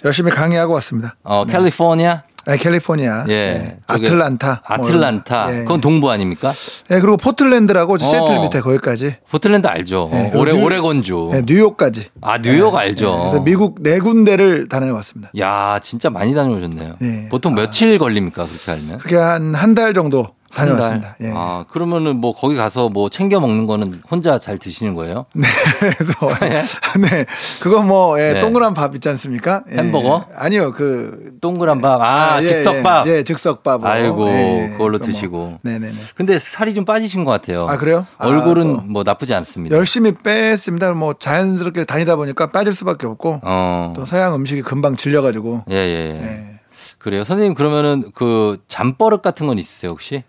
열심히 0.05 0.32
강의하고 0.32 0.74
왔습니다. 0.76 1.15
어, 1.24 1.45
캘리포니아? 1.45 2.22
네, 2.47 2.57
캘리포니아. 2.57 3.25
예. 3.29 3.33
네, 3.33 3.77
아틀란타. 3.87 4.63
뭐 4.67 4.75
아틀란타. 4.87 5.35
이런 5.43 5.53
거. 5.53 5.59
예. 5.59 5.63
그건 5.63 5.81
동부 5.81 6.09
아닙니까? 6.09 6.53
네, 6.89 6.99
그리고 6.99 7.17
포틀랜드라고 7.17 7.97
시애틀 7.97 8.37
어. 8.37 8.41
밑에 8.41 8.61
거기까지. 8.61 9.15
포틀랜드 9.29 9.67
알죠. 9.67 10.09
네, 10.11 10.29
그리고 10.31 10.39
오레, 10.41 10.53
뉴- 10.57 10.65
오레곤주. 10.65 11.29
네, 11.33 11.41
뉴욕까지. 11.45 12.09
아, 12.21 12.39
뉴욕 12.41 12.73
네, 12.73 12.79
알죠. 12.79 13.19
그래서 13.19 13.39
미국 13.43 13.75
네 13.81 13.99
군데를 13.99 14.67
다녀왔습니다. 14.69 15.31
야, 15.39 15.79
진짜 15.83 16.09
많이 16.09 16.33
다녀오셨네요. 16.33 16.95
네. 16.99 17.27
보통 17.29 17.53
며칠 17.53 17.97
걸립니까? 17.99 18.45
그렇게 18.47 18.71
하면? 18.81 18.97
그렇게 18.97 19.15
한 19.17 19.53
한 19.55 19.75
달 19.75 19.93
정도 19.93 20.25
다녀왔습니다. 20.53 21.15
예. 21.21 21.31
아, 21.33 21.65
그러면은 21.69 22.17
뭐 22.17 22.33
거기 22.33 22.55
가서 22.55 22.89
뭐 22.89 23.09
챙겨 23.09 23.39
먹는 23.39 23.67
거는 23.67 24.01
혼자 24.09 24.39
잘 24.39 24.57
드시는 24.57 24.95
거예요? 24.95 25.25
그래서 25.79 26.13
네, 26.99 27.25
그거 27.61 27.81
뭐 27.81 28.19
예, 28.19 28.33
네. 28.33 28.39
동그란 28.39 28.73
밥 28.73 28.93
있지 28.95 29.09
않습니까? 29.09 29.63
예. 29.71 29.77
햄버거? 29.77 30.25
아니요, 30.35 30.71
그 30.73 31.37
동그란 31.41 31.81
밥. 31.81 32.01
아, 32.01 32.41
예, 32.41 32.45
즉석밥. 32.45 33.07
예, 33.07 33.11
예, 33.17 33.23
즉석밥. 33.23 33.85
아이고, 33.85 34.25
그걸로 34.25 34.97
그거 34.99 35.05
뭐. 35.05 35.13
드시고. 35.13 35.59
네네네. 35.63 35.97
근데 36.15 36.39
살이 36.39 36.73
좀 36.73 36.85
빠지신 36.85 37.23
것 37.23 37.31
같아요. 37.31 37.61
아, 37.67 37.77
그래요? 37.77 38.05
아, 38.17 38.27
얼굴은 38.27 38.63
또. 38.63 38.81
뭐 38.83 39.03
나쁘지 39.03 39.33
않습니다. 39.33 39.75
열심히 39.75 40.13
뺐습니다. 40.13 40.91
뭐 40.91 41.13
자연스럽게 41.13 41.85
다니다 41.85 42.15
보니까 42.15 42.47
빠질 42.47 42.73
수밖에 42.73 43.07
없고 43.07 43.41
어. 43.43 43.93
또 43.95 44.05
서양 44.05 44.35
음식이 44.35 44.61
금방 44.61 44.95
질려가지고 44.95 45.63
예, 45.69 45.75
예. 45.75 46.15
예. 46.15 46.19
네. 46.19 46.59
그래요. 46.97 47.23
선생님 47.23 47.55
그러면은 47.55 48.11
그 48.13 48.57
잠버릇 48.67 49.21
같은 49.21 49.47
건 49.47 49.57
있으세요, 49.57 49.91
혹시? 49.91 50.23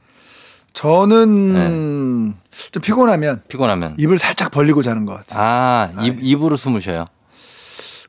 저는 0.72 2.34
좀 2.70 2.80
피곤하면 2.82 3.42
피곤하면. 3.48 3.94
입을 3.98 4.18
살짝 4.18 4.50
벌리고 4.50 4.82
자는 4.82 5.06
것 5.06 5.14
같아요. 5.16 5.40
아, 5.42 5.90
입, 6.02 6.18
입으로 6.22 6.56
숨을 6.56 6.80
쉬어요. 6.80 7.04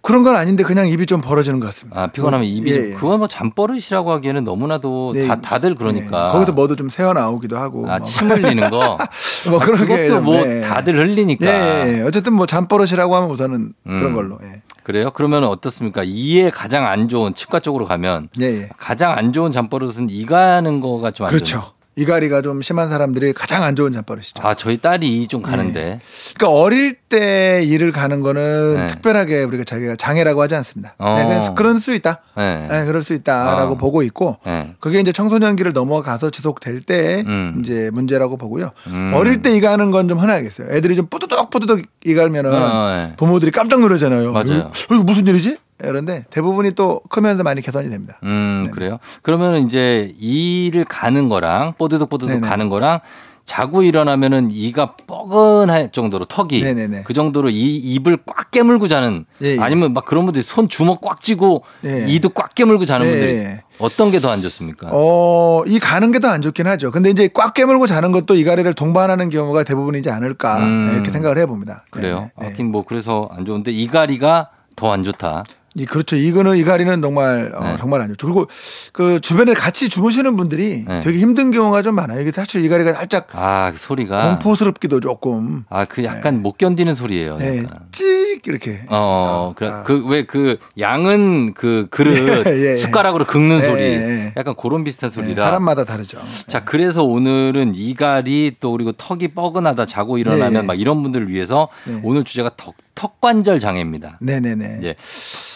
그런 0.02 0.22
건 0.24 0.36
아닌데 0.36 0.64
그냥 0.66 0.90
입이 0.90 1.06
좀 1.06 1.22
벌어지는 1.22 1.62
것 1.62 1.68
같습니다. 1.68 2.02
아, 2.02 2.08
피곤하면 2.08 2.46
입이 2.46 2.70
예, 2.70 2.76
좀- 2.76 2.90
예. 2.90 2.94
그건 2.96 3.20
뭐 3.20 3.28
잠버릇이라고 3.30 4.12
하기에는 4.12 4.44
너무나도 4.44 5.14
네, 5.16 5.28
다, 5.28 5.40
다들 5.40 5.76
그러니까. 5.76 6.28
네. 6.28 6.34
거기서 6.34 6.52
뭐도 6.52 6.76
좀 6.76 6.90
새어 6.90 7.14
나오기도 7.14 7.58
하고. 7.58 7.90
아, 7.90 8.00
뭐. 8.00 8.06
침 8.06 8.30
흘리는 8.30 8.70
거. 8.70 8.98
뭐 9.50 9.62
아, 9.62 9.66
그런 9.66 9.80
게 9.88 9.96
그것도 9.96 10.08
좀, 10.10 10.24
뭐 10.26 10.44
네. 10.44 10.60
다들 10.60 10.98
흘리니까. 11.00 11.46
예, 11.48 11.86
예, 11.88 11.98
예. 12.00 12.02
어쨌든 12.02 12.34
뭐 12.34 12.46
잠버릇이라고 12.46 13.16
하면 13.16 13.30
우선은 13.30 13.74
음. 13.88 14.00
그런 14.00 14.14
걸로. 14.14 14.38
예. 14.44 14.62
그래요? 14.84 15.12
그러면 15.14 15.46
어떻습니까? 15.46 16.02
이에 16.06 16.50
가장 16.50 16.86
안 16.86 17.08
좋은 17.08 17.34
치과 17.34 17.62
쪽으로 17.62 17.86
가면 17.88 18.28
예, 18.42 18.46
예. 18.64 18.70
가장 18.78 19.12
안 19.18 19.32
좋은 19.32 19.54
잠버릇은 19.54 20.10
이 20.10 20.26
가는 20.26 20.82
거가 20.82 21.12
좀 21.12 21.28
안 21.28 21.32
좋은. 21.32 21.38
그렇죠. 21.40 21.72
이가리가 21.96 22.42
좀 22.42 22.62
심한 22.62 22.90
사람들이 22.90 23.34
가장 23.34 23.62
안 23.64 23.76
좋은 23.76 23.94
잠버릇이죠. 23.94 24.42
아, 24.42 24.56
저희 24.56 24.78
딸이 24.80 25.22
이좀 25.24 25.42
가는데. 25.44 26.00
그러니까 26.36 26.60
어릴 26.60 26.96
때 26.96 27.64
일을 27.64 27.92
가는 27.92 28.22
거는 28.22 28.76
네. 28.78 28.88
특별하게 28.88 29.44
우리가 29.44 29.64
자기가 29.64 29.96
장애라고 29.96 30.42
하지 30.42 30.56
않습니다. 30.56 30.96
어. 30.98 31.16
네, 31.18 31.26
그래서 31.28 31.54
그럴 31.54 31.80
수 31.80 31.94
있다. 31.94 32.22
네. 32.36 32.68
네, 32.68 32.86
그럴 32.86 33.02
수 33.04 33.14
있다라고 33.14 33.74
어. 33.74 33.78
보고 33.78 34.02
있고 34.04 34.38
네. 34.46 34.74
그게 34.80 35.00
이제 35.00 35.12
청소년기를 35.12 35.74
넘어가서 35.74 36.32
지속될 36.32 36.82
때 36.82 37.24
음. 37.28 37.62
이제 37.64 37.90
문제라고 37.94 38.38
보고요. 38.38 38.72
음. 38.88 39.12
어릴 39.14 39.42
때 39.42 39.52
이가는 39.56 39.92
건 39.92 40.04
좀 40.04 40.20
흔하겠어요. 40.20 40.68
애들이 40.76 40.96
좀 40.98 41.06
뿌드덕 41.08 41.50
뿌드덕 41.50 41.80
이갈면은 42.04 42.52
어, 42.54 42.90
네. 42.90 43.14
부모들이 43.16 43.52
깜짝 43.52 43.80
놀라잖아요. 43.80 44.32
맞아요. 44.34 44.60
어, 44.64 44.72
이거 44.96 45.04
무슨 45.04 45.26
일이지? 45.28 45.58
이런데 45.88 46.26
대부분이 46.30 46.72
또 46.72 47.02
크면서 47.10 47.44
많이 47.44 47.62
개선이 47.62 47.90
됩니다. 47.90 48.20
음, 48.24 48.62
네네. 48.66 48.72
그래요? 48.72 49.00
그러면 49.22 49.66
이제 49.66 50.14
이를 50.20 50.86
가는 50.86 51.30
거랑 51.30 51.74
뽀드득 51.78 52.10
뽀드득 52.10 52.34
네네. 52.36 52.48
가는 52.48 52.70
거랑 52.70 53.00
자고 53.46 53.84
일어나면은 53.84 54.52
이가 54.52 54.96
뻐근할 55.06 55.92
정도로 55.92 56.24
턱이 56.24 56.62
네네네. 56.62 57.04
그 57.04 57.14
정도로 57.14 57.50
이 57.50 57.76
입을 57.76 58.20
꽉 58.26 58.52
깨물고 58.52 58.88
자는 58.88 59.26
예, 59.42 59.56
예. 59.56 59.60
아니면 59.60 59.92
막 59.94 60.06
그런 60.06 60.24
분들이 60.24 60.42
손 60.42 60.70
주먹 60.70 61.02
꽉 61.02 61.20
쥐고 61.20 61.64
예. 61.84 62.06
이도 62.08 62.30
꽉 62.30 62.56
깨물고 62.56 62.86
자는 62.86 63.06
예, 63.06 63.12
분들이 63.12 63.32
예. 63.40 63.62
어떤 63.80 64.12
게 64.12 64.20
더 64.22 64.30
안 64.30 64.42
좋습니까? 64.42 64.88
어, 64.94 65.62
이 65.68 65.78
가는 65.80 66.14
게 66.14 66.20
더 66.20 66.30
안 66.30 66.42
좋긴 66.42 66.68
하죠. 66.68 66.90
근데 66.92 67.10
이제 67.10 67.28
꽉 67.34 67.54
깨물고 67.54 67.86
자는 67.86 68.14
것도 68.14 68.36
이가리를 68.36 68.72
동반하는 68.76 69.30
경우가 69.30 69.66
대부분이지 69.66 70.10
않을까 70.10 70.60
음. 70.60 70.86
네, 70.88 70.94
이렇게 70.94 71.12
생각을 71.12 71.38
해봅니다. 71.40 71.84
그래요? 71.92 72.30
네, 72.38 72.46
네. 72.46 72.48
하긴 72.52 72.72
뭐 72.72 72.86
그래서 72.86 73.28
안 73.34 73.44
좋은데 73.44 73.72
이가리가 73.74 74.52
더 74.78 74.92
안 74.94 75.04
좋다. 75.04 75.44
이 75.76 75.86
그렇죠. 75.86 76.16
이거는 76.16 76.56
이가리는 76.58 77.02
정말 77.02 77.52
어, 77.56 77.64
네. 77.64 77.78
정말 77.80 78.02
안 78.02 78.10
좋죠. 78.10 78.28
그리고 78.28 78.48
그 78.92 79.20
주변에 79.20 79.54
같이 79.54 79.90
주무시는 79.90 80.36
분들이 80.38 80.86
네. 80.88 81.02
되게 81.02 81.18
힘든 81.18 81.52
경우가 81.52 81.82
좀 81.82 81.96
많아요. 81.96 82.22
이게 82.22 82.32
사실 82.32 82.64
이가리가 82.64 82.94
살짝 82.94 83.28
아, 83.34 83.72
그 83.72 83.78
소리가 83.80 84.30
공포스럽기도 84.30 85.00
조금 85.00 85.66
아, 85.70 85.86
그 85.86 86.04
약간 86.04 86.42
못 86.44 86.58
견디는 86.58 86.94
소리예요. 86.94 87.38
네. 87.38 87.66
찍 87.92 88.42
이렇게. 88.46 88.82
어, 88.90 89.54
그래. 89.56 89.70
아. 89.70 89.84
그, 89.84 90.06
왜그 90.06 90.58
양은 90.78 91.54
그 91.54 91.88
그릇 91.90 92.14
예, 92.48 92.74
예. 92.74 92.78
숟가락으로 92.78 93.26
긁는 93.26 93.60
예, 93.60 93.68
소리. 93.68 93.82
예, 93.82 93.86
예. 93.86 94.34
약간 94.38 94.54
그런 94.56 94.84
비슷한 94.84 95.10
네, 95.10 95.16
소리라. 95.16 95.46
사람마다 95.46 95.86
다르죠. 95.86 96.20
자, 96.48 96.64
그래서 96.64 97.04
오늘은 97.04 97.74
이갈이 97.76 98.58
또 98.60 98.72
그리고 98.72 98.92
턱이 98.92 99.30
뻐근하다 99.30 99.86
자고 99.86 100.18
일어나면 100.18 100.54
예, 100.54 100.58
예. 100.58 100.62
막 100.62 100.80
이런 100.80 101.02
분들을 101.04 101.30
위해서 101.30 101.70
네. 101.86 102.00
오늘 102.04 102.24
주제가 102.24 102.52
턱, 102.58 102.76
턱관절 102.96 103.60
장애입니다. 103.60 104.18
네네네. 104.22 104.78
이제 104.80 104.96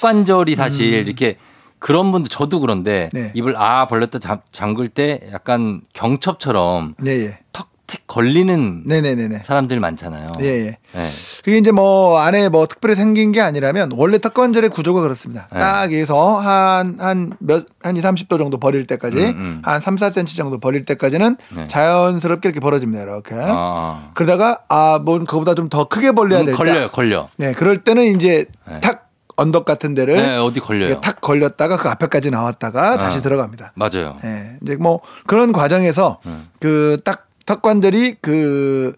턱관절이 0.01 0.55
사실 0.55 0.93
이렇게 0.93 1.37
그런 1.79 2.11
분들 2.11 2.29
저도 2.29 2.59
그런데 2.59 3.09
네. 3.13 3.31
입을 3.35 3.55
아 3.57 3.85
벌렸다 3.87 4.19
잠, 4.19 4.41
잠글 4.51 4.89
때 4.89 5.21
약간 5.31 5.81
경첩처럼 5.93 6.95
네, 6.99 7.25
예. 7.25 7.39
턱 7.53 7.69
틱 7.87 8.05
걸리는 8.05 8.83
네네네네. 8.85 9.43
사람들이 9.45 9.79
많잖아요. 9.79 10.33
예, 10.41 10.45
예. 10.45 10.77
네. 10.93 11.09
그게 11.43 11.57
이제 11.57 11.71
뭐 11.71 12.19
안에 12.19 12.49
뭐 12.49 12.67
특별히 12.67 12.95
생긴 12.95 13.31
게 13.31 13.39
아니라면 13.39 13.91
원래 13.95 14.17
턱관절의 14.17 14.71
구조가 14.71 14.99
그렇습니다. 15.01 15.47
네. 15.53 15.59
딱 15.59 15.83
여기서 15.85 16.37
한, 16.37 16.97
한 16.99 17.31
몇, 17.39 17.65
한 17.81 17.95
2, 17.95 18.01
30도 18.01 18.37
정도 18.37 18.57
벌릴 18.57 18.85
때까지 18.87 19.17
음, 19.17 19.29
음. 19.37 19.61
한 19.63 19.79
3, 19.79 19.95
4cm 19.95 20.35
정도 20.35 20.59
벌릴 20.59 20.83
때까지는 20.83 21.37
네. 21.55 21.67
자연스럽게 21.69 22.49
이렇게 22.49 22.59
벌어집니다. 22.59 23.03
이렇게. 23.03 23.35
아, 23.39 24.11
그러다가 24.13 24.59
아, 24.67 24.99
뭔 25.03 25.25
그거보다 25.25 25.55
좀 25.55 25.69
더 25.69 25.85
크게 25.85 26.11
벌려야 26.11 26.41
음, 26.41 26.45
될 26.45 26.53
때. 26.53 26.57
걸려요, 26.57 26.89
걸려. 26.91 27.29
네, 27.37 27.53
그럴 27.53 27.77
때는 27.83 28.03
이제 28.03 28.45
네. 28.69 28.79
탁 28.81 29.09
언덕 29.37 29.63
같은 29.65 29.93
데를 29.93 30.15
네, 30.17 30.35
어디 30.37 30.59
걸려요. 30.59 30.99
탁 30.99 31.21
걸렸다가 31.21 31.77
그 31.77 31.87
앞에까지 31.89 32.31
나왔다가 32.31 32.97
다시 32.97 33.19
아. 33.19 33.21
들어갑니다. 33.21 33.73
맞아요. 33.75 34.17
예. 34.23 34.57
이제 34.63 34.75
뭐 34.77 34.99
그런 35.27 35.51
과정에서 35.53 36.19
음. 36.25 36.49
그딱 36.59 37.26
턱관절이 37.47 38.17
그 38.21 38.93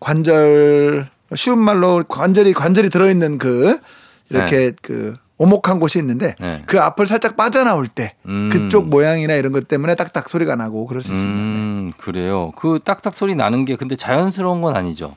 관절 0.00 1.06
쉬운 1.36 1.58
말로 1.60 2.02
관절이 2.02 2.52
관절이 2.54 2.90
들어있는 2.90 3.38
그 3.38 3.78
이렇게 4.30 4.72
그 4.82 5.16
오목한 5.36 5.78
곳이 5.78 5.98
있는데 5.98 6.34
네. 6.40 6.62
그 6.66 6.80
앞을 6.80 7.06
살짝 7.06 7.36
빠져나올 7.36 7.88
때 7.88 8.14
음. 8.26 8.48
그쪽 8.50 8.88
모양이나 8.88 9.34
이런 9.34 9.52
것 9.52 9.68
때문에 9.68 9.94
딱딱 9.94 10.28
소리가 10.28 10.56
나고 10.56 10.86
그럴 10.86 11.02
수 11.02 11.12
있습니다. 11.12 11.38
음, 11.40 11.92
그래요. 11.98 12.52
그 12.56 12.80
딱딱 12.82 13.14
소리 13.14 13.34
나는 13.34 13.64
게 13.64 13.76
근데 13.76 13.94
자연스러운 13.96 14.62
건 14.62 14.74
아니죠. 14.76 15.16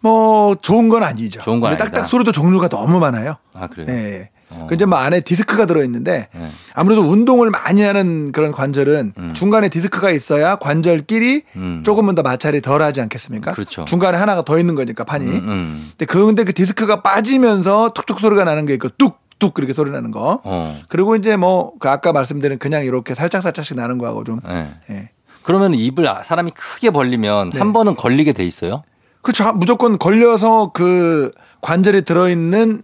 뭐 0.00 0.54
좋은 0.60 0.88
건 0.88 1.02
아니죠. 1.02 1.40
좋은 1.42 1.60
건 1.60 1.70
근데 1.70 1.82
아니다. 1.82 1.96
딱딱 1.96 2.10
소리도 2.10 2.32
종류가 2.32 2.68
너무 2.68 3.00
많아요. 3.00 3.36
아, 3.54 3.66
그래요? 3.66 3.86
예. 3.88 4.30
어. 4.48 4.66
그 4.68 4.74
이제 4.74 4.84
뭐 4.84 4.98
안에 4.98 5.20
디스크가 5.20 5.66
들어있는데 5.66 6.28
네. 6.32 6.50
아무래도 6.74 7.02
운동을 7.02 7.50
많이 7.50 7.82
하는 7.82 8.30
그런 8.32 8.52
관절은 8.52 9.12
음. 9.18 9.34
중간에 9.34 9.68
디스크가 9.68 10.10
있어야 10.10 10.56
관절끼리 10.56 11.42
음. 11.56 11.82
조금은 11.84 12.14
더 12.14 12.22
마찰이 12.22 12.60
덜 12.62 12.82
하지 12.82 13.00
않겠습니까? 13.00 13.52
그렇죠. 13.52 13.84
중간에 13.86 14.16
하나가 14.16 14.42
더 14.42 14.58
있는 14.58 14.74
거니까 14.74 15.04
판이. 15.04 15.24
음, 15.26 15.48
음. 15.48 15.90
근데 15.90 16.04
그 16.06 16.24
근데 16.26 16.44
그 16.44 16.52
디스크가 16.52 17.02
빠지면서 17.02 17.90
툭툭 17.94 18.20
소리가 18.20 18.44
나는 18.44 18.66
게 18.66 18.74
있고 18.74 18.88
뚝 18.98 19.24
뚝 19.38 19.52
그렇게 19.52 19.74
소리 19.74 19.90
나는 19.90 20.12
거. 20.12 20.40
어. 20.44 20.80
그리고 20.88 21.14
이제 21.14 21.36
뭐 21.36 21.72
그 21.78 21.90
아까 21.90 22.12
말씀드린 22.14 22.58
그냥 22.58 22.86
이렇게 22.86 23.14
살짝 23.14 23.42
살짝씩 23.42 23.76
나는 23.76 23.98
거하고 23.98 24.24
좀 24.24 24.40
네. 24.48 24.70
예. 24.88 25.10
그러면 25.42 25.74
입을 25.74 26.08
아- 26.08 26.22
사람이 26.22 26.52
크게 26.52 26.88
벌리면 26.88 27.50
네. 27.50 27.58
한 27.58 27.74
번은 27.74 27.96
걸리게 27.96 28.32
돼 28.32 28.44
있어요? 28.46 28.82
그렇죠. 29.20 29.52
무조건 29.52 29.98
걸려서 29.98 30.70
그 30.72 31.32
관절이 31.60 32.02
들어있는 32.06 32.82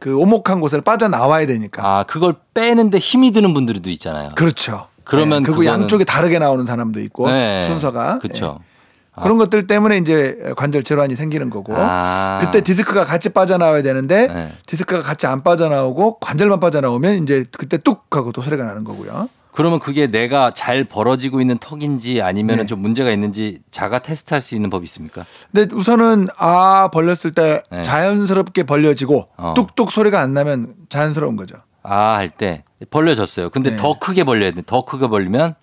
그 0.00 0.16
오목한 0.16 0.60
곳을 0.60 0.80
빠져나와야 0.80 1.46
되니까. 1.46 1.86
아, 1.86 2.02
그걸 2.04 2.34
빼는데 2.54 2.98
힘이 2.98 3.30
드는 3.32 3.52
분들도 3.54 3.88
있잖아요. 3.90 4.30
그렇죠. 4.34 4.86
그러면 5.04 5.40
예, 5.40 5.44
그리고 5.44 5.60
그거는- 5.60 5.66
양쪽에 5.66 6.04
다르게 6.04 6.38
나오는 6.38 6.64
사람도 6.64 7.00
있고 7.00 7.28
네. 7.30 7.66
순서가 7.68 8.18
그렇죠. 8.18 8.58
예. 8.60 8.70
그런 9.22 9.36
것들 9.36 9.66
때문에 9.66 9.98
이제 9.98 10.38
관절 10.56 10.82
질환이 10.84 11.14
생기는 11.16 11.50
거고 11.50 11.74
아. 11.76 12.38
그때 12.40 12.62
디스크가 12.62 13.04
같이 13.04 13.28
빠져나와야 13.28 13.82
되는데 13.82 14.28
네. 14.28 14.52
디스크가 14.66 15.02
같이 15.02 15.26
안 15.26 15.42
빠져나오고 15.42 16.18
관절만 16.20 16.60
빠져나오면 16.60 17.22
이제 17.24 17.44
그때 17.58 17.76
뚝 17.76 18.04
하고 18.16 18.32
또 18.32 18.40
소리가 18.40 18.64
나는 18.64 18.84
거고요. 18.84 19.28
그러면 19.60 19.78
그게 19.78 20.06
내가 20.06 20.52
잘 20.52 20.84
벌어지고 20.84 21.42
있는 21.42 21.58
턱인지 21.58 22.22
아니면 22.22 22.56
네. 22.56 22.62
은좀 22.62 22.78
문제가 22.80 23.10
있는지 23.10 23.60
자가 23.70 23.98
테스트할 23.98 24.40
수 24.40 24.54
있는 24.54 24.70
법이 24.70 24.84
있습니까? 24.84 25.26
근데 25.52 25.74
우선은 25.74 26.28
아 26.38 26.88
벌렸을 26.90 27.32
때 27.34 27.62
네. 27.70 27.82
자연스럽게 27.82 28.62
벌려지고 28.62 29.28
어. 29.36 29.52
뚝뚝 29.54 29.90
소리가 29.92 30.18
안 30.20 30.32
나면 30.32 30.74
자연스러운 30.88 31.36
거죠. 31.36 31.56
아 31.82 32.14
할 32.16 32.30
때 32.30 32.64
벌려졌어요. 32.88 33.50
근데 33.50 33.70
네. 33.72 33.76
더 33.76 33.98
크게 33.98 34.24
벌려야 34.24 34.52
돼. 34.52 34.62
더 34.64 34.86
크게 34.86 35.08
벌리면 35.08 35.54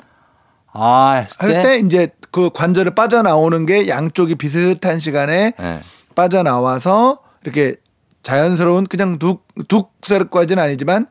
아할 0.72 1.28
할때 1.40 1.80
이제 1.80 2.10
그 2.32 2.52
관절을 2.54 2.94
빠져나오는 2.94 3.66
게 3.66 3.88
양쪽이 3.88 4.36
비슷한 4.36 5.00
시간에 5.00 5.54
네. 5.58 5.80
빠져나와서 6.14 7.18
이렇게 7.44 7.76
자연스러운 8.22 8.86
그냥 8.86 9.18
둑둑 9.18 9.94
소리까지는 10.04 10.62
아니지만 10.62 11.08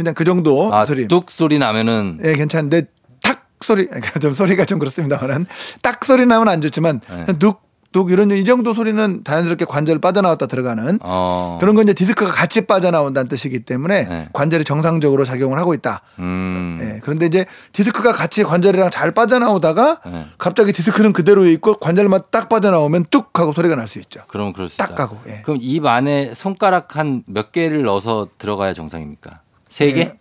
그냥 0.00 0.14
그 0.14 0.24
정도 0.24 0.74
아, 0.74 0.86
소리. 0.86 1.06
뚝 1.08 1.30
소리 1.30 1.58
나면은 1.58 2.18
예, 2.24 2.34
괜찮은데 2.34 2.86
탁 3.22 3.44
소리 3.60 3.86
그러니까 3.88 4.18
좀 4.18 4.32
소리가 4.32 4.64
좀 4.64 4.78
그렇습니다만은 4.78 5.46
딱 5.82 6.04
소리 6.04 6.24
나면 6.26 6.48
안 6.48 6.60
좋지만 6.62 7.00
네. 7.26 7.38
둑둑 7.38 8.10
이런 8.12 8.30
이 8.30 8.44
정도 8.44 8.72
소리는 8.72 9.22
자연스럽게 9.24 9.64
관절 9.66 9.98
빠져나왔다 10.00 10.46
들어가는 10.46 11.00
어. 11.02 11.58
그런 11.60 11.74
건 11.74 11.84
이제 11.84 11.92
디스크가 11.92 12.30
같이 12.30 12.62
빠져나온다는 12.62 13.28
뜻이기 13.28 13.60
때문에 13.60 14.04
네. 14.08 14.28
관절이 14.32 14.64
정상적으로 14.64 15.24
작용을 15.24 15.58
하고 15.58 15.74
있다. 15.74 16.00
음. 16.20 16.76
예, 16.80 17.00
그런데 17.02 17.26
이제 17.26 17.44
디스크가 17.72 18.12
같이 18.12 18.44
관절이랑 18.44 18.90
잘 18.90 19.10
빠져나오다가 19.10 20.00
네. 20.06 20.26
갑자기 20.38 20.72
디스크는 20.72 21.12
그대로 21.12 21.44
있고 21.46 21.74
관절만 21.74 22.20
딱 22.30 22.48
빠져나오면 22.48 23.06
뚝 23.10 23.38
하고 23.38 23.52
소리가 23.52 23.74
날 23.76 23.88
수 23.88 23.98
있죠. 23.98 24.20
그러면 24.28 24.52
그럴 24.52 24.68
수딱 24.68 24.90
있다. 24.92 24.94
가고. 24.96 25.18
예. 25.28 25.42
그럼 25.42 25.58
입 25.60 25.84
안에 25.84 26.32
손가락 26.34 26.96
한 26.96 27.24
몇 27.26 27.50
개를 27.52 27.82
넣어서 27.82 28.28
들어가야 28.38 28.72
정상입니까? 28.72 29.40
세 29.70 29.92
개? 29.92 30.00
예. 30.00 30.18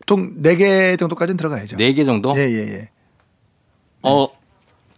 보통 0.00 0.34
네 0.42 0.56
개 0.56 0.96
정도까지는 0.96 1.36
들어가야죠. 1.36 1.76
네 1.76 1.92
개 1.92 2.04
정도? 2.04 2.32
예, 2.36 2.40
예, 2.42 2.58
예. 2.74 2.88
어, 4.02 4.28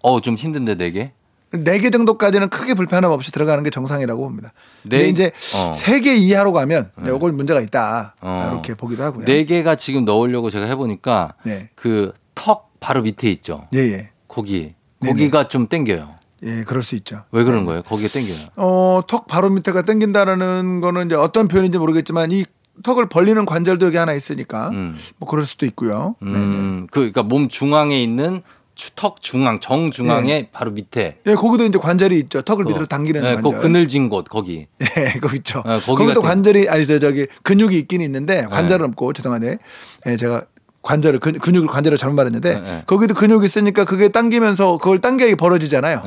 어, 0.03 0.21
좀 0.21 0.35
힘든데 0.35 0.75
네 0.77 0.91
개? 0.91 1.13
네 1.53 1.79
개 1.79 1.91
정도까지는 1.91 2.49
크게 2.49 2.75
불편함 2.75 3.13
없이 3.13 3.31
들어가는 3.31 3.63
게 3.63 3.71
정상이라고 3.71 4.23
봅니다. 4.23 4.53
근데 4.83 4.99
네- 4.99 5.09
이제 5.09 5.31
어. 5.57 5.73
세개 5.75 6.15
이하로 6.17 6.53
가면 6.53 6.91
이걸 7.07 7.31
문제가 7.33 7.61
있다. 7.61 8.17
어. 8.21 8.51
이렇게 8.53 8.75
보기도 8.75 9.05
하고요. 9.05 9.25
네 9.25 9.45
개가 9.45 9.77
지금 9.77 10.05
넣으려고 10.05 10.51
제가 10.51 10.67
해보니까 10.67 11.35
네. 11.45 11.69
그턱 11.77 12.73
바로 12.81 13.03
밑에 13.03 13.31
있죠. 13.31 13.69
예, 13.75 13.79
예. 13.79 14.11
거기. 14.27 14.75
네네. 15.01 15.13
거기가 15.13 15.47
좀 15.49 15.69
땡겨요. 15.69 16.15
예, 16.43 16.65
그럴 16.65 16.83
수 16.83 16.97
있죠. 16.97 17.23
왜 17.31 17.45
그런 17.45 17.65
거예요? 17.65 17.83
거기가 17.83 18.09
땡겨요. 18.13 18.49
어, 18.57 19.01
턱 19.07 19.27
바로 19.29 19.49
밑에가 19.51 19.83
당긴다라는 19.83 20.81
거는 20.81 21.07
이제 21.07 21.15
어떤 21.15 21.47
표현인지 21.47 21.79
모르겠지만 21.79 22.33
이 22.33 22.45
턱을 22.83 23.09
벌리는 23.09 23.45
관절도 23.47 23.87
여기 23.87 23.97
하나 23.97 24.13
있으니까 24.15 24.71
음. 24.71 24.97
뭐 25.19 25.29
그럴 25.29 25.45
수도 25.45 25.65
있고요. 25.67 26.17
네, 26.21 26.31
네. 26.31 26.37
음, 26.37 26.87
그, 26.91 27.01
그러니까 27.01 27.23
몸 27.23 27.49
중앙에 27.49 28.03
있는 28.03 28.43
추- 28.75 28.91
턱 28.97 29.23
중앙, 29.23 29.61
정 29.61 29.93
중앙에 29.93 30.49
바로 30.51 30.73
밑에. 30.73 31.19
예, 31.27 31.35
거기도 31.37 31.65
이제 31.65 31.79
관절이 31.79 32.19
있죠. 32.21 32.43
턱을 32.43 32.65
밑으로 32.65 32.83
그, 32.83 32.89
당기는 32.89 33.23
네, 33.23 33.35
관절. 33.37 33.53
그 33.53 33.61
그늘진 33.61 34.09
곳 34.09 34.25
거기. 34.29 34.67
예, 34.83 35.13
거기 35.23 35.37
있죠. 35.37 35.63
네, 35.65 35.79
거기가 35.81 35.95
거기도 35.95 36.21
땡- 36.21 36.29
관절이 36.29 36.69
아니 36.69 36.85
저 36.87 36.99
저기 36.99 37.27
근육이 37.45 37.79
있긴 37.79 38.01
네. 38.01 38.05
있는데 38.07 38.45
관절은 38.47 38.87
없고 38.91 39.13
죄송한데 39.13 39.59
예, 40.07 40.17
제가 40.17 40.47
관절을 40.83 41.21
근, 41.21 41.39
근육을 41.39 41.69
관절을 41.69 41.97
잘못 41.97 42.17
말했는데 42.17 42.55
네, 42.55 42.61
네. 42.61 42.83
거기도 42.87 43.15
근육이 43.15 43.47
있으니까 43.47 43.85
그게 43.85 44.09
당기면서 44.09 44.79
그걸 44.79 45.01
당겨야 45.01 45.37
벌어지잖아요. 45.37 46.03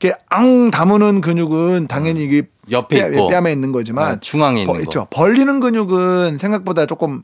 네. 0.00 0.08
이렇게 0.08 0.18
앙 0.28 0.70
다무는 0.70 1.20
근육은 1.20 1.86
당연히 1.88 2.24
이게 2.24 2.42
옆에 2.70 3.00
뼈, 3.00 3.08
있고. 3.12 3.28
뺨에 3.28 3.52
있는 3.52 3.72
거지만 3.72 4.14
네, 4.14 4.20
중앙에 4.20 4.62
있는 4.62 4.66
버- 4.66 4.78
거. 4.78 4.80
있죠. 4.82 5.06
벌리는 5.10 5.60
근육은 5.60 6.38
생각보다 6.38 6.86
조금 6.86 7.22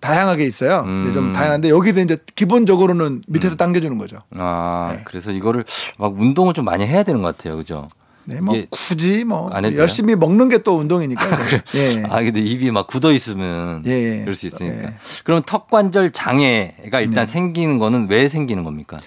다양하게 0.00 0.44
있어요. 0.46 0.82
근데 0.84 1.12
좀 1.12 1.28
음. 1.28 1.32
다양한데 1.32 1.70
여기도 1.70 2.00
이제 2.00 2.18
기본적으로는 2.34 3.22
밑에서 3.26 3.56
당겨주는 3.56 3.96
거죠. 3.98 4.18
아, 4.36 4.92
네. 4.96 5.02
그래서 5.04 5.30
이거를 5.30 5.64
막 5.98 6.14
운동을 6.18 6.52
좀 6.54 6.66
많이 6.66 6.86
해야 6.86 7.02
되는 7.02 7.22
것 7.22 7.36
같아요. 7.36 7.56
그죠? 7.56 7.88
네, 8.26 8.40
뭐 8.40 8.54
굳이 8.70 9.22
뭐? 9.24 9.50
열심히 9.76 10.14
먹는 10.16 10.48
게 10.48 10.58
또 10.58 10.76
운동이니까. 10.78 11.26
예. 11.74 12.02
아, 12.08 12.22
근데 12.22 12.40
입이 12.40 12.70
막 12.70 12.86
굳어 12.86 13.12
있으면 13.12 13.82
예, 13.86 13.90
예. 13.90 14.20
그럴 14.20 14.34
수 14.34 14.46
있으니까. 14.46 14.76
예. 14.84 14.94
그럼 15.24 15.42
턱 15.44 15.68
관절 15.70 16.10
장애가 16.12 17.00
일단 17.00 17.10
네. 17.12 17.26
생기는 17.26 17.78
거는 17.78 18.06
왜 18.08 18.28
생기는 18.30 18.62
겁니까? 18.64 18.98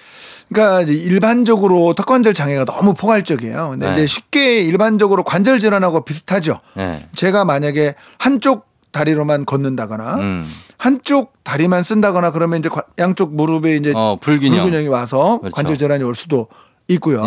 그러니까 0.49 0.81
일반적으로 0.91 1.93
턱관절 1.93 2.33
장애가 2.33 2.65
너무 2.65 2.93
포괄적이에요. 2.93 3.69
근데 3.71 3.87
네. 3.87 3.91
이제 3.93 4.05
쉽게 4.07 4.61
일반적으로 4.61 5.23
관절 5.23 5.59
질환하고 5.59 6.05
비슷하죠. 6.05 6.59
네. 6.75 7.07
제가 7.15 7.43
만약에 7.45 7.95
한쪽 8.17 8.67
다리로만 8.91 9.45
걷는다거나 9.45 10.15
음. 10.15 10.49
한쪽 10.77 11.33
다리만 11.43 11.83
쓴다거나 11.83 12.31
그러면 12.31 12.59
이제 12.59 12.69
과- 12.69 12.83
양쪽 12.99 13.35
무릎에 13.35 13.75
이제 13.75 13.91
어, 13.95 14.17
불균형. 14.19 14.61
불균형 14.63 14.83
이 14.85 14.87
와서 14.87 15.39
그렇죠. 15.39 15.53
관절 15.55 15.77
질환이 15.77 16.03
올 16.03 16.15
수도 16.15 16.47
있고요. 16.87 17.23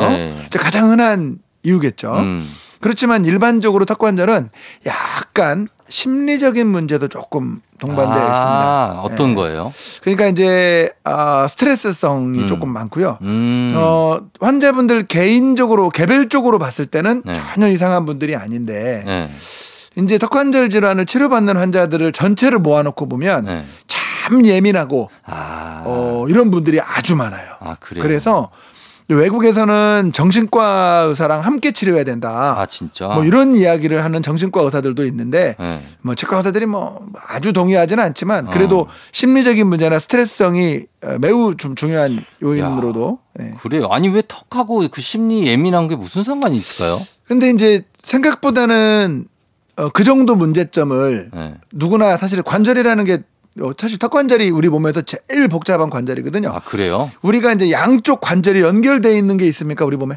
이제 0.47 0.59
가장 0.59 0.91
흔한 0.91 1.39
이유겠죠. 1.63 2.13
음. 2.15 2.49
그렇지만 2.81 3.25
일반적으로 3.25 3.85
턱관절은 3.85 4.51
약간 4.87 5.69
심리적인 5.89 6.67
문제도 6.67 7.09
조금 7.09 7.61
동반되어 7.79 8.15
아, 8.15 8.93
있습니다. 8.93 9.01
어떤 9.03 9.31
예. 9.31 9.35
거예요? 9.35 9.73
그러니까 10.03 10.27
이제 10.29 10.91
아, 11.05 11.47
스트레스성이 11.49 12.41
음. 12.41 12.49
조금 12.49 12.71
많고요. 12.71 13.19
음. 13.23 13.73
어, 13.75 14.21
환자분들 14.41 15.07
개인적으로 15.07 15.91
개별적으로 15.91 16.59
봤을 16.59 16.87
때는 16.87 17.23
네. 17.25 17.33
전혀 17.33 17.69
이상한 17.69 18.07
분들이 18.07 18.37
아닌데 18.37 19.03
네. 19.05 19.33
이제 19.99 20.19
턱관절 20.19 20.71
질환을 20.71 21.07
치료받는 21.07 21.57
환자들을 21.57 22.13
전체를 22.13 22.61
모아놓고 22.61 23.09
보면 23.09 23.45
네. 23.45 23.65
참 23.89 24.47
예민하고 24.47 25.11
아. 25.25 25.83
어, 25.85 26.27
이런 26.29 26.51
분들이 26.51 26.81
아주 26.81 27.17
많아요. 27.17 27.55
아, 27.61 27.77
그래요? 27.81 28.03
그래서 28.03 28.51
외국에서는 29.15 30.13
정신과 30.13 31.07
의사랑 31.09 31.41
함께 31.41 31.73
치료해야 31.73 32.05
된다. 32.05 32.57
아, 32.59 32.67
진짜? 32.67 33.09
뭐 33.09 33.25
이런 33.25 33.57
이야기를 33.57 34.05
하는 34.05 34.23
정신과 34.23 34.63
의사들도 34.63 35.05
있는데 35.07 35.57
네. 35.59 35.87
뭐 36.03 36.15
치과 36.15 36.39
의사들이 36.39 36.67
뭐 36.67 37.07
아주 37.29 37.53
동의하지는 37.53 38.03
않지만 38.05 38.49
어. 38.49 38.51
그래도 38.51 38.87
심리적인 39.13 39.67
문제나 39.67 39.99
스트레스성이 39.99 40.85
어, 41.03 41.17
매우 41.21 41.57
좀 41.57 41.75
중요한 41.75 42.25
요인으로도. 42.43 43.19
네. 43.35 43.55
그래요. 43.61 43.89
아니, 43.91 44.09
왜 44.09 44.23
턱하고 44.27 44.87
그 44.91 45.01
심리 45.01 45.47
예민한 45.47 45.89
게 45.89 45.97
무슨 45.97 46.25
상관이 46.25 46.57
있을까요? 46.57 47.01
근데 47.27 47.51
이제 47.51 47.85
생각보다는 48.03 49.27
어, 49.77 49.89
그 49.89 50.05
정도 50.05 50.37
문제점을 50.37 51.31
네. 51.33 51.55
누구나 51.73 52.17
사실 52.17 52.43
관절이라는 52.43 53.05
게 53.05 53.15
어, 53.15 53.19
사실 53.79 53.99
턱관절이 53.99 54.51
우리 54.51 54.69
몸에서 54.69 55.03
제일 55.03 55.49
복잡한 55.49 55.91
관절이거든요. 55.91 56.49
아, 56.51 56.61
그래요? 56.61 57.11
우리가 57.23 57.53
이제 57.53 57.71
양쪽 57.71 58.21
관절이 58.21 58.61
연결돼 58.61 59.17
있는 59.17 59.37
게 59.37 59.47
있습니까 59.47 59.85
우리 59.85 59.97
몸에? 59.97 60.17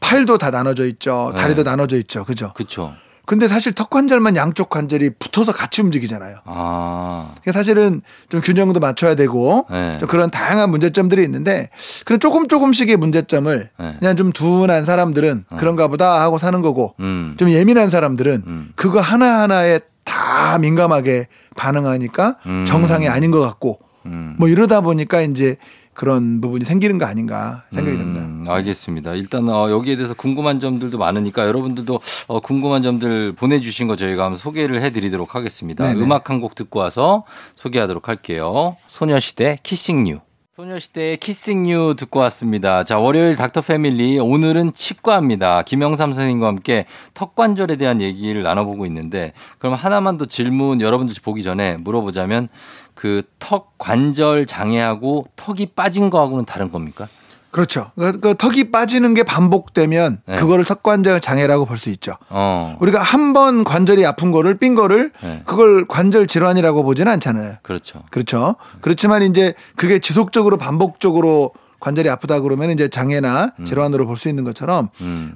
팔도 0.00 0.38
다 0.38 0.50
나눠져 0.50 0.86
있죠. 0.86 1.32
다리도 1.36 1.64
네. 1.64 1.70
나눠져 1.70 1.96
있죠. 1.96 2.24
그죠? 2.24 2.52
그쵸. 2.54 2.92
근데 3.26 3.48
사실 3.48 3.72
턱 3.72 3.88
관절만 3.88 4.36
양쪽 4.36 4.68
관절이 4.68 5.10
붙어서 5.18 5.52
같이 5.52 5.80
움직이잖아요. 5.80 6.36
아. 6.44 7.32
그러니까 7.40 7.52
사실은 7.58 8.02
좀 8.28 8.42
균형도 8.42 8.80
맞춰야 8.80 9.14
되고 9.14 9.66
네. 9.70 9.96
좀 9.98 10.08
그런 10.08 10.30
다양한 10.30 10.70
문제점들이 10.70 11.22
있는데 11.24 11.70
그런 12.04 12.20
조금 12.20 12.48
조금씩의 12.48 12.98
문제점을 12.98 13.70
네. 13.78 13.96
그냥 13.98 14.16
좀 14.16 14.30
둔한 14.30 14.84
사람들은 14.84 15.46
그런가 15.58 15.88
보다 15.88 16.20
하고 16.20 16.36
사는 16.36 16.60
거고 16.60 16.94
음. 17.00 17.34
좀 17.38 17.50
예민한 17.50 17.88
사람들은 17.88 18.42
음. 18.46 18.72
그거 18.74 19.00
하나하나에 19.00 19.80
다 20.04 20.58
민감하게 20.58 21.26
반응하니까 21.56 22.36
음. 22.46 22.64
정상이 22.66 23.08
아닌 23.08 23.30
것 23.30 23.40
같고 23.40 23.80
음. 24.06 24.36
뭐 24.38 24.48
이러다 24.48 24.80
보니까 24.80 25.20
이제 25.22 25.56
그런 25.94 26.40
부분이 26.40 26.64
생기는 26.64 26.98
거 26.98 27.06
아닌가 27.06 27.62
생각이 27.72 27.96
듭니다. 27.96 28.20
음, 28.22 28.44
알겠습니다. 28.48 29.14
일단 29.14 29.48
어, 29.48 29.70
여기에 29.70 29.94
대해서 29.94 30.12
궁금한 30.12 30.58
점들도 30.58 30.98
많으니까 30.98 31.46
여러분들도 31.46 32.00
어, 32.26 32.40
궁금한 32.40 32.82
점들 32.82 33.32
보내주신 33.32 33.86
거 33.86 33.94
저희가 33.94 34.24
한번 34.24 34.36
소개를 34.36 34.82
해드리도록 34.82 35.36
하겠습니다. 35.36 35.84
네네. 35.86 36.00
음악 36.00 36.30
한 36.30 36.40
곡 36.40 36.56
듣고 36.56 36.80
와서 36.80 37.22
소개하도록 37.54 38.08
할게요. 38.08 38.76
소녀시대 38.88 39.58
키싱 39.62 40.08
유. 40.08 40.18
소녀시대의 40.56 41.16
키싱 41.16 41.68
유 41.68 41.96
듣고 41.98 42.20
왔습니다. 42.20 42.84
자, 42.84 42.96
월요일 42.96 43.34
닥터 43.34 43.60
패밀리 43.60 44.20
오늘은 44.20 44.72
치과입니다. 44.72 45.62
김영삼 45.62 46.12
선생님과 46.12 46.46
함께 46.46 46.86
턱 47.12 47.34
관절에 47.34 47.74
대한 47.74 48.00
얘기를 48.00 48.44
나눠보고 48.44 48.86
있는데 48.86 49.32
그럼 49.58 49.74
하나만 49.74 50.16
더 50.16 50.26
질문 50.26 50.80
여러분들 50.80 51.16
보기 51.24 51.42
전에 51.42 51.76
물어보자면 51.78 52.48
그 52.94 53.22
턱 53.40 53.76
관절 53.78 54.46
장애하고 54.46 55.26
턱이 55.36 55.66
빠진 55.74 56.08
거하고는 56.08 56.44
다른 56.44 56.70
겁니까? 56.70 57.08
그렇죠. 57.54 57.92
그, 57.96 58.18
그 58.18 58.34
턱이 58.36 58.72
빠지는 58.72 59.14
게 59.14 59.22
반복되면 59.22 60.22
네. 60.26 60.36
그거를 60.36 60.64
턱관절 60.64 61.20
장애라고 61.20 61.66
볼 61.66 61.76
수 61.78 61.88
있죠. 61.90 62.14
어. 62.28 62.76
우리가 62.80 63.00
한 63.00 63.32
번 63.32 63.62
관절이 63.64 64.04
아픈 64.04 64.32
거를 64.32 64.56
삔 64.58 64.74
거를 64.74 65.12
네. 65.22 65.42
그걸 65.46 65.86
관절 65.86 66.26
질환이라고 66.26 66.82
보지는 66.82 67.12
않잖아요. 67.12 67.54
그렇죠. 67.62 68.02
그렇죠. 68.10 68.56
그렇지만 68.80 69.22
이제 69.22 69.54
그게 69.76 70.00
지속적으로 70.00 70.56
반복적으로 70.56 71.52
관절이 71.84 72.08
아프다 72.08 72.40
그러면 72.40 72.70
이제 72.70 72.88
장애나 72.88 73.52
음. 73.60 73.64
질환으로 73.66 74.06
볼 74.06 74.16
수 74.16 74.28
있는 74.30 74.42
것처럼 74.44 74.88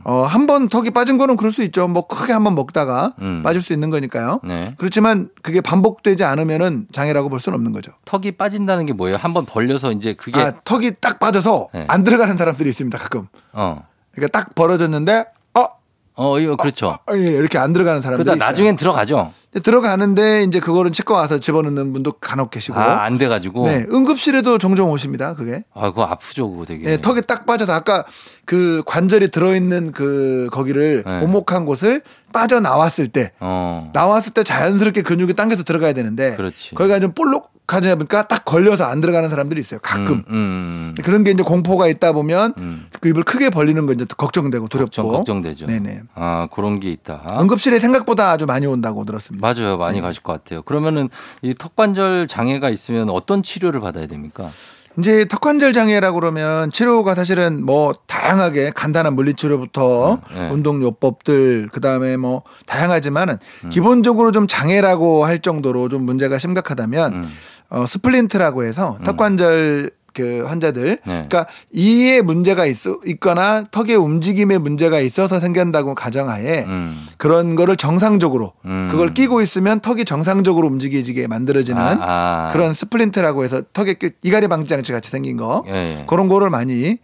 어, 0.05 0.22
한 0.22 0.46
번 0.46 0.68
턱이 0.68 0.90
빠진 0.92 1.18
거는 1.18 1.36
그럴 1.36 1.53
수 1.53 1.62
있죠. 1.64 1.86
뭐 1.88 2.07
크게 2.07 2.32
한 2.32 2.42
번 2.42 2.55
먹다가 2.55 3.12
음. 3.20 3.42
빠질 3.44 3.61
수 3.61 3.74
있는 3.74 3.90
거니까요. 3.90 4.40
네. 4.44 4.74
그렇지만 4.78 5.28
그게 5.42 5.61
반복되지 5.61 6.24
않으면은 6.24 6.86
장애라고 6.90 7.28
볼 7.28 7.38
수는 7.38 7.57
없는 7.59 7.72
거죠. 7.72 7.92
턱이 8.07 8.32
빠진다는 8.32 8.86
게 8.86 8.92
뭐예요? 8.94 9.16
한 9.16 9.34
번 9.34 9.44
벌려서 9.44 9.92
이제 9.92 10.14
그게 10.14 10.40
아, 10.40 10.53
턱이 10.64 10.92
딱 11.03 11.18
빠져서 11.18 11.68
네. 11.74 11.84
안 11.88 12.03
들어가는 12.05 12.36
사람들이 12.38 12.70
있습니다. 12.70 12.96
가끔. 12.96 13.26
어. 13.53 13.84
그러니까 14.12 14.38
딱 14.38 14.55
벌어졌는데 14.55 15.26
어, 15.55 15.66
어, 16.14 16.38
이거 16.40 16.57
그렇죠. 16.57 16.88
어, 16.88 17.14
예, 17.14 17.20
이렇게 17.28 17.59
안 17.59 17.72
들어가는 17.74 18.01
사람들이 18.01 18.24
그러다. 18.24 18.44
나중엔 18.46 18.76
들어가죠. 18.76 19.32
들어가는데 19.62 20.44
이제 20.44 20.61
그거를 20.61 20.92
치과 20.92 21.14
와서 21.14 21.38
집어넣는 21.40 21.92
분도 21.92 22.12
간혹 22.12 22.51
계시고. 22.51 22.78
아, 22.78 23.03
안 23.05 23.18
돼 23.18 23.28
가지고. 23.28 23.66
네, 23.66 23.86
응급실에도 23.90 24.59
종종 24.59 24.90
오십니다. 24.90 25.34
그게. 25.34 25.64
아, 25.74 25.90
그거 25.90 26.05
아프죠, 26.05 26.51
그거 26.51 26.64
되게. 26.64 26.84
네, 26.84 26.96
턱이 26.99 27.22
딱 27.26 27.46
빠져서 27.46 27.72
아까 27.72 28.05
그 28.44 28.82
관절이 28.86 29.30
들어있는 29.30 29.92
그 29.92 30.49
거기를 30.53 31.03
네. 31.07 31.20
오목한 31.22 31.64
곳을 31.64 32.03
빠져 32.32 32.61
나왔을 32.61 33.09
때 33.09 33.32
어. 33.40 33.90
나왔을 33.94 34.32
때 34.32 34.44
자연스럽게 34.44 35.03
근육이 35.03 35.34
당겨서 35.34 35.64
들어가야 35.64 35.94
되는데 35.94 36.36
그렇지. 36.36 36.74
거기가 36.74 37.01
좀 37.01 37.12
볼록하지 37.12 37.88
보니까 37.96 38.26
딱 38.28 38.44
걸려서 38.44 38.84
안 38.84 39.01
들어가는 39.01 39.28
사람들이 39.30 39.59
있어요. 39.61 39.80
가끔. 39.82 40.24
음, 40.28 40.94
음. 40.94 40.94
그런 41.03 41.24
게 41.24 41.30
이제 41.30 41.42
공포가 41.42 41.88
있다 41.88 42.12
보면 42.12 42.53
음. 42.59 42.86
그 43.01 43.09
입을 43.09 43.22
크게 43.24 43.49
벌리는 43.51 43.84
거 43.86 43.92
이제 43.94 44.05
또 44.05 44.14
걱정되고 44.16 44.68
두렵고. 44.68 44.86
걱정, 44.90 45.09
걱정 45.09 45.42
되죠. 45.42 45.66
네네. 45.66 46.03
아, 46.14 46.49
그런 46.53 46.80
게 46.80 46.90
있다. 46.90 47.26
응급실에 47.40 47.80
생각보다 47.80 48.30
아주 48.30 48.44
많이 48.46 48.66
온다고 48.66 49.05
들었습니다. 49.07 49.38
맞아요. 49.41 49.76
많이 49.78 50.01
가실 50.01 50.22
것 50.22 50.32
같아요. 50.32 50.62
그러면은 50.62 51.09
이 51.43 51.55
턱관절 51.55 52.28
장애가 52.28 52.70
있으면 52.70 53.11
어떤 53.11 53.43
치료를 53.43 53.80
받아야 53.80 54.07
됩니까? 54.07 54.51
이제 54.99 55.26
턱관절 55.26 55.72
장애라고 55.72 56.18
그러면 56.18 56.72
치료가 56.72 57.14
사실은 57.14 57.64
뭐 57.64 57.95
다양하게 58.07 58.72
간단한 58.74 59.14
물리치료부터 59.14 60.18
네. 60.34 60.51
운동요법들 60.51 61.68
그다음에 61.72 62.16
뭐 62.16 62.43
다양하지만은 62.66 63.36
음. 63.64 63.70
기본적으로 63.70 64.32
좀 64.32 64.49
장애라고 64.49 65.24
할 65.24 65.41
정도로 65.41 65.89
좀 65.89 66.03
문제가 66.03 66.39
심각하다면 66.39 67.12
음. 67.12 67.30
어 67.70 67.86
splint라고 67.87 68.64
해서 68.64 68.99
턱관절 69.05 69.93
그 70.19 70.43
환자들 70.49 70.99
네. 71.07 71.27
그러니까 71.29 71.47
이에 71.73 72.21
문제가 72.23 72.66
있, 72.66 72.77
있거나 73.07 73.64
턱의 73.71 73.95
움직임에 73.95 74.59
문제가 74.59 74.99
있어서 74.99 75.39
생긴다고 75.39 75.95
가정하에 75.95 76.64
음. 76.64 77.07
그런 77.19 77.55
거를 77.55 77.77
정상적으로 77.77 78.53
음. 78.64 78.89
그걸 78.91 79.14
끼고 79.14 79.41
있으면 79.43 79.79
턱이 79.79 80.05
정상적으로 80.05 80.66
움직이지게 80.66 81.29
만들어지는 81.29 81.81
아, 81.81 81.97
아. 82.01 82.51
그런 82.53 82.75
splint라고 82.74 83.45
해서 83.45 83.62
턱에 83.73 83.95
끼- 83.95 84.11
이갈이 84.23 84.49
방지 84.49 84.69
장치 84.69 84.91
같이 84.91 85.09
생긴 85.09 85.37
거 85.37 85.62
예, 85.69 85.73
예. 86.01 86.05
그런 86.09 86.27
거를 86.29 86.51
많이 86.51 86.83
예, 86.83 86.99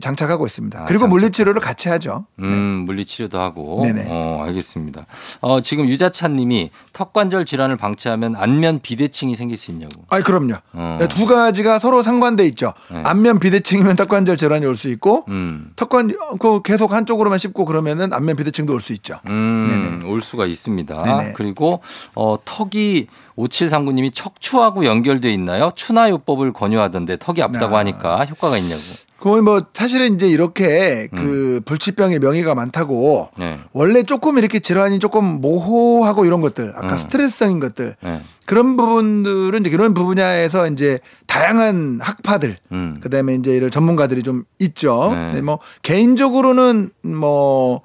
장착하고 0.00 0.46
있습니다. 0.46 0.82
아, 0.82 0.84
그리고 0.84 1.00
장착. 1.02 1.10
물리치료를 1.10 1.60
같이 1.60 1.88
하죠. 1.88 2.26
음, 2.38 2.84
물리치료도 2.86 3.40
하고. 3.40 3.82
네네. 3.84 4.06
어, 4.08 4.42
알겠습니다. 4.46 5.06
어, 5.40 5.60
지금 5.60 5.88
유자찬 5.88 6.36
님이 6.36 6.70
턱관절 6.92 7.44
질환을 7.44 7.76
방치하면 7.76 8.36
안면 8.36 8.80
비대칭이 8.80 9.34
생길 9.34 9.56
수 9.58 9.72
있냐고. 9.72 10.04
아, 10.10 10.20
그럼요. 10.22 10.54
어. 10.74 10.98
네, 11.00 11.08
두 11.08 11.26
가지가 11.26 11.78
서로 11.80 12.02
상관돼 12.04 12.46
있죠. 12.48 12.72
네. 12.90 13.02
안면 13.04 13.40
비대칭이면 13.40 13.96
턱관절 13.96 14.36
질환이 14.36 14.64
올 14.66 14.76
수 14.76 14.88
있고 14.88 15.24
음. 15.28 15.72
턱관 15.76 16.14
그 16.38 16.62
계속 16.62 16.92
한쪽으로만 16.92 17.38
씹고 17.38 17.64
그러면은 17.64 18.12
안면 18.12 18.36
비대칭도 18.36 18.72
올 18.72 18.80
수 18.80 18.92
있죠. 18.92 19.18
음, 19.28 20.02
올 20.06 20.20
수가 20.20 20.46
있습니다. 20.46 21.02
네네. 21.02 21.32
그리고 21.36 21.80
어, 22.14 22.36
턱이 22.44 23.06
5739님이 23.38 24.12
척추하고 24.12 24.84
연결돼 24.84 25.32
있나요? 25.32 25.72
추나요법을 25.74 26.52
권유하던데 26.52 27.16
턱이 27.16 27.42
아프다고 27.42 27.76
아. 27.76 27.80
하니까 27.80 28.24
효과가 28.26 28.58
있냐고. 28.58 28.82
거의 29.24 29.40
뭐 29.40 29.64
사실은 29.72 30.16
이제 30.16 30.28
이렇게 30.28 31.08
음. 31.14 31.16
그 31.16 31.60
불치병의 31.64 32.18
명의가 32.18 32.54
많다고 32.54 33.30
네. 33.38 33.58
원래 33.72 34.02
조금 34.02 34.36
이렇게 34.36 34.58
질환이 34.58 34.98
조금 34.98 35.40
모호하고 35.40 36.26
이런 36.26 36.42
것들 36.42 36.74
아까 36.76 36.92
음. 36.92 36.98
스트레스성인 36.98 37.58
것들 37.58 37.96
네. 38.02 38.20
그런 38.44 38.76
부분들은 38.76 39.60
이제 39.60 39.70
그런 39.70 39.94
분야에서 39.94 40.68
이제 40.68 40.98
다양한 41.26 42.00
학파들 42.02 42.58
음. 42.72 42.98
그다음에 43.00 43.36
이제 43.36 43.56
이런 43.56 43.70
전문가들이 43.70 44.22
좀 44.22 44.44
있죠. 44.58 45.14
네. 45.14 45.40
뭐 45.40 45.58
개인적으로는 45.80 46.90
뭐 47.00 47.80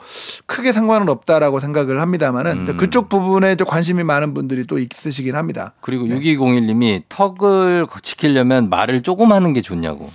크게 0.46 0.74
상관은 0.74 1.08
없다라고 1.08 1.62
생각을 1.62 2.02
합니다만은 2.02 2.68
음. 2.68 2.76
그쪽 2.76 3.08
부분에 3.08 3.56
좀 3.56 3.66
관심이 3.66 4.04
많은 4.04 4.34
분들이 4.34 4.68
또 4.68 4.78
있으시긴 4.78 5.38
합니다. 5.38 5.74
그리고 5.80 6.04
6201님이 6.04 7.04
턱을 7.08 7.88
지키려면 8.02 8.70
말을 8.70 9.04
조금 9.04 9.32
하는 9.32 9.54
게 9.54 9.62
좋냐고. 9.62 10.12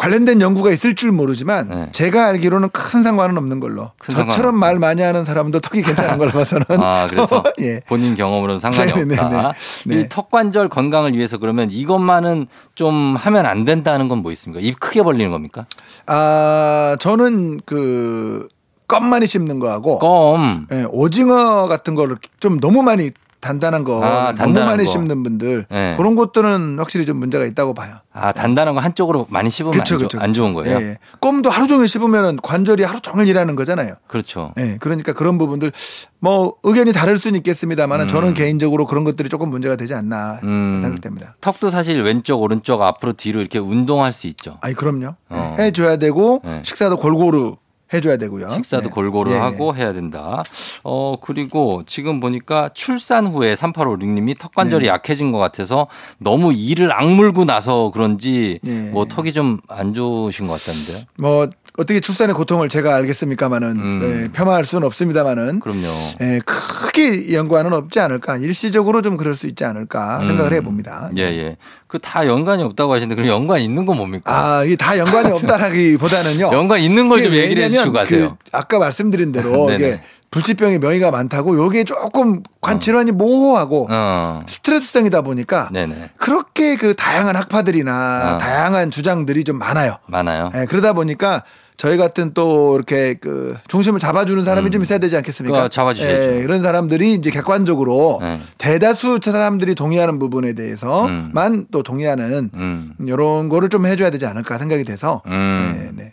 관련된 0.00 0.40
연구가 0.40 0.70
있을 0.70 0.94
줄 0.94 1.12
모르지만 1.12 1.68
네. 1.68 1.88
제가 1.92 2.24
알기로는 2.28 2.70
큰 2.70 3.02
상관은 3.02 3.36
없는 3.36 3.60
걸로. 3.60 3.90
큰 3.98 4.14
저처럼 4.14 4.30
상관은 4.30 4.58
말 4.58 4.78
많이 4.78 5.02
하는 5.02 5.26
사람도 5.26 5.60
턱이 5.60 5.82
괜찮은 5.82 6.16
걸로 6.16 6.30
봐서는. 6.30 6.64
아, 6.70 7.06
그래서 7.10 7.44
예. 7.60 7.80
본인 7.86 8.14
경험으로는 8.14 8.60
상관이 8.60 8.92
네네네. 8.94 9.20
없다. 9.20 9.52
네. 9.84 10.00
이 10.00 10.06
턱 10.08 10.30
관절 10.30 10.70
건강을 10.70 11.12
위해서 11.14 11.36
그러면 11.36 11.68
이것만은 11.70 12.46
좀 12.74 13.14
하면 13.14 13.44
안 13.44 13.66
된다는 13.66 14.08
건 14.08 14.20
뭐 14.22 14.32
있습니까? 14.32 14.60
입 14.64 14.80
크게 14.80 15.02
벌리는 15.02 15.30
겁니까? 15.30 15.66
아, 16.06 16.96
저는 16.98 17.60
그 17.66 18.48
껌 18.86 19.04
많이 19.06 19.24
씹는 19.28 19.60
거하고 19.60 20.00
껌. 20.00 20.66
예, 20.72 20.84
오징어 20.90 21.68
같은 21.68 21.94
거를 21.94 22.16
좀 22.40 22.58
너무 22.58 22.82
많이 22.82 23.12
단단한 23.40 23.84
거 23.84 24.04
아, 24.04 24.24
너무 24.26 24.36
단단한 24.38 24.66
많이 24.76 24.84
거. 24.84 24.90
씹는 24.90 25.22
분들 25.22 25.66
네. 25.70 25.94
그런 25.96 26.14
것들은 26.14 26.78
확실히 26.78 27.06
좀 27.06 27.16
문제가 27.18 27.44
있다고 27.44 27.74
봐요. 27.74 27.94
아, 28.12 28.32
단단한 28.32 28.74
거 28.74 28.80
한쪽으로 28.80 29.26
많이 29.30 29.50
씹으면 29.50 29.72
그쵸, 29.72 29.94
안, 29.94 29.98
좋- 30.00 30.04
그쵸, 30.04 30.18
안 30.20 30.32
좋은. 30.34 30.54
거예요? 30.54 30.76
예, 30.78 30.82
예. 30.82 30.98
껌도 31.20 31.48
하루 31.48 31.66
종일 31.66 31.88
씹으면 31.88 32.38
관절이 32.42 32.82
하루 32.82 33.00
종일 33.00 33.28
일하는 33.28 33.56
거잖아요. 33.56 33.94
그렇죠. 34.06 34.52
예, 34.58 34.76
그러니까 34.80 35.12
그런 35.12 35.38
부분들 35.38 35.72
뭐 36.18 36.54
의견이 36.64 36.92
다를 36.92 37.18
수는 37.18 37.36
있겠습니다만 37.38 38.02
음. 38.02 38.08
저는 38.08 38.34
개인적으로 38.34 38.84
그런 38.86 39.04
것들이 39.04 39.28
조금 39.28 39.48
문제가 39.48 39.76
되지 39.76 39.94
않나 39.94 40.40
음. 40.42 40.80
생각됩니다. 40.82 41.36
턱도 41.40 41.70
사실 41.70 42.02
왼쪽, 42.02 42.42
오른쪽, 42.42 42.82
앞으로, 42.82 43.12
뒤로 43.14 43.40
이렇게 43.40 43.58
운동할 43.58 44.12
수 44.12 44.26
있죠. 44.26 44.58
아니 44.60 44.74
그럼요. 44.74 45.14
어. 45.30 45.56
예, 45.58 45.64
해줘야 45.64 45.96
되고 45.96 46.42
네. 46.44 46.60
식사도 46.64 46.98
골고루 46.98 47.56
해줘야 47.92 48.16
되고요. 48.16 48.54
식사도 48.54 48.84
네. 48.84 48.90
골고루 48.90 49.30
예, 49.30 49.34
예. 49.34 49.38
하고 49.38 49.74
해야 49.74 49.92
된다. 49.92 50.42
어, 50.84 51.14
그리고 51.20 51.82
지금 51.86 52.20
보니까 52.20 52.70
출산 52.74 53.26
후에 53.26 53.54
3856님이 53.54 54.38
턱 54.38 54.54
관절이 54.54 54.84
네네. 54.84 54.94
약해진 54.94 55.32
것 55.32 55.38
같아서 55.38 55.86
너무 56.18 56.52
이를 56.52 56.92
악물고 56.92 57.44
나서 57.44 57.90
그런지 57.92 58.60
예. 58.66 58.70
뭐 58.90 59.04
턱이 59.06 59.32
좀 59.32 59.60
안 59.68 59.94
좋으신 59.94 60.46
것 60.46 60.60
같다는데요. 60.60 60.98
뭐 61.18 61.48
어떻게 61.78 62.00
출산의 62.00 62.34
고통을 62.34 62.68
제가 62.68 62.94
알겠습니까마는 62.96 63.68
음. 63.78 64.00
예, 64.02 64.32
폄하할 64.32 64.64
수는 64.64 64.84
없습니다마는 64.86 65.60
그럼요. 65.60 65.86
예, 66.20 66.40
크게 66.44 67.32
연관은 67.32 67.72
없지 67.72 68.00
않을까 68.00 68.36
일시적으로 68.38 69.02
좀 69.02 69.16
그럴 69.16 69.34
수 69.34 69.46
있지 69.46 69.64
않을까 69.64 70.18
생각을 70.20 70.52
음. 70.52 70.56
해봅니다. 70.56 71.10
예, 71.16 71.22
예. 71.22 71.56
그 71.86 71.98
다 72.00 72.26
연관이 72.26 72.62
없다고 72.62 72.92
하시는데 72.92 73.14
그럼 73.14 73.28
연관 73.28 73.60
있는 73.60 73.86
건 73.86 73.96
뭡니까? 73.96 74.32
아, 74.58 74.64
이게 74.64 74.74
다 74.76 74.98
연관이 74.98 75.30
없다라기보다는요. 75.30 76.50
연관 76.52 76.80
있는 76.80 77.08
걸 77.08 77.20
좀 77.20 77.32
얘기를 77.34 77.62
해 77.62 77.66
왜냐면 77.66 77.78
주시고 77.84 77.92
가세요. 77.92 78.36
그 78.44 78.50
아까 78.56 78.78
말씀드린 78.78 79.30
대로. 79.32 79.70
이게 79.74 80.00
불치병의 80.30 80.78
명의가 80.78 81.10
많다고 81.10 81.56
요게 81.58 81.82
조금 81.84 82.42
관질환이 82.60 83.10
모호하고 83.10 83.88
어. 83.90 84.42
스트레스성이다 84.48 85.22
보니까 85.22 85.68
네네. 85.72 86.10
그렇게 86.18 86.76
그 86.76 86.94
다양한 86.94 87.34
학파들이나 87.34 88.36
어. 88.36 88.38
다양한 88.38 88.90
주장들이 88.92 89.42
좀 89.44 89.58
많아요. 89.58 89.96
많아요. 90.06 90.52
예, 90.54 90.66
그러다 90.66 90.92
보니까 90.92 91.42
저희 91.80 91.96
같은 91.96 92.34
또 92.34 92.76
이렇게 92.76 93.14
그 93.14 93.56
중심을 93.68 94.00
잡아주는 94.00 94.44
사람이 94.44 94.70
좀 94.70 94.82
있어야 94.82 94.98
되지 94.98 95.16
않겠습니까? 95.16 95.64
음. 95.64 95.70
잡아주셔야죠. 95.70 96.34
예, 96.34 96.38
이런 96.40 96.62
사람들이 96.62 97.14
이제 97.14 97.30
객관적으로 97.30 98.18
네. 98.20 98.38
대다수 98.58 99.18
사람들이 99.22 99.74
동의하는 99.74 100.18
부분에 100.18 100.52
대해서만 100.52 101.68
또 101.70 101.82
동의하는 101.82 102.50
음. 102.52 102.92
이런 103.00 103.48
거를 103.48 103.70
좀 103.70 103.86
해줘야 103.86 104.10
되지 104.10 104.26
않을까 104.26 104.58
생각이 104.58 104.84
돼서 104.84 105.22
음. 105.24 105.92
네, 105.96 106.04
네. 106.04 106.12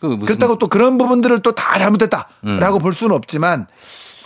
그 0.00 0.18
그렇다고 0.18 0.58
또 0.58 0.66
그런 0.66 0.98
부분들을 0.98 1.42
또 1.42 1.52
다 1.52 1.78
잘못했다라고 1.78 2.78
음. 2.78 2.82
볼 2.82 2.92
수는 2.92 3.14
없지만 3.14 3.68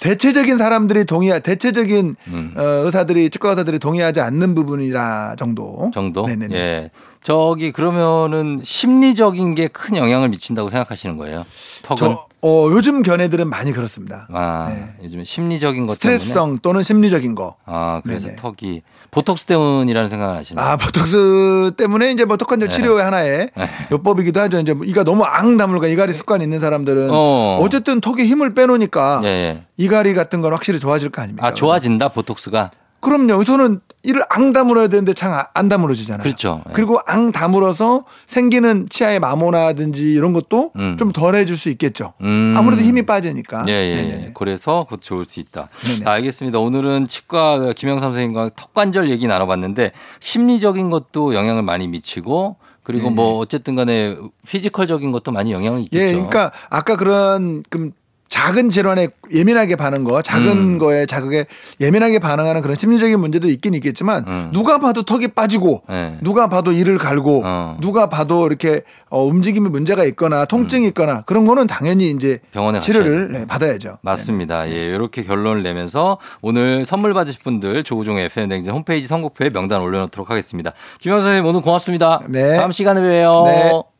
대체적인 0.00 0.56
사람들이 0.56 1.04
동의 1.04 1.38
대체적인 1.42 2.16
음. 2.28 2.54
어, 2.56 2.62
의사들이 2.62 3.28
치과 3.28 3.50
의사들이 3.50 3.78
동의하지 3.78 4.22
않는 4.22 4.54
부분이라 4.54 5.36
정도 5.38 5.90
정도? 5.92 6.26
네네네. 6.26 6.54
예. 6.56 6.90
저기 7.22 7.72
그러면은 7.72 8.60
심리적인 8.64 9.54
게 9.54 9.68
큰 9.68 9.96
영향을 9.96 10.28
미친다고 10.30 10.70
생각하시는 10.70 11.16
거예요. 11.16 11.44
턱은 11.82 11.96
저 11.96 12.26
어, 12.40 12.68
요즘 12.70 13.02
견해들은 13.02 13.48
많이 13.50 13.72
그렇습니다. 13.72 14.28
아, 14.32 14.68
네. 14.72 14.94
요즘 15.02 15.24
심리적인 15.24 15.86
것 15.86 15.98
때문에 15.98 16.18
스트레스성 16.18 16.58
또는 16.60 16.82
심리적인 16.82 17.34
거. 17.34 17.56
아, 17.66 18.00
그래서 18.04 18.28
네네. 18.28 18.36
턱이 18.36 18.82
보톡스 19.10 19.46
때문이라는 19.46 20.08
생각을 20.08 20.36
하시나요? 20.36 20.64
아, 20.64 20.76
보톡스 20.76 21.72
때문에 21.76 22.12
이제 22.12 22.24
뭐 22.24 22.36
턱관절 22.36 22.68
네. 22.68 22.76
치료의 22.76 23.02
하나의 23.04 23.50
네. 23.56 23.70
요법이기도 23.90 24.40
하죠. 24.40 24.60
이제 24.60 24.72
뭐 24.72 24.86
이가 24.86 25.02
너무 25.04 25.24
앙 25.24 25.56
다물고 25.56 25.86
이갈이 25.86 26.12
습관 26.14 26.40
있는 26.42 26.60
사람들은 26.60 27.10
어. 27.10 27.58
어. 27.60 27.68
쨌든 27.68 28.00
턱에 28.00 28.24
힘을 28.24 28.54
빼놓으니까 28.54 29.20
예, 29.24 29.28
예. 29.28 29.62
이갈이 29.76 30.14
같은 30.14 30.40
건 30.40 30.52
확실히 30.52 30.78
좋아질 30.80 31.10
거 31.10 31.22
아닙니까? 31.22 31.46
아, 31.46 31.52
좋아진다 31.52 32.08
보톡스가. 32.10 32.70
그럼요. 33.00 33.34
우선은 33.34 33.80
이를 34.04 34.22
앙 34.30 34.52
다물어야 34.52 34.88
되는데 34.88 35.12
잘 35.12 35.46
안 35.54 35.68
다물어지잖아요. 35.68 36.22
그렇죠. 36.22 36.62
예. 36.68 36.72
그리고 36.72 36.98
앙 37.06 37.32
다물어서 37.32 38.04
생기는 38.26 38.86
치아의 38.88 39.18
마모나든지 39.20 40.12
이런 40.12 40.32
것도 40.32 40.72
음. 40.76 40.96
좀 40.98 41.12
덜해질 41.12 41.56
수 41.56 41.68
있겠죠. 41.70 42.12
음. 42.22 42.54
아무래도 42.56 42.82
힘이 42.82 43.02
빠지니까. 43.02 43.64
예, 43.68 43.72
예, 43.72 43.94
네네네. 43.94 44.24
예. 44.26 44.32
그래서 44.34 44.84
그것 44.84 45.02
좋을 45.02 45.24
수 45.24 45.40
있다. 45.40 45.68
네네. 45.84 46.04
자, 46.04 46.12
알겠습니다. 46.12 46.58
오늘은 46.58 47.08
치과 47.08 47.72
김영삼 47.72 48.12
선생님과 48.12 48.50
턱관절 48.56 49.10
얘기 49.10 49.26
나눠봤는데 49.26 49.92
심리적인 50.20 50.90
것도 50.90 51.34
영향을 51.34 51.62
많이 51.62 51.88
미치고 51.88 52.56
그리고 52.84 53.10
뭐 53.10 53.36
어쨌든 53.38 53.74
간에 53.76 54.16
피지컬적인 54.46 55.12
것도 55.12 55.30
많이 55.30 55.52
영향을 55.52 55.80
있겠죠. 55.82 56.02
예, 56.02 56.12
그러니까 56.12 56.50
아까 56.70 56.96
그런 56.96 57.62
좀 57.70 57.92
작은 58.28 58.70
질환에 58.70 59.08
예민하게 59.32 59.76
반응 59.76 60.04
거, 60.04 60.22
작은 60.22 60.46
음. 60.46 60.78
거에 60.78 61.06
자극에 61.06 61.46
예민하게 61.80 62.18
반응하는 62.18 62.62
그런 62.62 62.76
심리적인 62.76 63.18
문제도 63.18 63.48
있긴 63.48 63.74
있겠지만 63.74 64.24
음. 64.26 64.50
누가 64.52 64.78
봐도 64.78 65.02
턱이 65.02 65.28
빠지고 65.28 65.82
예. 65.90 66.18
누가 66.20 66.48
봐도 66.48 66.72
이를 66.72 66.98
갈고 66.98 67.42
어. 67.44 67.76
누가 67.80 68.08
봐도 68.08 68.46
이렇게 68.46 68.82
어, 69.08 69.24
움직임에 69.24 69.68
문제가 69.68 70.04
있거나 70.04 70.44
통증이 70.44 70.88
있거나 70.88 71.22
그런 71.22 71.46
거는 71.46 71.66
당연히 71.66 72.10
이제 72.10 72.40
음. 72.42 72.48
병원에 72.52 72.80
치료를 72.80 73.32
네, 73.32 73.46
받아야죠. 73.46 73.98
맞습니다. 74.02 74.70
예, 74.70 74.74
이렇게 74.74 75.22
결론을 75.22 75.62
내면서 75.62 76.18
오늘 76.42 76.84
선물 76.84 77.14
받으실 77.14 77.40
분들 77.42 77.84
조우종의 77.84 78.26
FM 78.26 78.48
댕진 78.48 78.72
홈페이지 78.72 79.06
선곡표에 79.06 79.50
명단 79.50 79.80
올려놓도록 79.80 80.30
하겠습니다. 80.30 80.72
김영 81.00 81.20
선생님 81.20 81.46
오늘 81.46 81.62
고맙습니다. 81.62 82.20
네. 82.28 82.56
다음 82.56 82.72
시간에 82.72 83.00
봬요. 83.00 83.97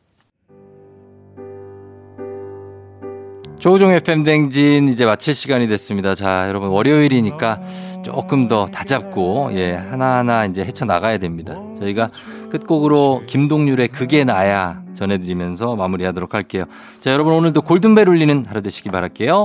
조우종 3.59 3.91
FM 3.91 4.23
댕진 4.23 4.87
이제 4.87 5.05
마칠 5.05 5.33
시간이 5.33 5.67
됐습니다. 5.67 6.15
자, 6.15 6.47
여러분 6.47 6.69
월요일이니까 6.69 7.59
조금 8.03 8.47
더 8.47 8.67
다잡고 8.67 9.49
예, 9.51 9.73
하나하나 9.73 10.45
이제 10.45 10.63
헤쳐 10.63 10.85
나가야 10.85 11.17
됩니다. 11.17 11.57
저희가 11.77 12.09
끝곡으로 12.51 13.23
김동률의 13.27 13.89
그게 13.89 14.23
나야 14.23 14.81
전해드리면서 14.95 15.75
마무리하도록 15.75 16.33
할게요. 16.33 16.63
자, 17.01 17.11
여러분 17.11 17.33
오늘도 17.33 17.61
골든벨 17.63 18.07
울리는 18.07 18.45
하루 18.47 18.61
되시기 18.61 18.87
바랄게요. 18.89 19.43